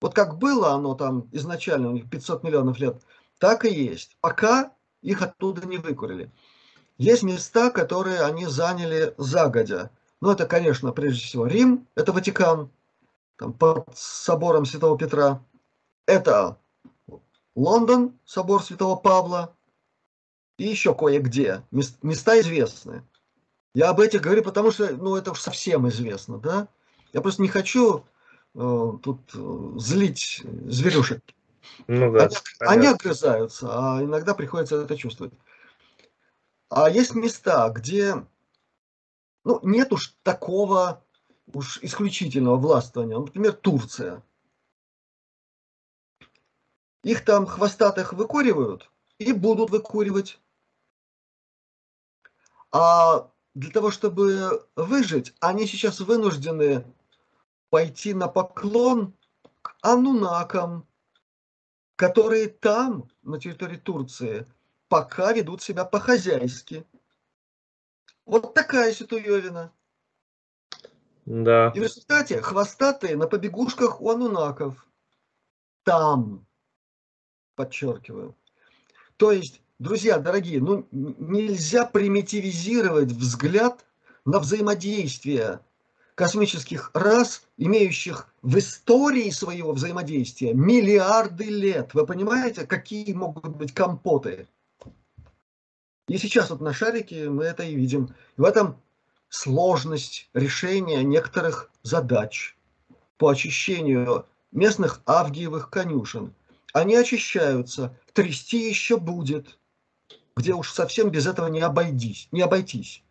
Вот 0.00 0.14
как 0.14 0.38
было 0.38 0.72
оно 0.72 0.94
там 0.94 1.28
изначально, 1.32 1.88
у 1.88 1.92
них 1.92 2.10
500 2.10 2.42
миллионов 2.44 2.78
лет, 2.78 3.02
так 3.38 3.64
и 3.64 3.72
есть. 3.72 4.16
Пока 4.20 4.74
их 5.02 5.22
оттуда 5.22 5.66
не 5.66 5.78
выкурили. 5.78 6.32
Есть 6.98 7.22
места, 7.22 7.70
которые 7.70 8.22
они 8.22 8.46
заняли 8.46 9.14
загодя. 9.18 9.90
Ну, 10.20 10.30
это, 10.30 10.46
конечно, 10.46 10.92
прежде 10.92 11.20
всего 11.22 11.46
Рим, 11.46 11.86
это 11.94 12.12
Ватикан, 12.12 12.70
там, 13.36 13.52
под 13.52 13.86
собором 13.96 14.64
Святого 14.64 14.96
Петра. 14.96 15.42
Это 16.06 16.56
Лондон, 17.54 18.18
собор 18.24 18.62
Святого 18.62 18.96
Павла, 18.96 19.54
и 20.56 20.64
еще 20.64 20.94
кое-где. 20.94 21.62
Места 21.70 22.40
известные. 22.40 23.04
Я 23.74 23.90
об 23.90 24.00
этих 24.00 24.20
говорю, 24.20 24.44
потому 24.44 24.70
что, 24.70 24.96
ну, 24.96 25.16
это 25.16 25.32
уж 25.32 25.40
совсем 25.40 25.88
известно, 25.88 26.38
да. 26.38 26.68
Я 27.12 27.20
просто 27.20 27.42
не 27.42 27.48
хочу 27.48 28.04
э, 28.54 28.92
тут 29.02 29.18
э, 29.34 29.72
злить 29.78 30.42
зверюшек. 30.66 31.22
Ну 31.88 32.12
да. 32.12 32.28
Они, 32.60 32.78
они 32.78 32.86
огрызаются, 32.86 33.68
а 33.70 34.02
иногда 34.02 34.34
приходится 34.34 34.82
это 34.82 34.96
чувствовать. 34.96 35.32
А 36.68 36.90
есть 36.90 37.14
места, 37.14 37.68
где, 37.70 38.26
ну, 39.44 39.60
нет 39.62 39.92
уж 39.92 40.16
такого 40.22 41.04
уж 41.52 41.78
исключительного 41.82 42.56
властвования. 42.56 43.18
Например, 43.18 43.52
Турция. 43.52 44.22
Их 47.02 47.24
там 47.24 47.46
хвостатых 47.46 48.14
выкуривают 48.14 48.90
и 49.18 49.32
будут 49.32 49.70
выкуривать. 49.70 50.40
А 52.72 53.30
для 53.54 53.70
того, 53.70 53.90
чтобы 53.90 54.66
выжить, 54.74 55.34
они 55.40 55.66
сейчас 55.66 56.00
вынуждены 56.00 56.84
пойти 57.68 58.14
на 58.14 58.26
поклон 58.26 59.14
к 59.62 59.76
анунакам, 59.82 60.86
которые 61.96 62.48
там, 62.48 63.08
на 63.22 63.38
территории 63.38 63.76
Турции, 63.76 64.46
пока 64.94 65.32
ведут 65.32 65.60
себя 65.60 65.84
по-хозяйски. 65.84 66.86
Вот 68.26 68.54
такая 68.54 68.92
ситуевина. 68.92 69.72
Да. 71.26 71.72
И 71.74 71.80
в 71.80 71.82
результате 71.82 72.40
хвостатые 72.40 73.16
на 73.16 73.26
побегушках 73.26 74.00
у 74.00 74.10
анунаков. 74.10 74.86
Там, 75.82 76.46
подчеркиваю. 77.56 78.36
То 79.16 79.32
есть 79.32 79.60
Друзья, 79.80 80.18
дорогие, 80.18 80.60
ну 80.60 80.86
нельзя 80.92 81.84
примитивизировать 81.84 83.10
взгляд 83.10 83.84
на 84.24 84.38
взаимодействие 84.38 85.58
космических 86.14 86.92
рас, 86.94 87.48
имеющих 87.56 88.32
в 88.42 88.56
истории 88.58 89.30
своего 89.30 89.72
взаимодействия 89.72 90.54
миллиарды 90.54 91.46
лет. 91.46 91.92
Вы 91.94 92.06
понимаете, 92.06 92.64
какие 92.68 93.12
могут 93.12 93.56
быть 93.56 93.74
компоты? 93.74 94.46
И 96.08 96.18
сейчас 96.18 96.50
вот 96.50 96.60
на 96.60 96.72
шарике 96.72 97.30
мы 97.30 97.44
это 97.44 97.62
и 97.62 97.74
видим. 97.74 98.14
В 98.36 98.44
этом 98.44 98.80
сложность 99.28 100.28
решения 100.34 101.02
некоторых 101.02 101.70
задач 101.82 102.56
по 103.16 103.30
очищению 103.30 104.26
местных 104.52 105.00
авгиевых 105.06 105.70
конюшен. 105.70 106.34
Они 106.72 106.94
очищаются, 106.96 107.96
трясти 108.12 108.68
еще 108.68 108.98
будет 108.98 109.58
где 110.36 110.52
уж 110.54 110.72
совсем 110.72 111.10
без 111.10 111.26
этого 111.26 111.48
не 111.48 111.60
обойдись, 111.60 112.28
не 112.32 112.42
обойтись. 112.42 113.02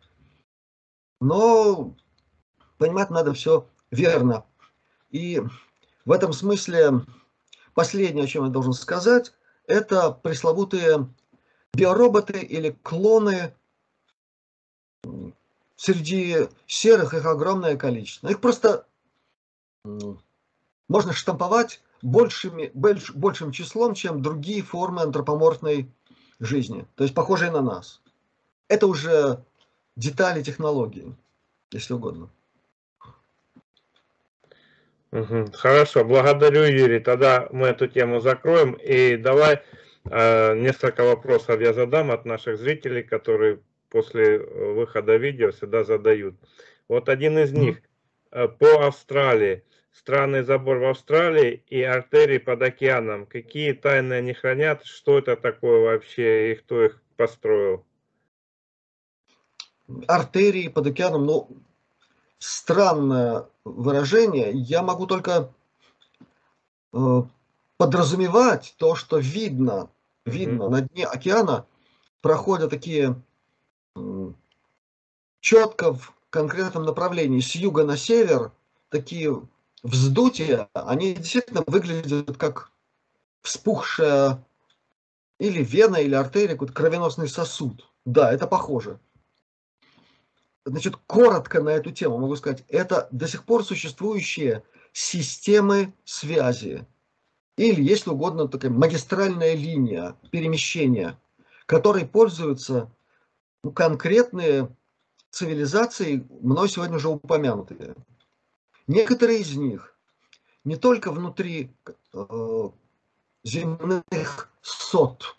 Но 1.20 1.94
понимать 2.78 3.10
надо 3.10 3.32
все 3.32 3.68
верно. 3.90 4.44
И 5.10 5.42
В 6.04 6.12
этом 6.12 6.34
смысле 6.34 7.02
последнее, 7.72 8.24
о 8.24 8.28
чем 8.28 8.44
я 8.44 8.50
должен 8.50 8.74
сказать, 8.74 9.32
это 9.66 10.10
пресловутые 10.10 11.08
биороботы 11.74 12.38
или 12.40 12.70
клоны. 12.82 13.54
Среди 15.76 16.48
серых 16.66 17.14
их 17.14 17.26
огромное 17.26 17.76
количество. 17.76 18.28
Их 18.28 18.40
просто 18.40 18.86
можно 20.88 21.12
штамповать 21.12 21.82
большими, 22.02 22.70
больш, 22.74 23.12
большим 23.12 23.52
числом, 23.52 23.94
чем 23.94 24.22
другие 24.22 24.62
формы 24.62 25.02
антропоморфной 25.02 25.90
жизни, 26.40 26.86
то 26.94 27.04
есть 27.04 27.14
похожие 27.14 27.50
на 27.50 27.60
нас. 27.60 28.00
Это 28.68 28.86
уже 28.86 29.42
детали 29.96 30.42
технологии, 30.42 31.14
если 31.70 31.94
угодно. 31.94 32.30
Хорошо, 35.52 36.04
благодарю, 36.04 36.64
Юрий. 36.64 36.98
Тогда 36.98 37.46
мы 37.52 37.68
эту 37.68 37.86
тему 37.86 38.18
закроем. 38.18 38.72
И 38.72 39.16
давай 39.16 39.62
несколько 40.04 41.04
вопросов 41.04 41.60
я 41.60 41.72
задам 41.72 42.10
от 42.10 42.24
наших 42.24 42.58
зрителей, 42.58 43.02
которые 43.02 43.60
после 43.94 44.38
э, 44.38 44.72
выхода 44.72 45.14
видео 45.16 45.52
всегда 45.52 45.84
задают. 45.84 46.34
Вот 46.88 47.08
один 47.08 47.38
из 47.38 47.52
них 47.52 47.78
э, 48.32 48.48
по 48.48 48.86
Австралии. 48.88 49.62
Странный 49.92 50.42
забор 50.42 50.78
в 50.78 50.86
Австралии 50.86 51.62
и 51.68 51.80
артерии 51.80 52.38
под 52.38 52.62
океаном. 52.62 53.24
Какие 53.26 53.72
тайны 53.72 54.14
они 54.14 54.32
хранят? 54.32 54.84
Что 54.84 55.18
это 55.18 55.36
такое 55.36 55.84
вообще 55.84 56.52
и 56.52 56.54
кто 56.56 56.84
их 56.84 57.00
построил? 57.16 57.84
Артерии 60.08 60.66
под 60.66 60.88
океаном, 60.88 61.26
ну, 61.26 61.48
странное 62.38 63.46
выражение. 63.64 64.50
Я 64.50 64.82
могу 64.82 65.06
только 65.06 65.52
э, 66.92 67.22
подразумевать 67.76 68.74
то, 68.76 68.96
что 68.96 69.18
видно, 69.18 69.88
видно 70.24 70.68
на 70.68 70.82
дне 70.82 71.06
океана 71.06 71.66
проходят 72.20 72.70
такие 72.70 73.22
четко 75.40 75.94
в 75.94 76.14
конкретном 76.30 76.84
направлении 76.84 77.40
с 77.40 77.54
юга 77.54 77.84
на 77.84 77.96
север 77.96 78.52
такие 78.88 79.46
вздутия, 79.82 80.68
они 80.72 81.14
действительно 81.14 81.62
выглядят 81.66 82.36
как 82.36 82.70
вспухшая 83.42 84.44
или 85.38 85.62
вена, 85.62 85.96
или 85.96 86.14
артерия, 86.14 86.54
какой-то 86.54 86.72
кровеносный 86.72 87.28
сосуд. 87.28 87.86
Да, 88.04 88.32
это 88.32 88.46
похоже. 88.46 88.98
Значит, 90.64 90.96
коротко 91.06 91.60
на 91.62 91.68
эту 91.68 91.92
тему 91.92 92.18
могу 92.18 92.36
сказать, 92.36 92.64
это 92.68 93.08
до 93.10 93.28
сих 93.28 93.44
пор 93.44 93.64
существующие 93.64 94.64
системы 94.92 95.92
связи, 96.04 96.86
или, 97.56 97.82
если 97.82 98.10
угодно, 98.10 98.48
такая 98.48 98.70
магистральная 98.70 99.54
линия 99.54 100.16
перемещения, 100.30 101.18
которой 101.66 102.06
пользуются 102.06 102.90
ну, 103.62 103.70
конкретные 103.70 104.74
цивилизации, 105.30 106.26
мной 106.40 106.68
сегодня 106.68 106.96
уже 106.96 107.08
упомянутые. 107.08 107.94
Некоторые 108.86 109.40
из 109.40 109.56
них 109.56 109.96
не 110.64 110.76
только 110.76 111.12
внутри 111.12 111.74
э, 112.12 112.68
земных 113.44 114.50
сот, 114.62 115.36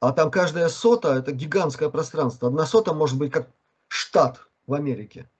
а 0.00 0.12
там 0.12 0.30
каждая 0.30 0.68
сота– 0.68 1.14
это 1.14 1.32
гигантское 1.32 1.88
пространство. 1.88 2.48
Одна 2.48 2.66
сота 2.66 2.92
может 2.92 3.16
быть 3.16 3.32
как 3.32 3.48
штат 3.88 4.46
в 4.66 4.74
Америке, 4.74 5.30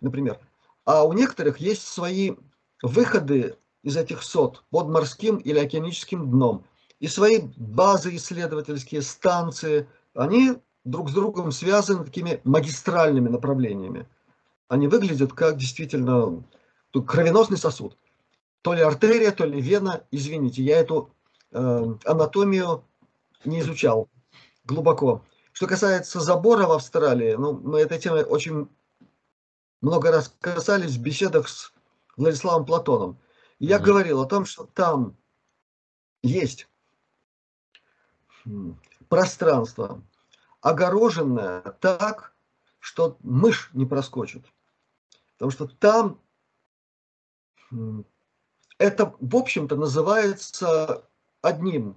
например. 0.00 0.38
А 0.84 1.04
у 1.04 1.12
некоторых 1.12 1.58
есть 1.58 1.86
свои 1.86 2.36
выходы 2.82 3.58
из 3.86 3.96
этих 3.96 4.24
сот 4.24 4.64
под 4.70 4.88
морским 4.88 5.36
или 5.36 5.60
океаническим 5.60 6.28
дном. 6.28 6.64
И 6.98 7.06
свои 7.06 7.38
базы 7.56 8.16
исследовательские, 8.16 9.00
станции, 9.00 9.88
они 10.12 10.56
друг 10.84 11.08
с 11.08 11.12
другом 11.12 11.52
связаны 11.52 12.04
такими 12.04 12.40
магистральными 12.42 13.28
направлениями. 13.28 14.08
Они 14.66 14.88
выглядят 14.88 15.32
как 15.34 15.56
действительно 15.56 16.42
кровеносный 17.06 17.58
сосуд. 17.58 17.96
То 18.62 18.74
ли 18.74 18.82
артерия, 18.82 19.30
то 19.30 19.44
ли 19.44 19.60
вена. 19.60 20.02
Извините, 20.10 20.64
я 20.64 20.78
эту 20.80 21.10
э, 21.52 21.94
анатомию 22.06 22.82
не 23.44 23.60
изучал 23.60 24.08
глубоко. 24.64 25.22
Что 25.52 25.68
касается 25.68 26.18
забора 26.18 26.66
в 26.66 26.72
Австралии, 26.72 27.34
ну, 27.34 27.52
мы 27.52 27.78
этой 27.78 28.00
темой 28.00 28.24
очень 28.24 28.68
много 29.80 30.10
раз 30.10 30.34
касались 30.40 30.96
в 30.96 31.00
беседах 31.00 31.48
с 31.48 31.72
Владиславом 32.16 32.66
Платоном. 32.66 33.18
Я 33.58 33.76
mm-hmm. 33.76 33.82
говорил 33.82 34.20
о 34.20 34.26
том, 34.26 34.44
что 34.44 34.64
там 34.64 35.16
есть 36.22 36.68
пространство, 39.08 40.02
огороженное 40.60 41.60
так, 41.80 42.34
что 42.78 43.16
мышь 43.20 43.70
не 43.72 43.86
проскочит. 43.86 44.44
Потому 45.34 45.50
что 45.50 45.66
там 45.66 46.20
это, 48.78 49.14
в 49.20 49.36
общем-то, 49.36 49.76
называется 49.76 51.04
одним 51.40 51.96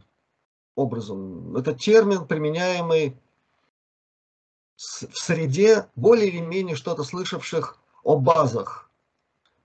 образом. 0.75 1.55
Это 1.55 1.73
термин, 1.73 2.25
применяемый 2.25 3.17
в 4.77 5.17
среде 5.17 5.89
более 5.95 6.29
или 6.29 6.39
менее 6.39 6.75
что-то 6.75 7.03
слышавших 7.03 7.77
о 8.03 8.17
базах. 8.17 8.89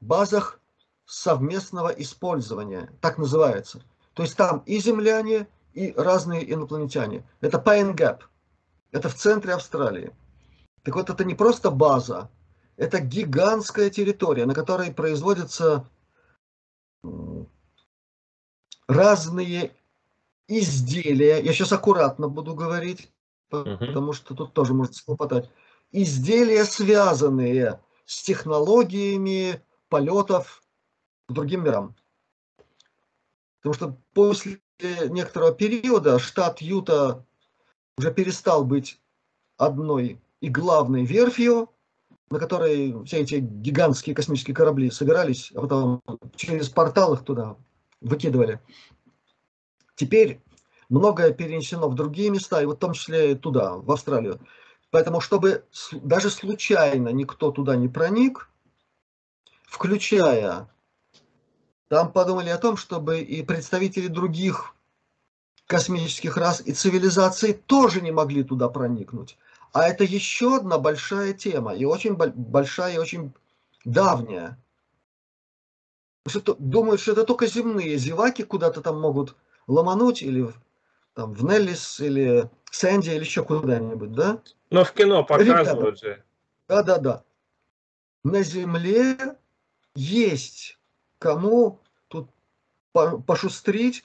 Базах 0.01 0.61
совместного 1.07 1.88
использования, 1.88 2.90
так 3.00 3.18
называется. 3.18 3.82
То 4.14 4.22
есть 4.22 4.36
там 4.36 4.62
и 4.66 4.78
земляне, 4.78 5.48
и 5.72 5.92
разные 5.96 6.52
инопланетяне. 6.52 7.26
Это 7.40 7.59
Pine 7.59 7.94
Gap. 7.94 8.20
Это 8.92 9.09
в 9.09 9.14
центре 9.14 9.55
Австралии. 9.55 10.14
Так 10.82 10.94
вот, 10.94 11.11
это 11.11 11.24
не 11.24 11.34
просто 11.34 11.70
база, 11.70 12.30
это 12.76 13.00
гигантская 13.00 13.90
территория, 13.90 14.46
на 14.46 14.55
которой 14.55 14.92
производятся 14.92 15.88
разные 18.86 19.72
изделия. 20.46 21.40
Я 21.40 21.52
сейчас 21.52 21.72
аккуратно 21.72 22.28
буду 22.28 22.55
говорить 22.55 23.11
потому 23.62 24.12
что 24.12 24.34
тут 24.34 24.52
тоже 24.52 24.74
можно 24.74 24.94
хлопотать. 25.05 25.50
Изделия, 25.92 26.64
связанные 26.64 27.80
с 28.05 28.22
технологиями 28.22 29.62
полетов 29.88 30.62
другим 31.28 31.64
мирам. 31.64 31.94
Потому 33.62 33.74
что 33.74 33.98
после 34.12 34.60
некоторого 35.08 35.52
периода 35.52 36.18
штат 36.18 36.60
Юта 36.60 37.24
уже 37.96 38.12
перестал 38.12 38.64
быть 38.64 39.00
одной 39.56 40.20
и 40.40 40.48
главной 40.48 41.04
верфью, 41.04 41.70
на 42.30 42.38
которой 42.38 43.04
все 43.04 43.18
эти 43.18 43.36
гигантские 43.36 44.14
космические 44.14 44.54
корабли 44.54 44.90
собирались, 44.90 45.52
а 45.54 45.60
потом 45.60 46.02
через 46.36 46.68
портал 46.68 47.14
их 47.14 47.24
туда 47.24 47.56
выкидывали. 48.00 48.60
Теперь 49.94 50.42
многое 50.88 51.32
перенесено 51.32 51.88
в 51.88 51.94
другие 51.94 52.30
места, 52.30 52.60
и 52.60 52.66
вот 52.66 52.76
в 52.76 52.80
том 52.80 52.92
числе 52.92 53.32
и 53.32 53.34
туда, 53.36 53.76
в 53.76 53.90
Австралию. 53.90 54.40
Поэтому, 54.90 55.20
чтобы 55.20 55.64
даже 55.92 56.30
случайно 56.30 57.08
никто 57.08 57.50
туда 57.52 57.76
не 57.76 57.88
проник, 57.88 58.50
включая, 59.64 60.68
там 61.95 62.11
подумали 62.11 62.49
о 62.49 62.59
том, 62.59 62.76
чтобы 62.76 63.20
и 63.20 63.45
представители 63.45 64.09
других 64.09 64.74
космических 65.68 66.36
рас 66.36 66.61
и 66.61 66.72
цивилизаций 66.72 67.53
тоже 67.53 68.01
не 68.01 68.11
могли 68.11 68.42
туда 68.42 68.68
проникнуть. 68.68 69.38
А 69.72 69.86
это 69.86 70.03
еще 70.03 70.57
одна 70.57 70.78
большая 70.78 71.34
тема, 71.34 71.72
и 71.72 71.84
очень 71.84 72.16
большая, 72.16 72.95
и 72.95 72.99
очень 72.99 73.32
давняя. 73.84 74.59
Что 76.26 76.57
думают, 76.59 77.01
что 77.01 77.12
это 77.12 77.22
только 77.22 77.47
земные 77.47 77.97
зеваки 77.97 78.42
куда-то 78.42 78.80
там 78.80 79.01
могут 79.01 79.36
ломануть 79.68 80.20
или 80.20 80.53
там, 81.14 81.32
в 81.32 81.45
Неллис 81.45 82.01
или 82.01 82.51
Сэнди 82.72 83.11
или 83.11 83.20
еще 83.20 83.45
куда-нибудь, 83.45 84.11
да? 84.11 84.42
Но 84.70 84.84
в 84.84 84.90
кино 84.95 85.22
показывают 85.22 86.01
же. 86.01 86.24
Да-да-да. 86.66 87.22
На 88.24 88.42
Земле 88.42 89.36
есть 89.95 90.76
кому 91.20 91.80
пошустрить, 92.95 94.05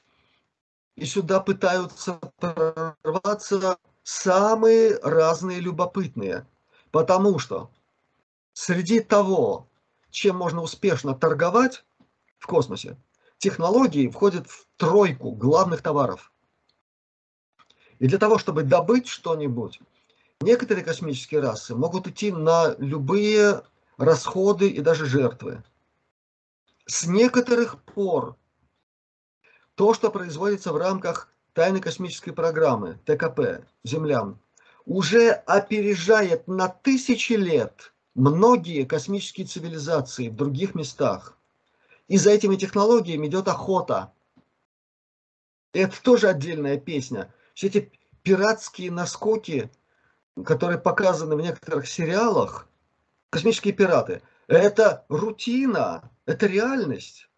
и 0.96 1.06
сюда 1.06 1.40
пытаются 1.40 2.20
прорваться 2.40 3.78
самые 4.04 5.00
разные 5.02 5.60
любопытные. 5.62 6.46
Потому 6.92 7.40
что 7.40 7.70
среди 8.54 9.00
того, 9.00 9.68
чем 10.10 10.36
можно 10.36 10.62
успешно 10.62 11.14
торговать 11.14 11.86
в 12.40 12.48
космосе, 12.48 12.98
технологии 13.38 14.10
входят 14.10 14.48
в 14.50 14.68
тройку 14.76 15.32
главных 15.32 15.82
товаров– 15.82 16.32
и 18.00 18.08
для 18.08 18.18
того, 18.18 18.38
чтобы 18.38 18.64
добыть 18.64 19.08
что-нибудь, 19.08 19.80
некоторые 20.42 20.84
космические 20.84 21.42
расы 21.42 21.76
могут 21.76 22.08
идти 22.08 22.32
на 22.32 22.76
любые 22.80 23.62
расходы 23.98 24.70
и 24.70 24.80
даже 24.80 25.06
жертвы. 25.06 25.64
С 26.86 27.06
некоторых 27.06 27.82
пор 27.84 28.38
то, 29.80 29.94
что 29.94 30.12
производится 30.12 30.74
в 30.74 30.78
рамках 30.78 31.32
тайной 31.54 31.80
космической 31.80 32.34
программы 32.34 33.00
ТКП 33.06 33.66
землян, 33.86 34.38
уже 34.84 35.32
опережает 35.32 36.50
на 36.50 36.68
тысячи 36.68 37.32
лет 37.32 37.94
многие 38.14 38.84
космические 38.84 39.48
цивилизации 39.48 40.28
в 40.28 40.36
других 40.36 40.76
местах. 40.76 41.38
И 42.10 42.18
за 42.18 42.32
этими 42.32 42.58
технологиями 42.58 43.28
идет 43.28 43.48
охота. 43.48 44.12
Это 45.72 46.04
тоже 46.04 46.28
отдельная 46.28 46.78
песня. 46.78 47.34
Все 47.54 47.68
эти 47.68 47.90
пиратские 48.22 48.92
наскоки, 48.92 49.72
которые 50.44 50.78
показаны 50.78 51.38
в 51.38 51.42
некоторых 51.42 51.88
сериалах, 51.88 52.68
космические 53.30 53.74
пираты, 53.74 54.24
это 54.48 55.06
рутина, 55.08 56.12
это 56.26 56.48
реальность. 56.48 57.30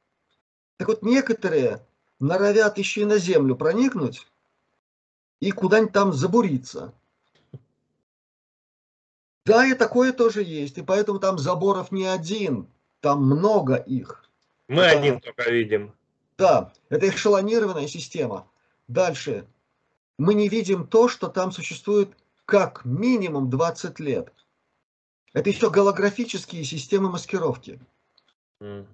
Так 0.78 0.88
вот, 0.88 1.04
некоторые 1.04 1.86
норовят 2.22 2.78
еще 2.78 3.01
и 3.01 3.05
на 3.05 3.17
Землю 3.17 3.55
проникнуть 3.55 4.28
и 5.39 5.51
куда-нибудь 5.51 5.93
там 5.93 6.13
забуриться. 6.13 6.93
Да, 9.43 9.65
и 9.65 9.74
такое 9.74 10.13
тоже 10.13 10.43
есть, 10.43 10.78
и 10.78 10.84
поэтому 10.84 11.19
там 11.19 11.39
заборов 11.39 11.91
не 11.91 12.05
один, 12.05 12.67
там 12.99 13.26
много 13.26 13.76
их. 13.76 14.30
Мы 14.67 14.84
это, 14.84 14.99
один 14.99 15.19
только 15.19 15.49
видим. 15.49 15.93
Да, 16.38 16.72
это 16.89 17.09
эшелонированная 17.09 17.88
система. 17.88 18.47
Дальше. 18.88 19.47
Мы 20.19 20.36
не 20.36 20.47
видим 20.47 20.86
то, 20.86 21.09
что 21.09 21.28
там 21.28 21.51
существует 21.51 22.15
как 22.45 22.86
минимум 22.86 23.49
20 23.49 23.99
лет. 23.99 24.32
Это 25.34 25.49
еще 25.49 25.72
голографические 25.72 26.63
системы 26.63 27.09
маскировки. 27.09 27.80
Mm. 28.59 28.86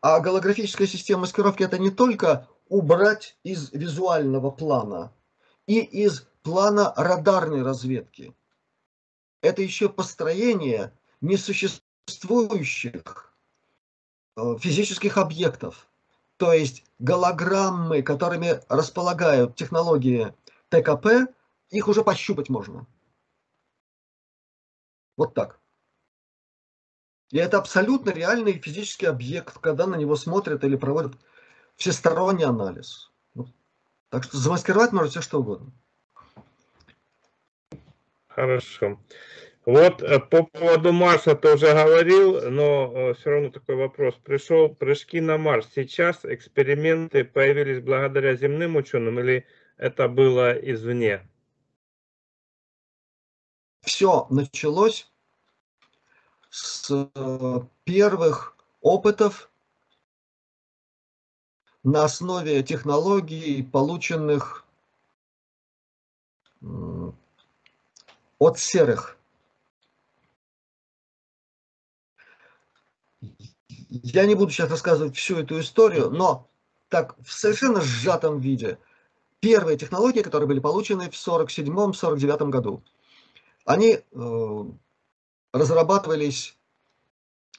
А 0.00 0.20
голографическая 0.20 0.86
система 0.86 1.22
маскировки 1.22 1.62
это 1.62 1.78
не 1.78 1.90
только 1.90 2.48
убрать 2.68 3.36
из 3.42 3.72
визуального 3.72 4.50
плана 4.50 5.12
и 5.66 5.80
из 5.80 6.26
плана 6.42 6.92
радарной 6.96 7.62
разведки. 7.62 8.34
Это 9.40 9.62
еще 9.62 9.88
построение 9.88 10.92
несуществующих 11.20 13.34
э, 14.36 14.56
физических 14.58 15.16
объектов. 15.16 15.88
То 16.36 16.52
есть 16.52 16.84
голограммы, 17.00 18.02
которыми 18.02 18.60
располагают 18.68 19.56
технологии 19.56 20.32
ТКП, 20.68 21.26
их 21.70 21.88
уже 21.88 22.04
пощупать 22.04 22.48
можно. 22.48 22.86
Вот 25.16 25.34
так. 25.34 25.58
И 27.30 27.38
это 27.38 27.58
абсолютно 27.58 28.10
реальный 28.10 28.54
физический 28.54 29.06
объект, 29.06 29.58
когда 29.58 29.86
на 29.86 29.96
него 29.96 30.16
смотрят 30.16 30.64
или 30.64 30.76
проводят 30.76 31.12
всесторонний 31.76 32.44
анализ. 32.44 33.10
Так 34.08 34.24
что 34.24 34.38
замаскировать 34.38 34.92
можно 34.92 35.10
все 35.10 35.20
что 35.20 35.40
угодно. 35.40 35.70
Хорошо. 38.28 38.98
Вот 39.66 40.02
э, 40.02 40.18
по 40.18 40.44
поводу 40.44 40.92
Марса 40.92 41.34
ты 41.34 41.52
уже 41.52 41.66
говорил, 41.74 42.50
но 42.50 42.90
э, 42.94 43.14
все 43.14 43.30
равно 43.30 43.50
такой 43.50 43.74
вопрос 43.74 44.14
пришел. 44.14 44.74
Прыжки 44.74 45.20
на 45.20 45.36
Марс. 45.36 45.68
Сейчас 45.74 46.24
эксперименты 46.24 47.24
появились 47.24 47.82
благодаря 47.82 48.34
земным 48.34 48.76
ученым 48.76 49.20
или 49.20 49.44
это 49.76 50.08
было 50.08 50.52
извне? 50.52 51.28
Все 53.82 54.26
началось 54.30 55.10
первых 57.84 58.56
опытов 58.80 59.50
на 61.82 62.04
основе 62.04 62.62
технологий, 62.62 63.62
полученных 63.62 64.64
от 68.38 68.58
серых. 68.58 69.16
Я 73.90 74.26
не 74.26 74.34
буду 74.34 74.50
сейчас 74.50 74.70
рассказывать 74.70 75.16
всю 75.16 75.38
эту 75.38 75.60
историю, 75.60 76.10
но 76.10 76.48
так 76.88 77.16
в 77.20 77.32
совершенно 77.32 77.80
сжатом 77.80 78.38
виде. 78.38 78.78
Первые 79.40 79.78
технологии, 79.78 80.20
которые 80.20 80.48
были 80.48 80.60
получены 80.60 81.10
в 81.10 81.14
1947-1949 81.14 82.48
году, 82.50 82.82
они 83.64 84.00
э, 84.00 84.64
разрабатывались 85.52 86.57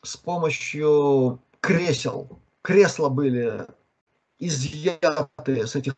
с 0.02 0.18
помощью 0.18 1.40
кресел. 1.60 2.40
Кресла 2.62 3.10
были 3.10 3.66
изъяты 4.38 5.68
с 5.68 5.76
этих, 5.76 5.96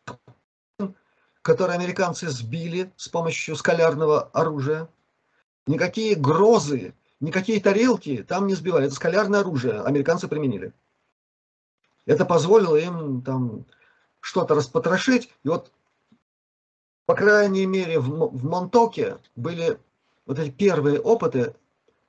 которые 1.42 1.76
американцы 1.76 2.28
сбили 2.28 2.92
с 2.96 3.08
помощью 3.08 3.56
скалярного 3.56 4.30
оружия. 4.32 4.88
Никакие 5.66 6.14
грозы, 6.14 6.94
никакие 7.20 7.60
тарелки 7.60 8.22
там 8.22 8.46
не 8.46 8.54
сбивали. 8.54 8.86
Это 8.86 8.94
скалярное 8.94 9.40
оружие 9.40 9.80
американцы 9.80 10.28
применили. 10.28 10.72
Это 12.04 12.24
позволило 12.24 12.76
им 12.76 13.22
там 13.22 13.64
что-то 14.20 14.54
распотрошить. 14.54 15.30
И 15.44 15.48
вот, 15.48 15.70
по 17.06 17.14
крайней 17.14 17.66
мере, 17.66 18.00
в, 18.00 18.08
в 18.08 18.44
Монтоке 18.44 19.18
были 19.36 19.78
вот 20.26 20.38
эти 20.38 20.50
первые 20.50 21.00
опыты 21.00 21.54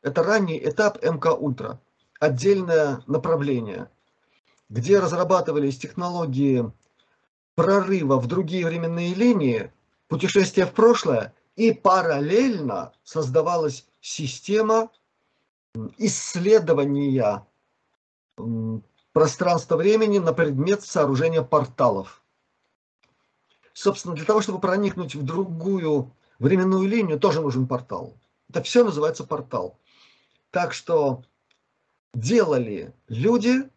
это 0.03 0.21
ранний 0.21 0.59
этап 0.59 1.01
МК 1.01 1.33
Ультра, 1.33 1.79
отдельное 2.19 3.01
направление, 3.07 3.89
где 4.69 4.99
разрабатывались 4.99 5.79
технологии 5.79 6.71
прорыва 7.55 8.19
в 8.19 8.27
другие 8.27 8.65
временные 8.65 9.13
линии, 9.13 9.71
путешествия 10.07 10.65
в 10.65 10.73
прошлое, 10.73 11.33
и 11.55 11.71
параллельно 11.71 12.93
создавалась 13.03 13.87
система 14.01 14.89
исследования 15.97 17.45
пространства-времени 19.13 20.19
на 20.19 20.33
предмет 20.33 20.83
сооружения 20.83 21.43
порталов. 21.43 22.21
Собственно, 23.73 24.15
для 24.15 24.25
того, 24.25 24.41
чтобы 24.41 24.59
проникнуть 24.59 25.15
в 25.15 25.23
другую 25.23 26.11
временную 26.39 26.87
линию, 26.87 27.19
тоже 27.19 27.41
нужен 27.41 27.67
портал. 27.67 28.15
Это 28.49 28.61
все 28.63 28.83
называется 28.83 29.23
портал. 29.23 29.79
Так 30.53 30.71
что 30.71 31.23
делали 32.13 32.93
люди, 33.07 33.67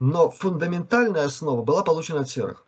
но 0.00 0.32
фундаментальная 0.32 1.26
основа 1.26 1.62
была 1.62 1.84
получена 1.84 2.22
от 2.22 2.28
серых. 2.28 2.66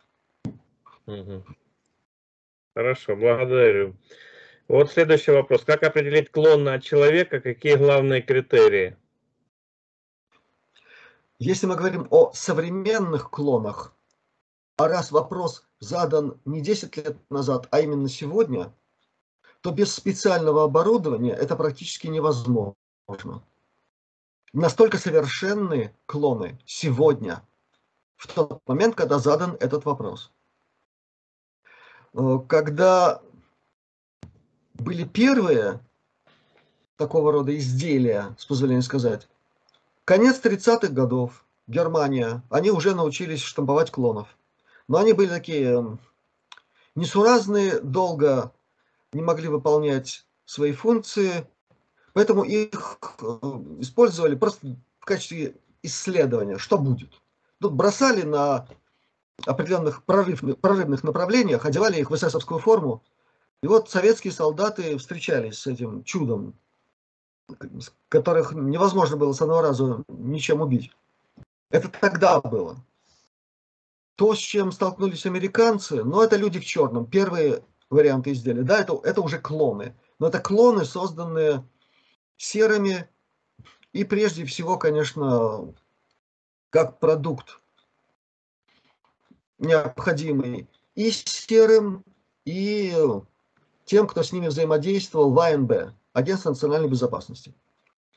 Хорошо, 2.73 3.17
благодарю. 3.17 3.97
Вот 4.69 4.89
следующий 4.89 5.31
вопрос. 5.31 5.65
Как 5.65 5.83
определить 5.83 6.31
клон 6.31 6.65
от 6.69 6.81
человека? 6.81 7.41
Какие 7.41 7.75
главные 7.75 8.21
критерии? 8.21 8.95
Если 11.37 11.65
мы 11.67 11.75
говорим 11.75 12.07
о 12.09 12.31
современных 12.31 13.29
клонах, 13.29 13.93
а 14.77 14.87
раз 14.87 15.11
вопрос 15.11 15.67
задан 15.81 16.39
не 16.45 16.61
10 16.61 16.95
лет 16.95 17.17
назад, 17.29 17.67
а 17.71 17.81
именно 17.81 18.07
сегодня, 18.07 18.73
то 19.59 19.71
без 19.71 19.93
специального 19.93 20.63
оборудования 20.63 21.33
это 21.33 21.57
практически 21.57 22.07
невозможно 22.07 22.75
можно. 23.11 23.43
Настолько 24.53 24.97
совершенны 24.97 25.93
клоны 26.05 26.57
сегодня, 26.65 27.43
в 28.15 28.27
тот 28.27 28.61
момент, 28.67 28.95
когда 28.95 29.19
задан 29.19 29.57
этот 29.59 29.83
вопрос. 29.85 30.31
Э, 32.13 32.39
когда 32.47 33.21
были 34.75 35.03
первые 35.03 35.79
такого 36.95 37.31
рода 37.31 37.57
изделия, 37.57 38.35
с 38.37 38.45
позволения 38.45 38.81
сказать, 38.81 39.27
конец 40.05 40.39
30-х 40.41 40.87
годов, 40.87 41.45
Германия, 41.67 42.41
они 42.49 42.71
уже 42.71 42.95
научились 42.95 43.41
штамповать 43.41 43.91
клонов. 43.91 44.27
Но 44.87 44.97
они 44.97 45.13
были 45.13 45.27
такие 45.27 45.97
несуразные, 46.95 47.79
долго 47.79 48.51
не 49.13 49.21
могли 49.21 49.47
выполнять 49.47 50.25
свои 50.45 50.73
функции, 50.73 51.47
Поэтому 52.13 52.43
их 52.43 52.99
э, 53.21 53.25
использовали 53.79 54.35
просто 54.35 54.75
в 54.99 55.05
качестве 55.05 55.55
исследования, 55.83 56.57
что 56.57 56.77
будет. 56.77 57.09
Тут 57.59 57.73
бросали 57.73 58.23
на 58.23 58.67
определенных 59.45 60.03
прорыв, 60.03 60.43
прорывных 60.59 61.03
направлениях, 61.03 61.65
одевали 61.65 61.99
их 61.99 62.11
в 62.11 62.15
эсэсовскую 62.15 62.59
форму. 62.59 63.03
И 63.63 63.67
вот 63.67 63.89
советские 63.89 64.33
солдаты 64.33 64.97
встречались 64.97 65.59
с 65.59 65.67
этим 65.67 66.03
чудом, 66.03 66.55
которых 68.09 68.53
невозможно 68.53 69.17
было 69.17 69.33
с 69.33 69.41
одного 69.41 69.61
раза 69.61 70.03
ничем 70.07 70.61
убить. 70.61 70.91
Это 71.69 71.89
тогда 71.89 72.41
было. 72.41 72.77
То, 74.15 74.35
с 74.35 74.39
чем 74.39 74.71
столкнулись 74.71 75.25
американцы, 75.25 76.03
ну, 76.03 76.21
это 76.21 76.35
люди 76.35 76.59
в 76.59 76.65
черном. 76.65 77.05
Первые 77.05 77.63
варианты 77.89 78.33
изделия. 78.33 78.63
Да, 78.63 78.79
это, 78.79 78.99
это 79.03 79.21
уже 79.21 79.39
клоны. 79.39 79.95
Но 80.19 80.27
это 80.27 80.39
клоны, 80.39 80.85
созданные 80.85 81.63
серыми 82.41 83.07
и 83.93 84.03
прежде 84.03 84.45
всего, 84.45 84.77
конечно, 84.77 85.73
как 86.69 86.99
продукт 86.99 87.59
необходимый 89.59 90.67
и 90.95 91.11
серым, 91.11 92.03
и 92.45 92.95
тем, 93.85 94.07
кто 94.07 94.23
с 94.23 94.31
ними 94.31 94.47
взаимодействовал 94.47 95.31
в 95.31 95.39
АНБ, 95.39 95.93
Агентство 96.13 96.49
национальной 96.49 96.89
безопасности. 96.89 97.53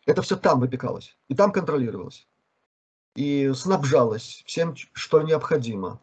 Это 0.06 0.22
все 0.22 0.36
там 0.36 0.58
выпекалось, 0.58 1.16
и 1.28 1.34
там 1.34 1.52
контролировалось, 1.52 2.26
и 3.14 3.52
снабжалось 3.54 4.42
всем, 4.46 4.74
что 4.92 5.22
необходимо. 5.22 6.00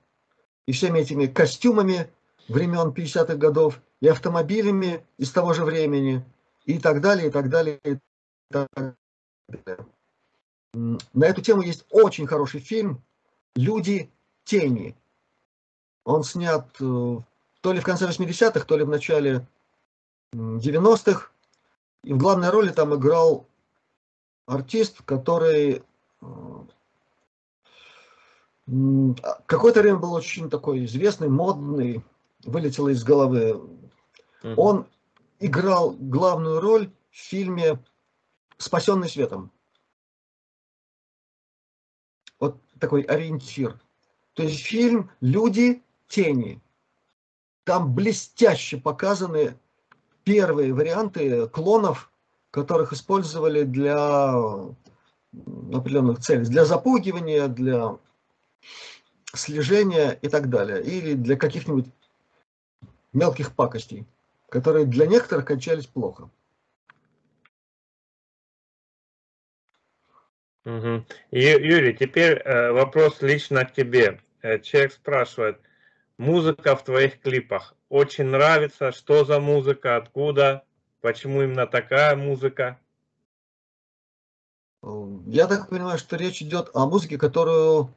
И 0.68 0.72
всеми 0.72 1.00
этими 1.00 1.26
костюмами 1.26 2.10
времен 2.48 2.90
50-х 2.90 3.36
годов, 3.36 3.82
и 4.00 4.08
автомобилями 4.08 5.06
из 5.18 5.32
того 5.32 5.54
же 5.54 5.66
времени, 5.66 6.24
и 6.66 6.78
так 6.80 7.02
далее, 7.02 7.28
и 7.28 7.32
так 7.32 7.50
далее, 7.50 7.80
и. 7.84 7.98
На 10.74 11.26
эту 11.26 11.41
тему 11.41 11.62
есть 11.62 11.86
очень 11.89 12.28
хороший 12.28 12.60
фильм 12.60 13.02
«Люди 13.56 14.10
тени». 14.45 14.95
Он 16.04 16.24
снят 16.24 16.68
э, 16.80 17.18
то 17.62 17.74
ли 17.74 17.80
в 17.80 17.84
конце 17.84 18.08
80-х, 18.08 18.66
то 18.66 18.78
ли 18.78 18.84
в 18.84 18.89
начале 18.89 19.45
90-х. 20.34 21.30
И 22.04 22.14
в 22.14 22.18
главной 22.18 22.49
роли 22.49 22.70
там 22.70 22.95
играл 22.95 23.45
артист, 24.47 25.02
который 25.04 25.84
э, 26.22 26.26
какое-то 29.45 29.82
время 29.82 29.97
был 29.97 30.14
очень 30.14 30.49
такой 30.49 30.86
известный, 30.86 31.30
модный, 31.30 32.04
вылетело 32.45 32.89
из 32.89 33.04
головы. 33.04 33.62
Он 34.56 34.88
играл 35.39 35.91
главную 35.91 36.62
роль 36.62 36.89
в 37.12 37.18
фильме 37.18 37.80
«Спасенный 38.62 39.09
светом». 39.09 39.51
Вот 42.39 42.62
такой 42.80 43.01
ориентир. 43.01 43.80
То 44.34 44.43
есть 44.43 44.59
фильм 44.59 45.09
«Люди 45.20 45.82
тени». 46.07 46.62
Там 47.64 47.93
блестяще 47.93 48.78
показаны 48.78 49.57
первые 50.24 50.74
варианты 50.74 51.47
клонов, 51.47 52.12
которых 52.51 52.93
использовали 52.93 53.64
для 53.64 54.30
определенных 55.74 56.20
целей, 56.20 56.45
для 56.45 56.66
запугивания, 56.66 57.47
для 57.47 57.97
слежения 59.34 60.12
и 60.22 60.28
так 60.28 60.49
далее, 60.49 60.84
или 60.84 61.14
для 61.14 61.36
каких-нибудь 61.36 61.88
мелких 63.14 63.55
пакостей, 63.55 64.05
которые 64.49 64.86
для 64.86 65.07
некоторых 65.07 65.45
кончались 65.45 65.88
плохо. 65.88 66.30
Угу. 70.66 71.05
Юрий, 71.32 71.93
теперь 71.93 72.38
э, 72.38 72.72
вопрос 72.72 73.22
лично 73.22 73.66
к 73.66 73.74
тебе. 73.74 74.22
Э, 74.41 74.59
человек 74.59 74.93
спрашивает, 74.93 75.59
музыка 76.18 76.76
в 76.76 76.84
твоих 76.84 77.20
клипах 77.20 77.76
очень 77.89 78.26
нравится, 78.26 78.91
что 78.91 79.26
за 79.26 79.39
музыка, 79.39 79.97
откуда, 79.97 80.64
почему 81.01 81.41
именно 81.41 81.66
такая 81.66 82.16
музыка? 82.16 82.80
Я 85.28 85.47
так 85.47 85.70
понимаю, 85.70 85.99
что 85.99 86.16
речь 86.16 86.41
идет 86.41 86.70
о 86.74 86.88
музыке, 86.88 87.18
которую 87.18 87.93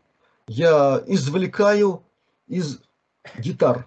я 0.47 1.03
извлекаю 1.07 2.03
из 2.47 2.81
гитар. 3.39 3.87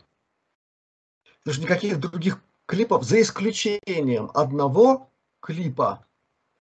Потому 1.40 1.54
что 1.54 1.64
никаких 1.64 2.00
других 2.00 2.42
клипов, 2.66 3.04
за 3.04 3.22
исключением 3.22 4.32
одного 4.34 5.12
клипа, 5.40 6.07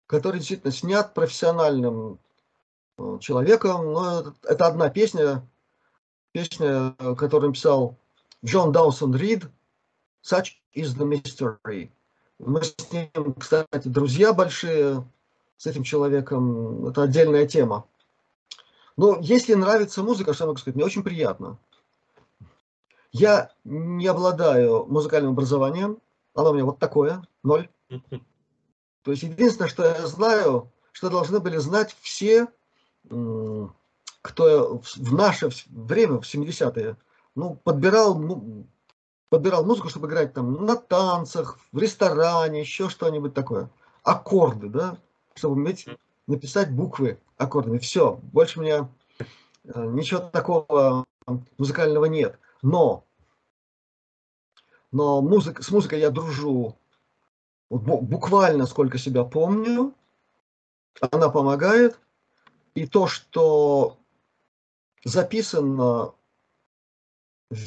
который 0.08 0.38
действительно 0.38 0.72
снят 0.72 1.14
профессиональным 1.14 2.18
э, 2.96 3.18
человеком. 3.20 3.92
Но 3.92 4.20
это, 4.20 4.34
это 4.42 4.66
одна 4.66 4.88
песня, 4.88 5.46
песня, 6.32 6.96
которую 7.16 7.50
написал 7.50 7.96
Джон 8.44 8.72
Даусон 8.72 9.14
Рид, 9.14 9.44
Such 10.24 10.54
is 10.74 10.96
the 10.96 11.06
Mystery. 11.06 11.90
Мы 12.38 12.62
с 12.64 12.74
ним, 12.90 13.34
кстати, 13.34 13.88
друзья 13.88 14.32
большие, 14.32 15.06
с 15.58 15.66
этим 15.66 15.82
человеком, 15.82 16.86
это 16.86 17.02
отдельная 17.02 17.46
тема. 17.46 17.84
Но 18.96 19.18
если 19.20 19.54
нравится 19.54 20.02
музыка, 20.02 20.32
что 20.32 20.44
я 20.44 20.48
могу 20.48 20.58
сказать, 20.58 20.76
мне 20.76 20.84
очень 20.84 21.02
приятно. 21.02 21.58
Я 23.12 23.50
не 23.64 24.06
обладаю 24.06 24.86
музыкальным 24.86 25.32
образованием, 25.32 25.98
оно 26.34 26.50
у 26.50 26.54
меня 26.54 26.64
вот 26.64 26.78
такое, 26.78 27.22
ноль. 27.42 27.68
То 29.02 29.10
есть 29.10 29.22
единственное, 29.22 29.68
что 29.68 29.84
я 29.84 30.06
знаю, 30.06 30.70
что 30.92 31.10
должны 31.10 31.40
были 31.40 31.56
знать 31.58 31.96
все, 32.00 32.48
кто 34.22 34.80
в 34.96 35.14
наше 35.14 35.50
время, 35.68 36.20
в 36.20 36.24
70-е, 36.24 36.96
ну, 37.34 37.54
подбирал, 37.54 38.18
ну, 38.18 38.66
подбирал 39.28 39.64
музыку, 39.64 39.88
чтобы 39.88 40.08
играть 40.08 40.34
там 40.34 40.64
на 40.66 40.76
танцах, 40.76 41.58
в 41.72 41.78
ресторане, 41.78 42.60
еще 42.60 42.88
что-нибудь 42.88 43.34
такое. 43.34 43.70
Аккорды, 44.02 44.68
да, 44.68 44.98
чтобы 45.34 45.54
уметь 45.54 45.86
написать 46.26 46.70
буквы 46.72 47.20
аккордами. 47.36 47.78
Все, 47.78 48.18
больше 48.22 48.58
у 48.58 48.62
меня 48.62 48.88
э, 49.64 49.84
ничего 49.86 50.20
такого 50.20 51.04
музыкального 51.56 52.06
нет. 52.06 52.38
Но, 52.62 53.04
но 54.90 55.22
музыка, 55.22 55.62
с 55.62 55.70
музыкой 55.70 56.00
я 56.00 56.10
дружу 56.10 56.76
буквально 57.70 58.66
сколько 58.66 58.98
себя 58.98 59.24
помню. 59.24 59.94
Она 61.10 61.28
помогает. 61.28 61.98
И 62.74 62.86
то, 62.86 63.06
что 63.06 63.98
записано 65.04 66.12
в 67.50 67.58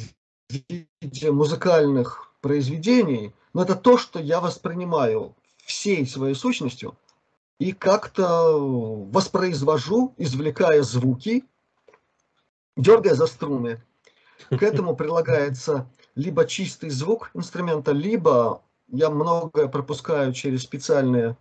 виде 0.49 1.31
музыкальных 1.31 2.33
произведений, 2.41 3.33
но 3.53 3.63
это 3.63 3.75
то, 3.75 3.97
что 3.97 4.19
я 4.19 4.39
воспринимаю 4.39 5.35
всей 5.65 6.05
своей 6.07 6.35
сущностью 6.35 6.97
и 7.59 7.73
как-то 7.73 8.57
воспроизвожу, 9.11 10.13
извлекая 10.17 10.81
звуки, 10.81 11.45
дергая 12.75 13.13
за 13.13 13.27
струны. 13.27 13.83
К 14.49 14.63
этому 14.63 14.95
прилагается 14.97 15.87
либо 16.15 16.45
чистый 16.45 16.89
звук 16.89 17.31
инструмента, 17.33 17.91
либо 17.91 18.63
я 18.91 19.09
многое 19.09 19.67
пропускаю 19.67 20.33
через 20.33 20.63
специальные 20.63 21.37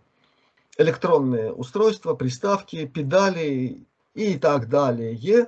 электронные 0.77 1.51
устройства, 1.53 2.13
приставки, 2.13 2.85
педали 2.87 3.85
и 4.13 4.37
так 4.37 4.69
далее. 4.69 5.47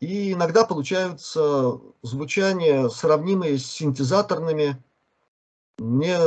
И 0.00 0.32
иногда 0.32 0.64
получаются 0.64 1.80
звучания, 2.02 2.88
сравнимые 2.88 3.58
с 3.58 3.66
синтезаторными. 3.66 4.82
Мне 5.78 6.18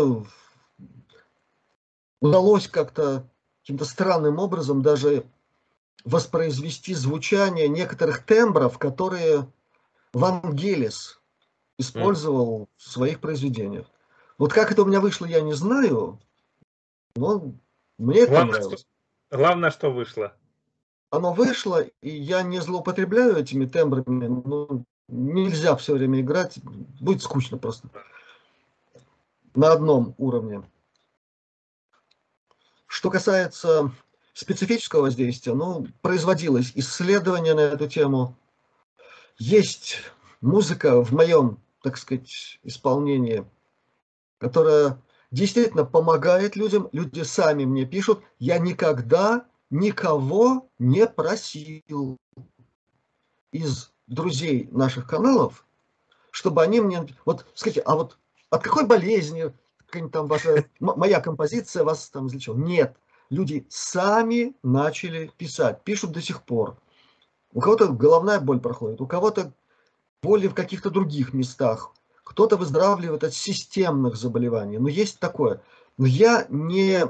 удалось 2.22 2.68
как-то 2.68 3.30
каким-то 3.62 3.86
странным 3.86 4.40
образом 4.40 4.82
даже 4.82 5.26
воспроизвести 6.06 6.94
звучание 6.94 7.68
некоторых 7.68 8.26
тембров, 8.26 8.80
которые 8.80 9.48
Вангелис 10.14 11.20
использовал 11.78 12.70
в 12.78 12.90
своих 12.90 13.20
произведениях. 13.20 13.86
Вот 14.40 14.54
как 14.54 14.72
это 14.72 14.82
у 14.82 14.86
меня 14.86 15.02
вышло, 15.02 15.26
я 15.26 15.42
не 15.42 15.52
знаю, 15.52 16.18
но 17.16 17.54
мне 17.98 18.22
это 18.22 18.32
главное, 18.32 18.54
понравилось. 18.54 18.80
Что, 19.28 19.38
главное, 19.38 19.70
что 19.70 19.92
вышло. 19.92 20.34
Оно 21.10 21.34
вышло, 21.34 21.82
и 21.82 22.10
я 22.10 22.42
не 22.42 22.62
злоупотребляю 22.62 23.36
этими 23.36 23.66
тембрами. 23.66 24.28
Ну, 24.28 24.86
нельзя 25.10 25.76
все 25.76 25.94
время 25.94 26.22
играть, 26.22 26.58
будет 27.02 27.22
скучно 27.22 27.58
просто. 27.58 27.90
На 29.56 29.74
одном 29.74 30.16
уровне. 30.18 30.64
Что 32.88 33.10
касается 33.10 33.92
специфического 34.32 35.02
воздействия, 35.02 35.54
ну, 35.54 35.86
производилось 36.02 36.72
исследование 36.76 37.56
на 37.56 37.62
эту 37.62 37.90
тему. 37.90 38.38
Есть 39.38 39.98
музыка 40.40 41.04
в 41.04 41.12
моем, 41.12 41.60
так 41.84 41.98
сказать, 41.98 42.60
исполнении– 42.64 43.46
которая 44.40 45.00
действительно 45.32 45.86
помогает 45.86 46.56
людям. 46.56 46.90
Люди 46.92 47.22
сами 47.22 47.66
мне 47.66 47.86
пишут, 47.86 48.22
я 48.40 48.58
никогда 48.58 49.46
никого 49.70 50.70
не 50.80 51.06
просил 51.06 52.18
из 53.52 53.92
друзей 54.08 54.68
наших 54.72 55.08
каналов, 55.08 55.66
чтобы 56.32 56.64
они 56.64 56.82
мне... 56.82 57.06
Вот 57.26 57.46
скажите, 57.54 57.82
а 57.82 57.96
вот 57.96 58.18
от 58.50 58.64
какой 58.64 58.86
болезни 58.86 59.54
там 60.12 60.28
ваша, 60.28 60.66
моя 60.80 61.20
композиция 61.22 61.84
вас 61.84 62.10
там 62.10 62.28
излечила? 62.28 62.56
Нет. 62.56 62.98
Люди 63.30 63.68
сами 63.70 64.56
начали 64.64 65.32
писать, 65.38 65.84
пишут 65.84 66.12
до 66.12 66.22
сих 66.22 66.42
пор. 66.44 66.78
У 67.54 67.62
кого-то 67.62 67.90
головная 67.90 68.40
боль 68.40 68.60
проходит, 68.60 69.02
у 69.02 69.08
кого-то 69.08 69.54
боли 70.22 70.48
в 70.48 70.56
каких-то 70.56 70.90
других 70.90 71.34
местах, 71.34 71.94
кто-то 72.30 72.58
выздоравливает 72.58 73.24
от 73.24 73.34
системных 73.34 74.16
заболеваний. 74.16 74.78
Но 74.78 74.88
есть 74.88 75.20
такое. 75.20 75.64
Но 75.98 76.06
я 76.06 76.46
не, 76.50 77.02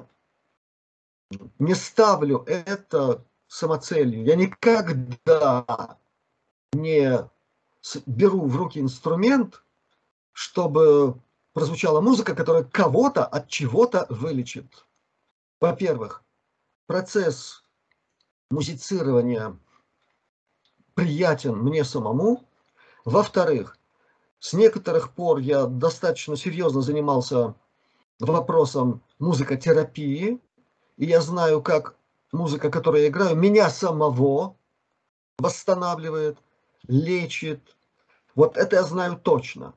не 1.59 1.75
ставлю 1.75 2.45
это 2.47 3.21
самоцелью. 3.49 4.23
Я 4.23 4.35
никогда 4.35 5.97
не 6.71 7.29
беру 8.05 8.47
в 8.47 8.55
руки 8.55 8.79
инструмент, 8.79 9.61
чтобы 10.31 11.19
прозвучала 11.51 11.99
музыка, 11.99 12.33
которая 12.33 12.63
кого-то 12.63 13.25
от 13.25 13.49
чего-то 13.49 14.05
вылечит. 14.07 14.85
Во-первых, 15.59 16.23
процесс 16.87 17.65
музицирования 18.49 19.59
приятен 20.93 21.57
мне 21.57 21.83
самому. 21.83 22.45
Во-вторых, 23.03 23.78
с 24.39 24.53
некоторых 24.53 25.13
пор 25.13 25.39
я 25.39 25.65
достаточно 25.65 26.35
серьезно 26.35 26.81
занимался 26.81 27.55
вопросом 28.19 29.01
музыкотерапии, 29.19 30.39
и 30.97 31.05
я 31.05 31.21
знаю, 31.21 31.61
как 31.61 31.95
музыка, 32.31 32.69
которую 32.69 33.03
я 33.03 33.09
играю, 33.09 33.35
меня 33.35 33.69
самого 33.69 34.55
восстанавливает, 35.37 36.37
лечит. 36.87 37.75
Вот 38.35 38.57
это 38.57 38.77
я 38.77 38.83
знаю 38.83 39.17
точно. 39.17 39.73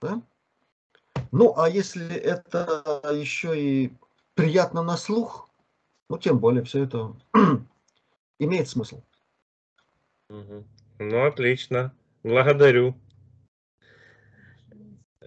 Да? 0.00 0.22
Ну, 1.30 1.54
а 1.56 1.68
если 1.68 2.14
это 2.14 3.00
еще 3.12 3.60
и 3.60 3.92
приятно 4.34 4.82
на 4.82 4.96
слух, 4.96 5.48
ну, 6.08 6.18
тем 6.18 6.38
более 6.38 6.64
все 6.64 6.84
это 6.84 7.14
имеет 8.38 8.68
смысл. 8.68 9.02
Ну, 10.28 11.26
отлично. 11.26 11.94
Благодарю. 12.22 12.94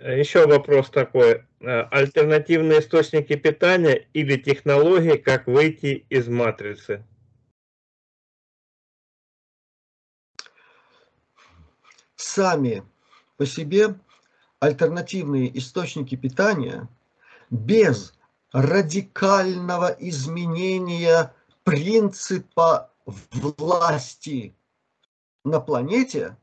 Еще 0.06 0.46
вопрос 0.46 0.92
такой. 0.92 1.46
Э, 1.62 1.82
альтернативные 1.90 2.80
источники 2.80 3.36
питания 3.36 4.08
или 4.14 4.38
технологии, 4.38 5.18
как 5.18 5.48
выйти 5.48 6.06
из 6.10 6.28
матрицы? 6.28 7.04
Сами 12.16 12.84
по 13.38 13.48
себе 13.48 13.96
альтернативные 14.60 15.58
источники 15.58 16.16
питания 16.16 16.88
без 17.50 18.14
радикального 18.54 19.88
изменения 19.98 21.34
принципа 21.64 22.94
власти 23.32 24.56
на 25.44 25.60
планете 25.60 26.38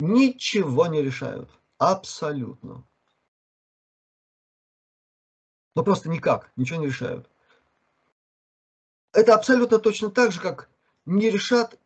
ничего 0.00 0.88
не 0.88 1.02
решают. 1.02 1.48
Абсолютно. 1.78 2.84
Ну 5.76 5.84
просто 5.84 6.08
никак, 6.08 6.50
ничего 6.56 6.80
не 6.80 6.86
решают. 6.86 7.30
Это 9.12 9.34
абсолютно 9.34 9.78
точно 9.78 10.10
так 10.10 10.32
же, 10.32 10.40
как 10.40 10.70
не 11.04 11.28
решат 11.30 11.78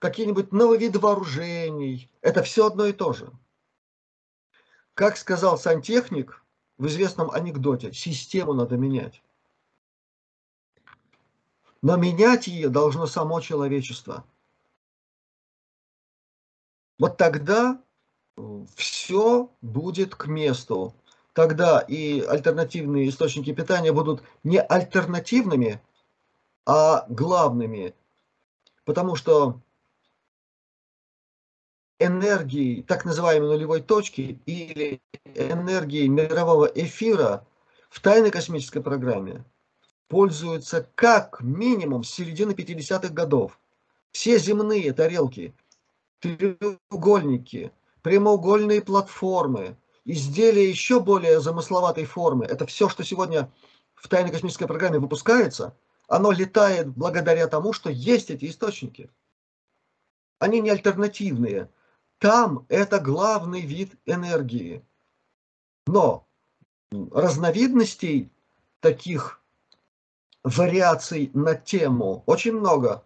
какие-нибудь 0.00 0.50
новые 0.50 0.80
виды 0.80 0.98
вооружений. 0.98 2.10
Это 2.22 2.42
все 2.42 2.66
одно 2.66 2.86
и 2.86 2.92
то 2.92 3.12
же. 3.12 3.30
Как 4.94 5.16
сказал 5.16 5.58
сантехник 5.58 6.44
в 6.76 6.88
известном 6.88 7.30
анекдоте, 7.30 7.92
систему 7.92 8.52
надо 8.52 8.76
менять. 8.76 9.22
Но 11.82 11.96
менять 11.96 12.48
ее 12.48 12.68
должно 12.68 13.06
само 13.06 13.40
человечество. 13.40 14.24
Вот 16.98 17.16
тогда 17.16 17.80
все 18.74 19.54
будет 19.62 20.16
к 20.16 20.26
месту. 20.26 20.96
Тогда 21.32 21.80
и 21.80 22.20
альтернативные 22.20 23.08
источники 23.08 23.52
питания 23.52 23.92
будут 23.92 24.22
не 24.42 24.60
альтернативными, 24.60 25.80
а 26.66 27.06
главными. 27.08 27.94
Потому 28.84 29.14
что 29.14 29.60
энергии 32.00 32.82
так 32.82 33.04
называемой 33.04 33.48
нулевой 33.48 33.80
точки 33.80 34.40
или 34.46 35.00
энергии 35.34 36.08
мирового 36.08 36.66
эфира 36.66 37.46
в 37.88 38.00
тайной 38.00 38.30
космической 38.30 38.82
программе 38.82 39.44
пользуются 40.08 40.88
как 40.96 41.40
минимум 41.40 42.02
с 42.02 42.10
середины 42.10 42.52
50-х 42.52 43.12
годов. 43.14 43.60
Все 44.10 44.38
земные 44.38 44.92
тарелки, 44.92 45.54
треугольники, 46.18 47.70
прямоугольные 48.02 48.82
платформы, 48.82 49.76
изделия 50.04 50.68
еще 50.68 51.00
более 51.00 51.40
замысловатой 51.40 52.04
формы. 52.04 52.46
Это 52.46 52.66
все, 52.66 52.88
что 52.88 53.04
сегодня 53.04 53.50
в 53.94 54.08
тайной 54.08 54.30
космической 54.30 54.66
программе 54.66 54.98
выпускается, 54.98 55.76
оно 56.08 56.32
летает 56.32 56.88
благодаря 56.88 57.46
тому, 57.46 57.72
что 57.72 57.90
есть 57.90 58.30
эти 58.30 58.46
источники. 58.46 59.10
Они 60.38 60.60
не 60.60 60.70
альтернативные. 60.70 61.70
Там 62.18 62.66
это 62.68 62.98
главный 62.98 63.60
вид 63.60 63.94
энергии. 64.06 64.84
Но 65.86 66.26
разновидностей 66.90 68.32
таких 68.80 69.40
вариаций 70.42 71.30
на 71.34 71.54
тему 71.54 72.24
очень 72.26 72.52
много. 72.52 73.04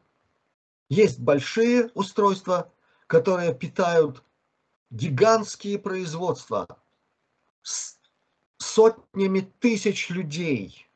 Есть 0.89 1.19
большие 1.19 1.91
устройства, 1.95 2.73
которые 3.07 3.55
питают 3.55 4.23
гигантские 4.91 5.79
производства 5.79 6.79
с 7.65 7.99
сотнями 8.59 9.41
тысяч 9.41 10.11
людей. 10.11 10.87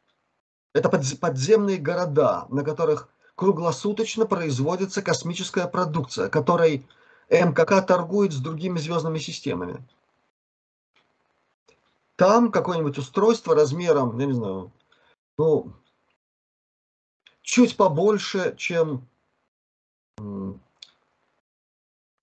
Это 0.75 0.89
подземные 0.89 1.79
города, 1.79 2.47
на 2.51 2.63
которых 2.63 3.09
круглосуточно 3.35 4.27
производится 4.27 5.03
космическая 5.03 5.67
продукция, 5.67 6.29
которой 6.29 6.87
МКК 7.31 7.83
торгует 7.83 8.33
с 8.33 8.39
другими 8.39 8.79
звездными 8.79 9.19
системами. 9.19 9.85
Там 12.17 12.51
какое-нибудь 12.51 12.99
устройство 12.99 13.55
размером, 13.55 14.19
я 14.19 14.27
не 14.27 14.33
знаю, 14.33 14.73
ну, 15.39 15.73
чуть 17.43 17.77
побольше, 17.77 18.55
чем 18.57 19.09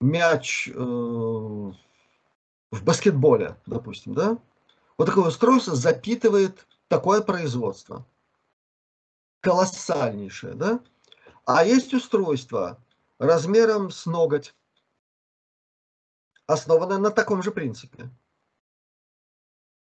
мяч 0.02 0.70
э, 0.74 1.72
в 2.76 2.84
баскетболе, 2.84 3.58
допустим, 3.66 4.14
да? 4.14 4.38
Вот 4.98 5.06
такое 5.06 5.26
устройство 5.26 5.76
запитывает 5.76 6.68
такое 6.88 7.22
производство. 7.22 8.06
Колоссальнейшее, 9.42 10.54
да? 10.54 10.80
А 11.46 11.64
есть 11.64 11.94
устройство 11.94 12.80
размером 13.18 13.92
с 13.92 14.06
ноготь, 14.06 14.56
основанное 16.48 16.98
на 16.98 17.12
таком 17.12 17.44
же 17.44 17.52
принципе, 17.52 18.10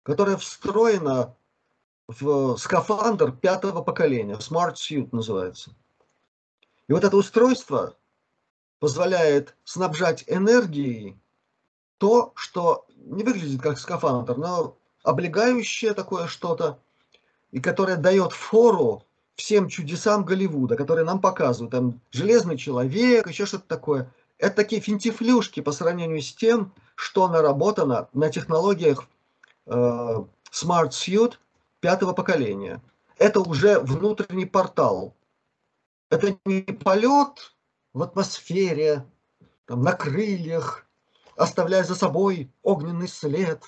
которое 0.03 0.37
встроено 0.37 1.37
в 2.09 2.57
скафандр 2.57 3.33
пятого 3.33 3.83
поколения, 3.83 4.35
Smart 4.35 4.75
Suit 4.75 5.09
называется. 5.13 5.75
И 6.89 6.93
вот 6.93 7.05
это 7.05 7.17
устройство 7.17 7.97
позволяет 8.81 9.57
снабжать 9.65 10.25
энергией 10.27 11.22
то, 12.03 12.33
что 12.35 12.85
не 12.97 13.23
выглядит 13.23 13.63
как 13.63 13.79
скафандр, 13.79 14.37
но 14.37 14.77
облегающее 15.05 15.95
такое 15.95 16.27
что-то, 16.27 16.81
и 17.53 17.61
которое 17.61 17.95
дает 17.97 18.33
фору 18.33 19.05
всем 19.37 19.69
чудесам 19.69 20.25
Голливуда, 20.25 20.75
которые 20.75 21.05
нам 21.05 21.21
показывают. 21.21 21.71
Там 21.71 22.01
железный 22.11 22.59
человек, 22.59 23.29
еще 23.29 23.47
что-то 23.47 23.69
такое. 23.69 24.13
Это 24.37 24.57
такие 24.57 24.81
финтифлюшки 24.83 25.61
по 25.61 25.71
сравнению 25.71 26.21
с 26.21 26.35
тем, 26.35 26.75
что 26.97 27.29
наработано 27.29 28.09
на 28.13 28.31
технологиях 28.31 29.05
э, 29.67 29.71
Smart 29.73 30.91
Suite 30.91 31.35
пятого 31.79 32.15
поколения. 32.15 32.83
Это 33.17 33.39
уже 33.39 33.79
внутренний 33.79 34.47
портал. 34.47 35.15
Это 36.11 36.37
не 36.47 36.63
полет 36.63 37.55
в 37.93 38.03
атмосфере, 38.03 39.07
там, 39.67 39.83
на 39.83 39.93
крыльях, 39.93 40.85
оставляя 41.43 41.85
за 41.85 41.95
собой 41.95 42.51
огненный 42.63 43.09
след. 43.09 43.63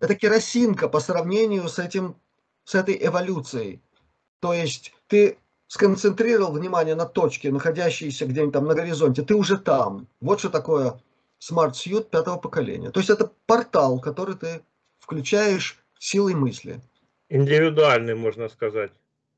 Это 0.00 0.14
керосинка 0.14 0.88
по 0.88 1.00
сравнению 1.00 1.68
с, 1.68 1.78
этим, 1.78 2.16
с 2.64 2.74
этой 2.74 2.98
эволюцией. 3.04 3.82
То 4.40 4.52
есть 4.52 4.92
ты 5.06 5.38
сконцентрировал 5.66 6.52
внимание 6.52 6.94
на 6.94 7.06
точке, 7.06 7.50
находящейся 7.50 8.26
где-нибудь 8.26 8.52
там 8.52 8.66
на 8.66 8.74
горизонте, 8.74 9.22
ты 9.22 9.34
уже 9.34 9.56
там. 9.56 10.06
Вот 10.20 10.40
что 10.40 10.50
такое 10.50 11.00
Smart 11.40 11.72
Suite 11.72 12.10
пятого 12.10 12.36
поколения. 12.36 12.90
То 12.90 13.00
есть 13.00 13.10
это 13.10 13.32
портал, 13.46 13.98
который 14.00 14.36
ты 14.36 14.62
включаешь 14.98 15.82
силой 15.98 16.34
мысли. 16.34 16.80
Индивидуальный, 17.28 18.14
можно 18.14 18.48
сказать. 18.48 18.92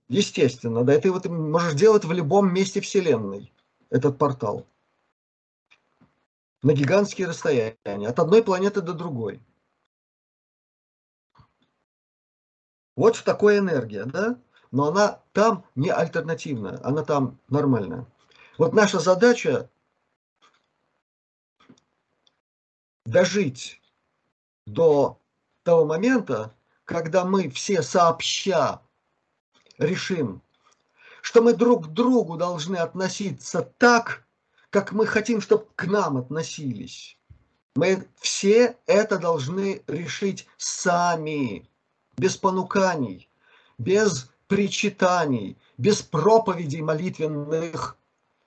Естественно, 0.08 0.84
да, 0.84 0.94
и 0.94 1.00
ты 1.00 1.10
вот 1.10 1.26
можешь 1.26 1.74
делать 1.74 2.04
в 2.04 2.12
любом 2.12 2.52
месте 2.52 2.80
Вселенной 2.80 3.52
этот 3.90 4.18
портал. 4.18 4.66
На 6.64 6.72
гигантские 6.72 7.28
расстояния, 7.28 8.08
от 8.08 8.18
одной 8.18 8.42
планеты 8.42 8.80
до 8.80 8.94
другой. 8.94 9.42
Вот 12.96 13.16
что 13.16 13.24
такое 13.26 13.58
энергия, 13.58 14.06
да? 14.06 14.40
но 14.70 14.88
она 14.88 15.20
там 15.34 15.66
не 15.74 15.90
альтернативная, 15.90 16.80
она 16.82 17.04
там 17.04 17.38
нормальная. 17.48 18.06
Вот 18.56 18.72
наша 18.72 18.98
задача 18.98 19.68
дожить 23.04 23.82
до 24.66 25.20
того 25.64 25.84
момента, 25.84 26.54
когда 26.86 27.26
мы 27.26 27.50
все 27.50 27.82
сообща 27.82 28.80
решим, 29.76 30.40
что 31.20 31.42
мы 31.42 31.52
друг 31.52 31.88
к 31.88 31.90
другу 31.90 32.38
должны 32.38 32.78
относиться 32.78 33.60
так, 33.76 34.23
как 34.74 34.90
мы 34.90 35.06
хотим, 35.06 35.40
чтобы 35.40 35.66
к 35.76 35.84
нам 35.84 36.16
относились. 36.16 37.16
Мы 37.76 38.08
все 38.16 38.76
это 38.86 39.18
должны 39.18 39.84
решить 39.86 40.48
сами, 40.56 41.68
без 42.16 42.36
понуканий, 42.36 43.28
без 43.78 44.32
причитаний, 44.48 45.56
без 45.78 46.02
проповедей 46.02 46.82
молитвенных, 46.82 47.96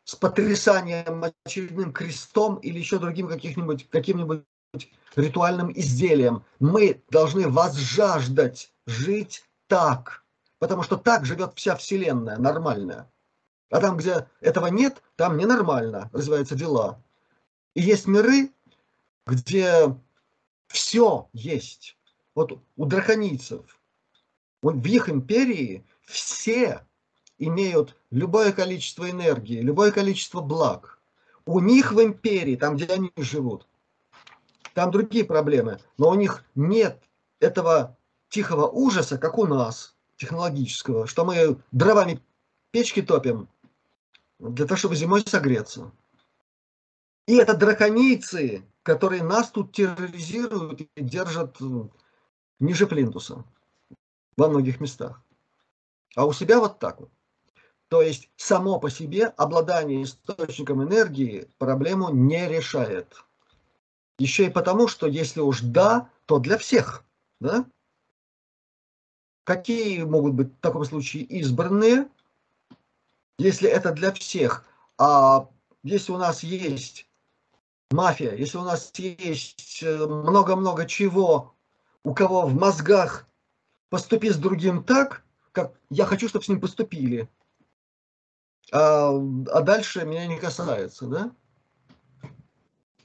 с 0.03 0.15
потрясанием 0.15 1.23
очередным 1.45 1.93
крестом 1.93 2.57
или 2.57 2.77
еще 2.77 2.99
другим 2.99 3.29
каким-нибудь 3.29 3.89
каким-нибудь 3.89 4.43
ритуальным 5.15 5.71
изделием. 5.71 6.43
Мы 6.59 7.01
должны 7.09 7.47
возжаждать 7.47 8.73
жить 8.85 9.45
так, 9.67 10.25
потому 10.59 10.83
что 10.83 10.97
так 10.97 11.25
живет 11.25 11.53
вся 11.55 11.77
Вселенная, 11.77 12.35
нормальная. 12.37 13.09
А 13.69 13.79
там, 13.79 13.97
где 13.97 14.27
этого 14.39 14.67
нет, 14.67 15.01
там 15.15 15.37
ненормально 15.37 16.09
развиваются 16.13 16.55
дела. 16.55 17.01
И 17.73 17.81
есть 17.81 18.07
миры, 18.07 18.51
где 19.25 19.95
все 20.67 21.29
есть. 21.33 21.97
Вот 22.33 22.61
у 22.75 22.85
драконийцев, 22.85 23.79
вот 24.61 24.75
в 24.75 24.85
их 24.85 25.09
империи 25.09 25.85
все 26.03 26.85
имеют 27.37 27.95
любое 28.09 28.51
количество 28.51 29.09
энергии, 29.09 29.59
любое 29.59 29.91
количество 29.91 30.41
благ. 30.41 30.99
У 31.45 31.59
них 31.59 31.91
в 31.91 32.01
империи, 32.01 32.55
там, 32.55 32.75
где 32.75 32.85
они 32.85 33.11
живут, 33.17 33.67
там 34.73 34.91
другие 34.91 35.25
проблемы, 35.25 35.79
но 35.97 36.09
у 36.09 36.15
них 36.15 36.43
нет 36.55 37.01
этого 37.39 37.97
тихого 38.29 38.67
ужаса, 38.67 39.17
как 39.17 39.37
у 39.37 39.45
нас, 39.45 39.95
технологического, 40.17 41.07
что 41.07 41.25
мы 41.25 41.57
дровами 41.71 42.21
печки 42.71 43.01
топим 43.01 43.47
для 44.39 44.65
того, 44.65 44.77
чтобы 44.77 44.95
зимой 44.95 45.21
согреться. 45.21 45.91
И 47.27 47.35
это 47.35 47.55
драконийцы, 47.55 48.63
которые 48.83 49.23
нас 49.23 49.51
тут 49.51 49.73
терроризируют 49.73 50.81
и 50.81 50.89
держат 51.01 51.57
ниже 52.59 52.87
плинтуса 52.87 53.43
во 54.37 54.47
многих 54.47 54.79
местах. 54.79 55.21
А 56.15 56.25
у 56.25 56.33
себя 56.33 56.59
вот 56.59 56.79
так 56.79 56.99
вот. 56.99 57.11
То 57.89 58.01
есть 58.01 58.29
само 58.35 58.79
по 58.79 58.89
себе 58.89 59.27
обладание 59.27 60.03
источником 60.03 60.83
энергии 60.83 61.49
проблему 61.57 62.09
не 62.09 62.47
решает. 62.47 63.23
Еще 64.19 64.47
и 64.47 64.49
потому, 64.49 64.87
что 64.87 65.07
если 65.07 65.41
уж 65.41 65.61
да, 65.61 66.09
то 66.25 66.39
для 66.39 66.57
всех. 66.57 67.05
Да? 67.39 67.65
Какие 69.43 70.03
могут 70.03 70.33
быть 70.33 70.53
в 70.53 70.59
таком 70.59 70.83
случае 70.83 71.23
избранные, 71.23 72.09
если 73.37 73.69
это 73.69 73.91
для 73.91 74.11
всех? 74.11 74.65
А 74.97 75.49
если 75.83 76.11
у 76.11 76.17
нас 76.17 76.43
есть 76.43 77.09
мафия, 77.91 78.33
если 78.33 78.57
у 78.57 78.63
нас 78.63 78.91
есть 78.97 79.81
э, 79.83 80.05
много-много 80.05 80.85
чего, 80.85 81.55
у 82.03 82.13
кого 82.13 82.45
в 82.45 82.53
мозгах 82.53 83.27
поступи 83.89 84.29
с 84.29 84.37
другим 84.37 84.83
так, 84.83 85.23
как 85.51 85.79
я 85.89 86.05
хочу, 86.05 86.27
чтобы 86.27 86.45
с 86.45 86.47
ним 86.49 86.59
поступили, 86.59 87.29
а, 88.71 89.09
а 89.09 89.61
дальше 89.61 90.05
меня 90.05 90.27
не 90.27 90.39
касается, 90.39 91.05
да? 91.07 91.31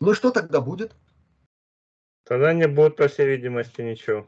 Ну 0.01 0.11
и 0.11 0.15
что 0.15 0.31
тогда 0.31 0.61
будет? 0.61 0.95
Тогда 2.25 2.53
не 2.53 2.67
будет, 2.67 2.97
по 2.97 3.09
всей 3.09 3.27
видимости, 3.27 3.81
ничего 3.83 4.27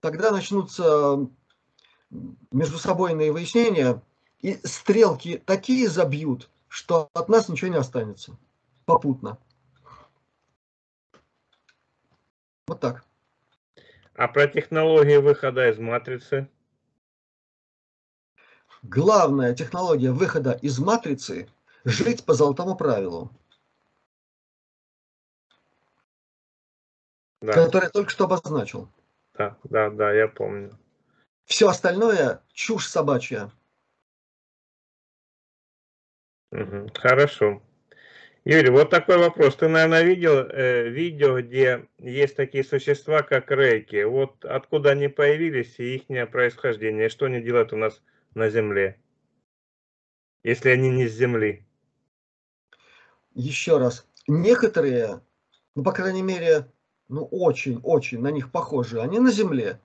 тогда 0.00 0.30
начнутся 0.30 1.28
между 2.50 2.78
собойные 2.78 3.32
выяснения, 3.32 4.02
и 4.40 4.58
стрелки 4.64 5.42
такие 5.44 5.88
забьют, 5.88 6.48
что 6.68 7.10
от 7.14 7.28
нас 7.28 7.48
ничего 7.48 7.70
не 7.70 7.76
останется 7.76 8.36
попутно. 8.84 9.38
Вот 12.66 12.80
так. 12.80 13.04
А 14.14 14.28
про 14.28 14.46
технологии 14.46 15.16
выхода 15.16 15.70
из 15.70 15.78
матрицы? 15.78 16.48
Главная 18.82 19.54
технология 19.54 20.12
выхода 20.12 20.52
из 20.52 20.78
матрицы– 20.78 21.48
жить 21.84 22.24
по 22.24 22.34
золотому 22.34 22.76
правилу. 22.76 23.30
Да. 27.40 27.52
Которое 27.52 27.84
я 27.84 27.90
только 27.90 28.10
что 28.10 28.24
обозначил 28.24 28.88
да, 29.38 29.56
да, 29.64 29.90
да, 29.90 30.12
я 30.12 30.28
помню. 30.28 30.76
Все 31.44 31.68
остальное 31.68 32.42
чушь 32.52 32.88
собачья. 32.88 33.50
Хорошо. 36.50 37.62
Юрий, 38.44 38.70
вот 38.70 38.88
такой 38.88 39.18
вопрос. 39.18 39.56
Ты, 39.56 39.68
наверное, 39.68 40.02
видел 40.02 40.38
э, 40.38 40.88
видео, 40.88 41.40
где 41.40 41.86
есть 41.98 42.36
такие 42.36 42.64
существа, 42.64 43.22
как 43.22 43.50
рейки. 43.50 44.04
Вот 44.04 44.44
откуда 44.44 44.92
они 44.92 45.08
появились 45.08 45.78
и 45.78 45.96
их 45.96 46.30
происхождение, 46.30 47.10
что 47.10 47.26
они 47.26 47.42
делают 47.42 47.72
у 47.72 47.76
нас 47.76 48.00
на 48.34 48.48
Земле, 48.48 48.98
если 50.42 50.70
они 50.70 50.88
не 50.88 51.06
с 51.06 51.12
Земли? 51.12 51.66
Еще 53.34 53.76
раз. 53.76 54.06
Некоторые, 54.26 55.20
ну, 55.74 55.82
по 55.82 55.92
крайней 55.92 56.22
мере, 56.22 56.66
ну 57.08 57.24
очень-очень 57.24 58.20
на 58.20 58.30
них 58.30 58.50
похожи, 58.50 59.00
они 59.00 59.18
на 59.18 59.30
Земле. 59.30 59.80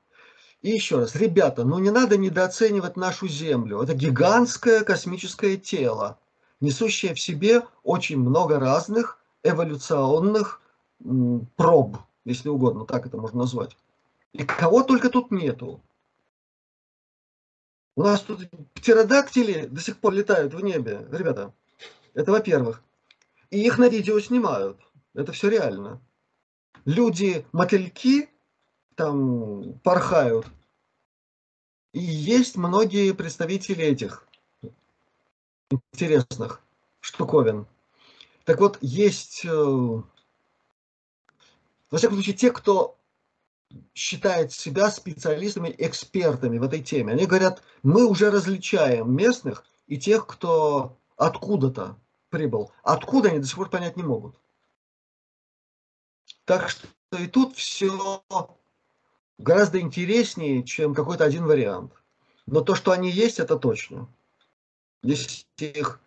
И 0.62 0.70
еще 0.70 1.00
раз, 1.00 1.16
ребята, 1.16 1.66
ну 1.66 1.80
не 1.80 1.92
надо 1.92 2.18
недооценивать 2.18 2.96
нашу 2.96 3.28
Землю. 3.28 3.82
Это 3.82 3.94
гигантское 3.94 4.86
космическое 4.86 5.58
тело, 5.58 6.20
несущее 6.64 7.14
в 7.14 7.20
себе 7.20 7.62
очень 7.84 8.18
много 8.18 8.60
разных 8.60 9.20
эволюционных 9.44 10.62
проб, 11.56 11.98
если 12.26 12.50
угодно, 12.50 12.86
так 12.86 13.06
это 13.06 13.18
можно 13.18 13.40
назвать. 13.40 13.78
И 14.32 14.44
кого 14.44 14.84
только 14.84 15.10
тут 15.10 15.32
нету. 15.32 15.82
У 17.96 18.02
нас 18.02 18.22
тут 18.22 18.50
птеродактили 18.74 19.68
до 19.68 19.82
сих 19.82 20.00
пор 20.00 20.14
летают 20.14 20.54
в 20.54 20.62
небе, 20.62 21.08
ребята. 21.12 21.54
Это 22.14 22.32
во-первых. 22.32 22.82
И 23.52 23.64
их 23.64 23.78
на 23.78 23.90
видео 23.90 24.20
снимают. 24.20 24.80
Это 25.14 25.32
все 25.32 25.50
реально 25.50 26.02
люди-мотыльки 26.86 28.30
там 28.96 29.80
порхают. 29.80 30.48
И 31.94 32.00
есть 32.00 32.56
многие 32.56 33.14
представители 33.14 33.84
этих 33.84 34.28
интересных 35.92 36.62
штуковин. 37.00 37.68
Так 38.46 38.60
вот, 38.60 38.78
есть, 38.82 39.46
э, 39.46 39.50
во 39.50 40.04
всяком 41.98 42.16
случае, 42.16 42.36
те, 42.36 42.52
кто 42.52 42.98
считает 43.94 44.52
себя 44.52 44.90
специалистами, 44.92 45.74
экспертами 45.78 46.58
в 46.58 46.64
этой 46.64 46.82
теме. 46.82 47.14
Они 47.14 47.26
говорят, 47.26 47.64
мы 47.82 48.06
уже 48.06 48.30
различаем 48.30 49.16
местных 49.16 49.66
и 49.88 49.98
тех, 49.98 50.28
кто 50.28 50.98
откуда-то 51.18 51.98
прибыл. 52.30 52.72
Откуда 52.84 53.30
они 53.30 53.40
до 53.40 53.48
сих 53.48 53.56
пор 53.56 53.70
понять 53.70 53.98
не 53.98 54.04
могут. 54.04 54.40
Так 56.46 56.70
что 56.70 56.88
и 57.18 57.28
тут 57.28 57.56
все 57.56 58.24
гораздо 59.38 59.80
интереснее, 59.80 60.64
чем 60.64 60.94
какой-то 60.94 61.24
один 61.24 61.46
вариант. 61.46 61.94
Но 62.46 62.62
то, 62.62 62.76
что 62.76 62.92
они 62.92 63.10
есть, 63.10 63.40
это 63.40 63.58
точно. 63.58 64.08
Если 65.04 65.46
их 65.58 66.00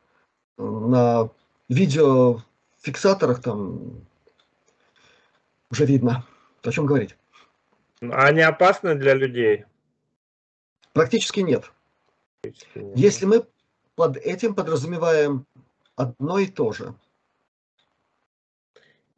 на 0.56 1.30
видеофиксаторах 1.68 3.42
там 3.42 4.06
уже 5.70 5.84
видно, 5.86 6.24
о 6.62 6.70
чем 6.70 6.86
говорить. 6.86 7.16
А 8.00 8.26
они 8.26 8.40
опасны 8.40 8.94
для 8.94 9.14
людей? 9.14 9.64
Практически 10.92 11.40
нет. 11.40 11.70
Практически 12.40 12.78
нет. 12.78 12.96
Если 12.96 13.26
мы 13.26 13.46
под 13.94 14.16
этим 14.16 14.54
подразумеваем 14.54 15.46
одно 15.94 16.38
и 16.38 16.46
то 16.46 16.72
же– 16.72 16.94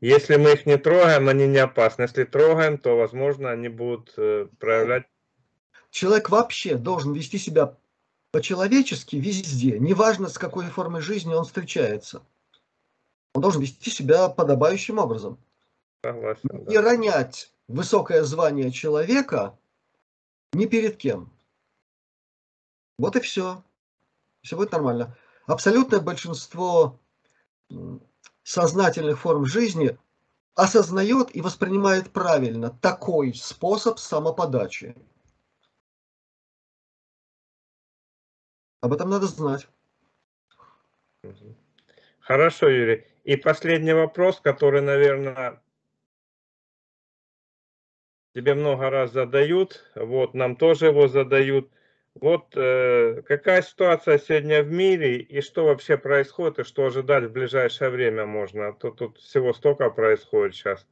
если 0.01 0.37
мы 0.37 0.53
их 0.53 0.65
не 0.65 0.79
трогаем, 0.79 1.29
они 1.29 1.49
не 1.49 1.59
опасны. 1.59 2.03
Если 2.03 2.25
трогаем, 2.25 2.79
то, 2.79 2.97
возможно, 2.97 3.51
они 3.51 3.69
будут 3.69 4.15
э, 4.17 4.47
проявлять... 4.61 5.07
Человек 5.91 6.31
вообще 6.31 6.77
должен 6.77 7.13
вести 7.15 7.39
себя 7.39 7.77
по-человечески 8.31 9.17
везде. 9.17 9.79
Неважно, 9.79 10.29
с 10.29 10.39
какой 10.39 10.67
формой 10.67 11.01
жизни 11.01 11.35
он 11.35 11.45
встречается. 11.45 12.23
Он 13.35 13.43
должен 13.43 13.63
вести 13.63 13.91
себя 13.91 14.29
подобающим 14.29 14.99
образом. 14.99 15.39
Согласен, 16.05 16.49
да. 16.53 16.71
Не 16.71 16.79
ронять 16.79 17.53
высокое 17.69 18.23
звание 18.25 18.71
человека 18.71 19.59
ни 20.53 20.67
перед 20.67 20.97
кем. 20.97 21.31
Вот 22.99 23.17
и 23.17 23.21
все. 23.21 23.63
Все 24.43 24.57
будет 24.57 24.73
нормально. 24.73 25.17
Абсолютное 25.47 26.01
большинство 26.01 26.99
сознательных 28.43 29.21
форм 29.21 29.47
жизни 29.47 29.99
осознает 30.55 31.35
и 31.35 31.41
воспринимает 31.41 32.11
правильно 32.11 32.71
такой 32.71 33.35
способ 33.35 33.99
самоподачи. 33.99 34.97
Об 38.81 38.93
этом 38.93 39.11
надо 39.11 39.27
знать. 39.27 39.69
Хорошо, 42.21 42.69
Юрий. 42.69 43.07
И 43.25 43.37
последний 43.37 43.93
вопрос, 43.93 44.41
который, 44.41 44.83
наверное, 44.83 45.61
тебе 48.35 48.55
много 48.55 48.91
раз 48.91 49.13
задают, 49.13 49.85
вот 49.95 50.35
нам 50.35 50.57
тоже 50.57 50.87
его 50.87 51.09
задают. 51.09 51.71
Вот 52.15 52.57
э, 52.57 53.23
какая 53.23 53.63
ситуация 53.63 54.19
сегодня 54.19 54.63
в 54.63 54.71
мире 54.71 55.21
и 55.21 55.41
что 55.41 55.65
вообще 55.65 55.97
происходит 55.97 56.59
и 56.59 56.65
что 56.65 56.87
ожидать 56.87 57.25
в 57.25 57.33
ближайшее 57.33 57.91
время 57.91 58.27
можно? 58.27 58.73
Тут, 58.73 58.99
тут 58.99 59.19
всего 59.19 59.53
столько 59.53 59.91
происходит 59.91 60.55
сейчас. 60.55 60.87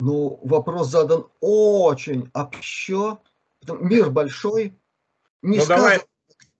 Ну, 0.00 0.40
вопрос 0.42 0.88
задан 0.88 1.28
очень 1.40 2.30
общо. 2.34 3.18
Мир 3.80 4.10
большой. 4.10 4.74
Не 5.46 5.58
ну, 5.58 5.64
сказано... 5.64 5.88
давай, 5.88 6.00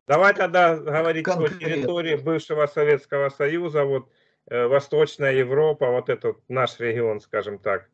давай 0.06 0.34
тогда 0.34 0.76
говорить 0.76 1.24
конкретно. 1.24 1.56
о 1.56 1.60
территории 1.60 2.14
бывшего 2.14 2.66
Советского 2.66 3.30
Союза, 3.30 3.84
вот 3.84 4.08
э, 4.46 4.68
Восточная 4.68 5.32
Европа, 5.32 5.90
вот 5.90 6.08
этот 6.08 6.38
наш 6.48 6.78
регион, 6.78 7.20
скажем 7.20 7.58
так. 7.58 7.90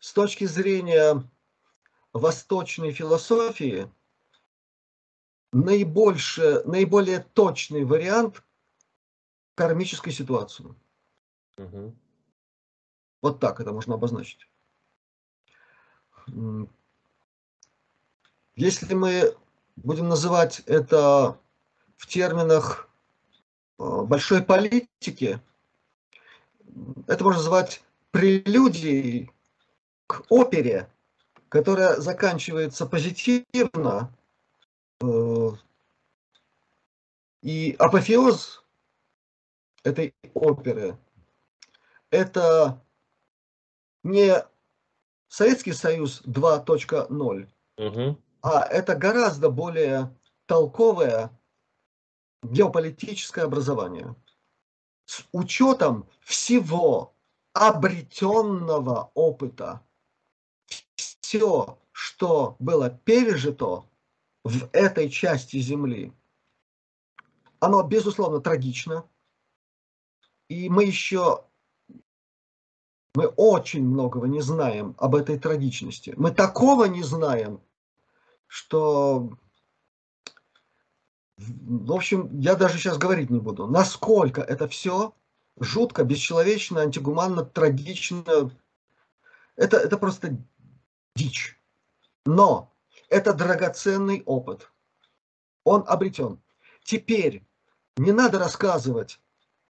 С 0.00 0.12
точки 0.12 0.46
зрения 0.46 1.22
восточной 2.12 2.90
философии 2.90 3.88
наибольше, 5.52 6.64
наиболее 6.64 7.20
точный 7.20 7.84
вариант 7.84 8.42
кармической 9.54 10.12
ситуации. 10.12 10.74
Угу. 11.56 11.96
Вот 13.22 13.38
так 13.38 13.60
это 13.60 13.72
можно 13.72 13.94
обозначить. 13.94 14.50
Если 18.56 18.94
мы 18.94 19.34
будем 19.76 20.08
называть 20.08 20.60
это 20.66 21.38
в 21.96 22.06
терминах 22.06 22.88
э, 23.78 24.02
большой 24.02 24.42
политики, 24.42 25.40
это 27.06 27.24
можно 27.24 27.38
назвать 27.38 27.82
прелюдией 28.10 29.30
к 30.06 30.24
опере, 30.28 30.88
которая 31.48 31.96
заканчивается 32.00 32.86
позитивно, 32.86 34.12
э, 35.00 35.50
и 37.42 37.74
апофеоз 37.78 38.64
этой 39.82 40.14
оперы– 40.34 40.98
это 42.10 42.82
не 44.02 44.34
Советский 45.28 45.72
Союз 45.72 46.22
2.0, 46.22 47.48
угу. 47.76 48.18
А 48.42 48.62
это 48.62 48.94
гораздо 48.94 49.50
более 49.50 50.16
толковое 50.46 51.30
геополитическое 52.42 53.44
образование 53.44 54.14
с 55.04 55.24
учетом 55.32 56.08
всего 56.20 57.14
обретенного 57.52 59.10
опыта 59.14 59.82
все, 60.94 61.78
что 61.92 62.56
было 62.58 62.90
пережито 62.90 63.84
в 64.44 64.68
этой 64.72 65.10
части 65.10 65.58
Земли, 65.58 66.12
оно, 67.60 67.82
безусловно, 67.82 68.40
трагично. 68.40 69.04
И 70.48 70.68
мы 70.68 70.84
еще, 70.84 71.44
мы 73.14 73.26
очень 73.26 73.86
многого 73.86 74.26
не 74.26 74.40
знаем 74.40 74.94
об 74.98 75.14
этой 75.14 75.38
трагичности. 75.38 76.14
Мы 76.16 76.32
такого 76.32 76.86
не 76.86 77.02
знаем, 77.02 77.60
что, 78.50 79.30
в 81.36 81.92
общем, 81.92 82.36
я 82.40 82.56
даже 82.56 82.78
сейчас 82.78 82.98
говорить 82.98 83.30
не 83.30 83.38
буду, 83.38 83.68
насколько 83.68 84.40
это 84.40 84.66
все 84.66 85.14
жутко, 85.60 86.02
бесчеловечно, 86.02 86.80
антигуманно, 86.80 87.44
трагично. 87.44 88.50
Это, 89.54 89.76
это 89.76 89.96
просто 89.98 90.36
дичь. 91.14 91.60
Но 92.26 92.74
это 93.08 93.34
драгоценный 93.34 94.24
опыт. 94.26 94.72
Он 95.62 95.84
обретен. 95.86 96.42
Теперь 96.82 97.44
не 97.98 98.10
надо 98.10 98.40
рассказывать 98.40 99.20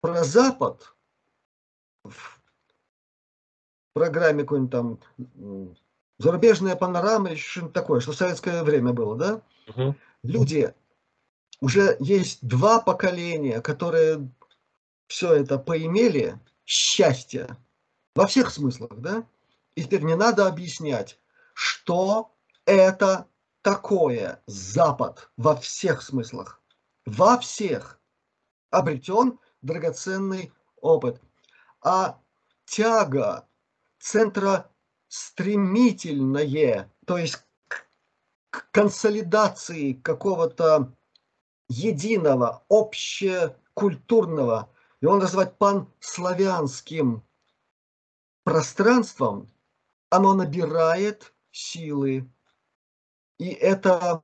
про 0.01 0.23
Запад 0.23 0.93
в 2.03 2.39
программе 3.93 4.43
какой-нибудь 4.43 4.71
там 4.71 4.99
зарубежная 6.17 6.75
панорама 6.75 7.35
что-нибудь 7.35 7.73
такое, 7.73 7.99
что 7.99 8.11
в 8.11 8.15
советское 8.15 8.63
время 8.63 8.93
было, 8.93 9.15
да? 9.15 9.41
Угу. 9.67 9.95
Люди, 10.23 10.73
уже 11.59 11.97
есть 11.99 12.45
два 12.45 12.79
поколения, 12.79 13.61
которые 13.61 14.29
все 15.07 15.33
это 15.33 15.57
поимели, 15.57 16.39
счастье, 16.65 17.57
во 18.15 18.27
всех 18.27 18.51
смыслах, 18.51 18.97
да? 18.97 19.25
И 19.75 19.83
теперь 19.83 20.01
не 20.01 20.15
надо 20.15 20.47
объяснять, 20.47 21.19
что 21.53 22.31
это 22.65 23.27
такое 23.61 24.41
Запад 24.47 25.29
во 25.37 25.55
всех 25.55 26.01
смыслах. 26.01 26.61
Во 27.05 27.37
всех. 27.37 27.99
Обретен 28.69 29.39
драгоценный 29.61 30.51
опыт. 30.81 31.21
А 31.81 32.19
тяга 32.65 33.47
центра 33.99 34.69
стремительное, 35.07 36.91
то 37.05 37.17
есть 37.17 37.43
к 38.49 38.69
консолидации 38.71 39.93
какого-то 39.93 40.93
единого, 41.69 42.65
общекультурного, 42.69 44.69
его 45.01 45.17
назвать 45.17 45.57
панславянским 45.57 47.23
пространством, 48.43 49.51
оно 50.09 50.33
набирает 50.33 51.33
силы. 51.51 52.29
И 53.37 53.49
это 53.49 54.21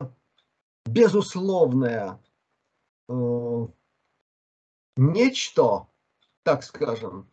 безусловное 0.86 2.20
э, 3.10 3.68
нечто, 4.96 5.88
так 6.44 6.64
скажем, 6.64 7.30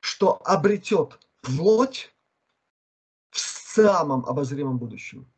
что 0.00 0.40
обретет 0.44 1.18
плоть 1.40 2.11
самом 3.74 4.24
обозримом 4.26 4.78
будущем. 4.78 5.30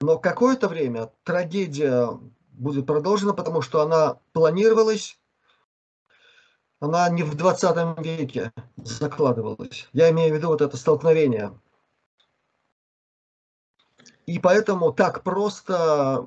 Но 0.00 0.18
какое-то 0.18 0.68
время 0.68 1.12
трагедия 1.24 2.08
будет 2.52 2.86
продолжена, 2.86 3.32
потому 3.32 3.62
что 3.62 3.82
она 3.82 4.20
планировалась, 4.32 5.18
она 6.80 7.08
не 7.08 7.22
в 7.22 7.34
20 7.34 8.04
веке 8.04 8.52
закладывалась. 8.76 9.88
Я 9.92 10.10
имею 10.10 10.34
в 10.34 10.36
виду 10.36 10.48
вот 10.48 10.60
это 10.60 10.76
столкновение 10.76 11.58
и 14.26 14.40
поэтому 14.40 14.92
так 14.92 15.22
просто 15.22 16.26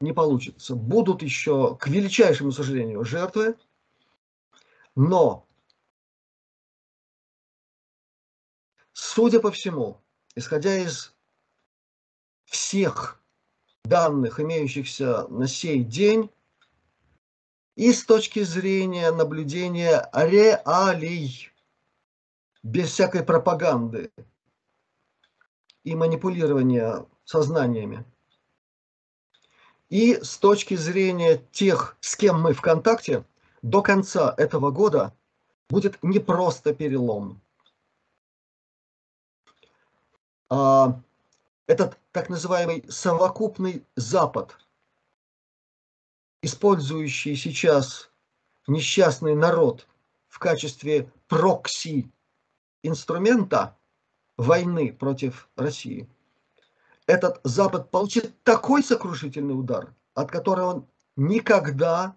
не 0.00 0.12
получится. 0.12 0.74
Будут 0.74 1.22
еще, 1.22 1.76
к 1.76 1.86
величайшему 1.86 2.50
сожалению, 2.50 3.04
жертвы, 3.04 3.56
но, 4.94 5.46
судя 8.92 9.40
по 9.40 9.50
всему, 9.50 10.00
исходя 10.36 10.76
из 10.76 11.14
всех 12.44 13.20
данных, 13.84 14.38
имеющихся 14.38 15.26
на 15.28 15.48
сей 15.48 15.82
день, 15.82 16.30
и 17.74 17.92
с 17.92 18.04
точки 18.04 18.42
зрения 18.42 19.10
наблюдения 19.10 20.08
реалий, 20.12 21.50
без 22.62 22.90
всякой 22.90 23.22
пропаганды 23.22 24.10
и 25.84 25.94
манипулирования 25.94 27.06
сознаниями. 27.24 28.04
И 29.88 30.14
с 30.14 30.36
точки 30.38 30.74
зрения 30.74 31.36
тех, 31.52 31.96
с 32.00 32.16
кем 32.16 32.40
мы 32.40 32.54
в 32.54 32.60
контакте, 32.60 33.24
до 33.62 33.82
конца 33.82 34.34
этого 34.36 34.70
года 34.70 35.14
будет 35.68 36.02
не 36.02 36.18
просто 36.18 36.74
перелом. 36.74 37.40
А 39.44 40.35
этот 40.48 41.98
так 42.12 42.28
называемый 42.28 42.84
совокупный 42.88 43.84
Запад, 43.96 44.56
использующий 46.42 47.36
сейчас 47.36 48.10
несчастный 48.66 49.34
народ 49.34 49.86
в 50.28 50.38
качестве 50.38 51.10
прокси 51.28 52.10
инструмента 52.82 53.76
войны 54.36 54.92
против 54.92 55.48
России– 55.56 56.08
этот 57.06 57.40
Запад 57.44 57.90
получит 57.90 58.42
такой 58.42 58.82
сокрушительный 58.82 59.58
удар, 59.58 59.94
от 60.14 60.30
которого 60.30 60.74
он 60.74 60.86
никогда 61.14 62.16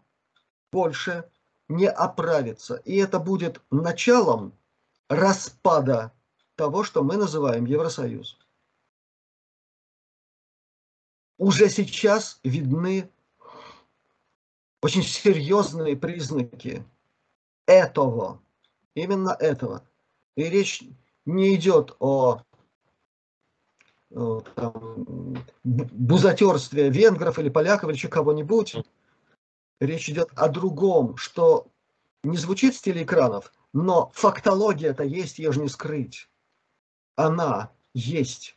больше 0.71 1.29
не 1.67 1.87
оправится. 1.87 2.75
И 2.85 2.95
это 2.95 3.19
будет 3.19 3.61
началом 3.69 4.53
распада 5.07 6.11
того, 6.59 6.83
что 6.83 7.03
мы 7.05 7.15
называем 7.15 7.63
Евросоюз. 7.63 8.37
Уже 11.37 11.69
сейчас 11.69 12.41
видны 12.43 13.09
очень 14.81 15.03
серьезные 15.03 15.95
признаки 15.95 16.83
этого, 17.65 18.41
именно 18.93 19.37
этого. 19.39 19.87
И 20.35 20.43
речь 20.43 20.83
не 21.25 21.55
идет 21.55 21.95
о, 21.99 22.41
там, 24.09 25.37
бузатерстве 25.63 26.89
венгров 26.89 27.39
или 27.39 27.47
поляков 27.47 27.89
или 27.89 27.95
еще 27.95 28.09
кого-нибудь. 28.09 28.75
Речь 29.79 30.09
идет 30.09 30.29
о 30.35 30.49
другом, 30.49 31.15
что 31.15 31.67
не 32.23 32.35
звучит 32.35 32.75
с 32.75 32.81
телеэкранов, 32.81 33.53
но 33.71 34.11
фактология-то 34.13 35.05
есть, 35.05 35.39
ее 35.39 35.53
же 35.53 35.61
не 35.61 35.69
скрыть. 35.69 36.28
Она 37.19 37.69
есть. 37.93 38.55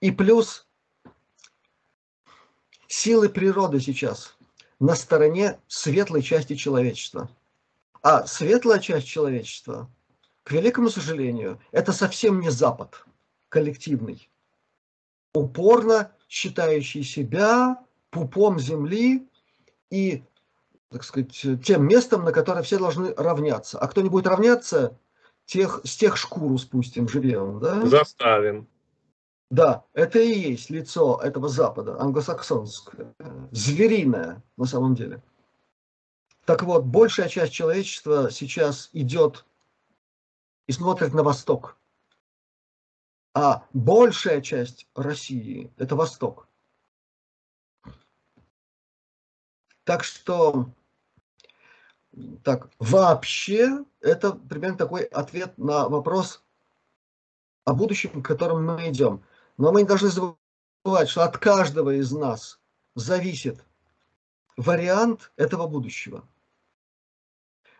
И 0.00 0.10
плюс 0.10 0.66
силы 2.88 3.28
природы 3.28 3.78
сейчас 3.78 4.36
на 4.80 4.96
стороне 4.96 5.60
светлой 5.68 6.22
части 6.22 6.56
человечества. 6.56 7.30
А 8.02 8.26
светлая 8.26 8.80
часть 8.80 9.06
человечества, 9.06 9.88
к 10.42 10.50
великому 10.50 10.88
сожалению, 10.88 11.60
это 11.70 11.92
совсем 11.92 12.40
не 12.40 12.50
Запад 12.50 13.06
коллективный, 13.48 14.28
упорно 15.34 16.10
считающий 16.28 17.04
себя 17.04 17.80
пупом 18.10 18.58
земли 18.58 19.28
и 19.88 20.24
так 20.90 21.04
сказать, 21.04 21.62
тем 21.64 21.86
местом, 21.86 22.24
на 22.24 22.32
которое 22.32 22.64
все 22.64 22.76
должны 22.76 23.14
равняться. 23.14 23.78
А 23.78 23.86
кто 23.86 24.00
не 24.00 24.08
будет 24.08 24.26
равняться, 24.26 24.98
тех, 25.52 25.80
с 25.84 25.96
тех 25.96 26.16
шкуру 26.16 26.56
спустим, 26.58 27.08
живем. 27.08 27.60
Да? 27.60 27.84
Заставим. 27.86 28.66
Да, 29.50 29.84
это 29.92 30.18
и 30.18 30.50
есть 30.50 30.70
лицо 30.70 31.20
этого 31.22 31.48
Запада, 31.48 32.00
англосаксонское, 32.00 33.14
звериное 33.50 34.42
на 34.56 34.64
самом 34.64 34.94
деле. 34.94 35.22
Так 36.46 36.62
вот, 36.62 36.84
большая 36.84 37.28
часть 37.28 37.52
человечества 37.52 38.30
сейчас 38.30 38.88
идет 38.94 39.44
и 40.66 40.72
смотрит 40.72 41.12
на 41.12 41.22
восток. 41.22 41.76
А 43.34 43.66
большая 43.74 44.40
часть 44.40 44.88
России– 44.94 45.70
это 45.76 45.96
восток. 45.96 46.48
Так 49.84 50.02
что 50.02 50.70
так, 52.42 52.68
вообще, 52.78 53.84
это 54.00 54.32
примерно 54.32 54.76
такой 54.76 55.04
ответ 55.04 55.56
на 55.56 55.88
вопрос 55.88 56.42
о 57.64 57.72
будущем, 57.72 58.22
к 58.22 58.26
которому 58.26 58.74
мы 58.74 58.90
идем. 58.90 59.22
Но 59.56 59.72
мы 59.72 59.82
не 59.82 59.88
должны 59.88 60.08
забывать, 60.08 61.08
что 61.08 61.22
от 61.22 61.38
каждого 61.38 61.94
из 61.94 62.12
нас 62.12 62.60
зависит 62.94 63.64
вариант 64.56 65.32
этого 65.36 65.66
будущего. 65.66 66.28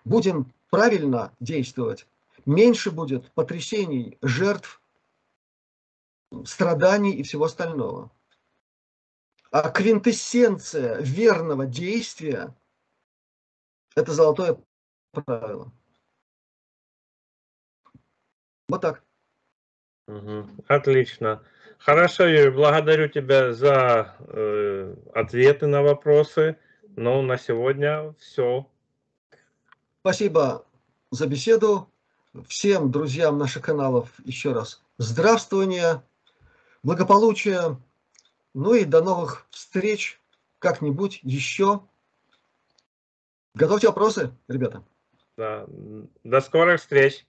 Будем 0.05 0.53
правильно 0.71 1.33
действовать, 1.39 2.07
меньше 2.47 2.91
будет 2.91 3.31
потрясений, 3.33 4.19
жертв, 4.23 4.81
страданий 6.47 7.13
и 7.13 7.23
всего 7.23 7.45
остального. 7.45 8.11
А 9.51 9.69
квинтэссенция 9.69 11.01
верного 11.03 11.67
действия– 11.67 12.55
это 13.95 14.13
золотое 14.13 14.59
правило. 15.13 15.73
Вот 18.69 18.81
так. 18.81 19.03
Угу. 20.09 20.65
Отлично. 20.69 21.43
Хорошо, 21.79 22.27
Юрий, 22.27 22.51
благодарю 22.51 23.09
тебя 23.09 23.53
за 23.53 24.17
э, 24.21 24.95
ответы 25.15 25.67
на 25.67 25.83
вопросы. 25.83 26.59
Ну, 26.97 27.23
на 27.23 27.39
сегодня 27.39 28.15
все. 28.19 28.67
Спасибо 30.01 30.65
за 31.11 31.27
беседу. 31.27 31.89
Всем 32.47 32.91
друзьям 32.91 33.37
наших 33.37 33.65
каналов 33.65 34.11
еще 34.25 34.53
раз 34.53 34.83
здравствования, 34.97 36.03
благополучия. 36.83 37.79
Ну 38.55 38.75
и 38.75 38.85
до 38.85 39.03
новых 39.03 39.47
встреч 39.51 40.21
как-нибудь 40.59 41.21
еще. 41.23 41.83
Готовьте 43.55 43.89
вопросы, 43.89 44.31
ребята. 44.49 44.83
Да. 45.37 45.67
До 46.25 46.41
скорых 46.41 46.81
встреч. 46.81 47.27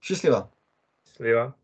Счастливо. 0.00 0.50
Счастливо. 1.06 1.54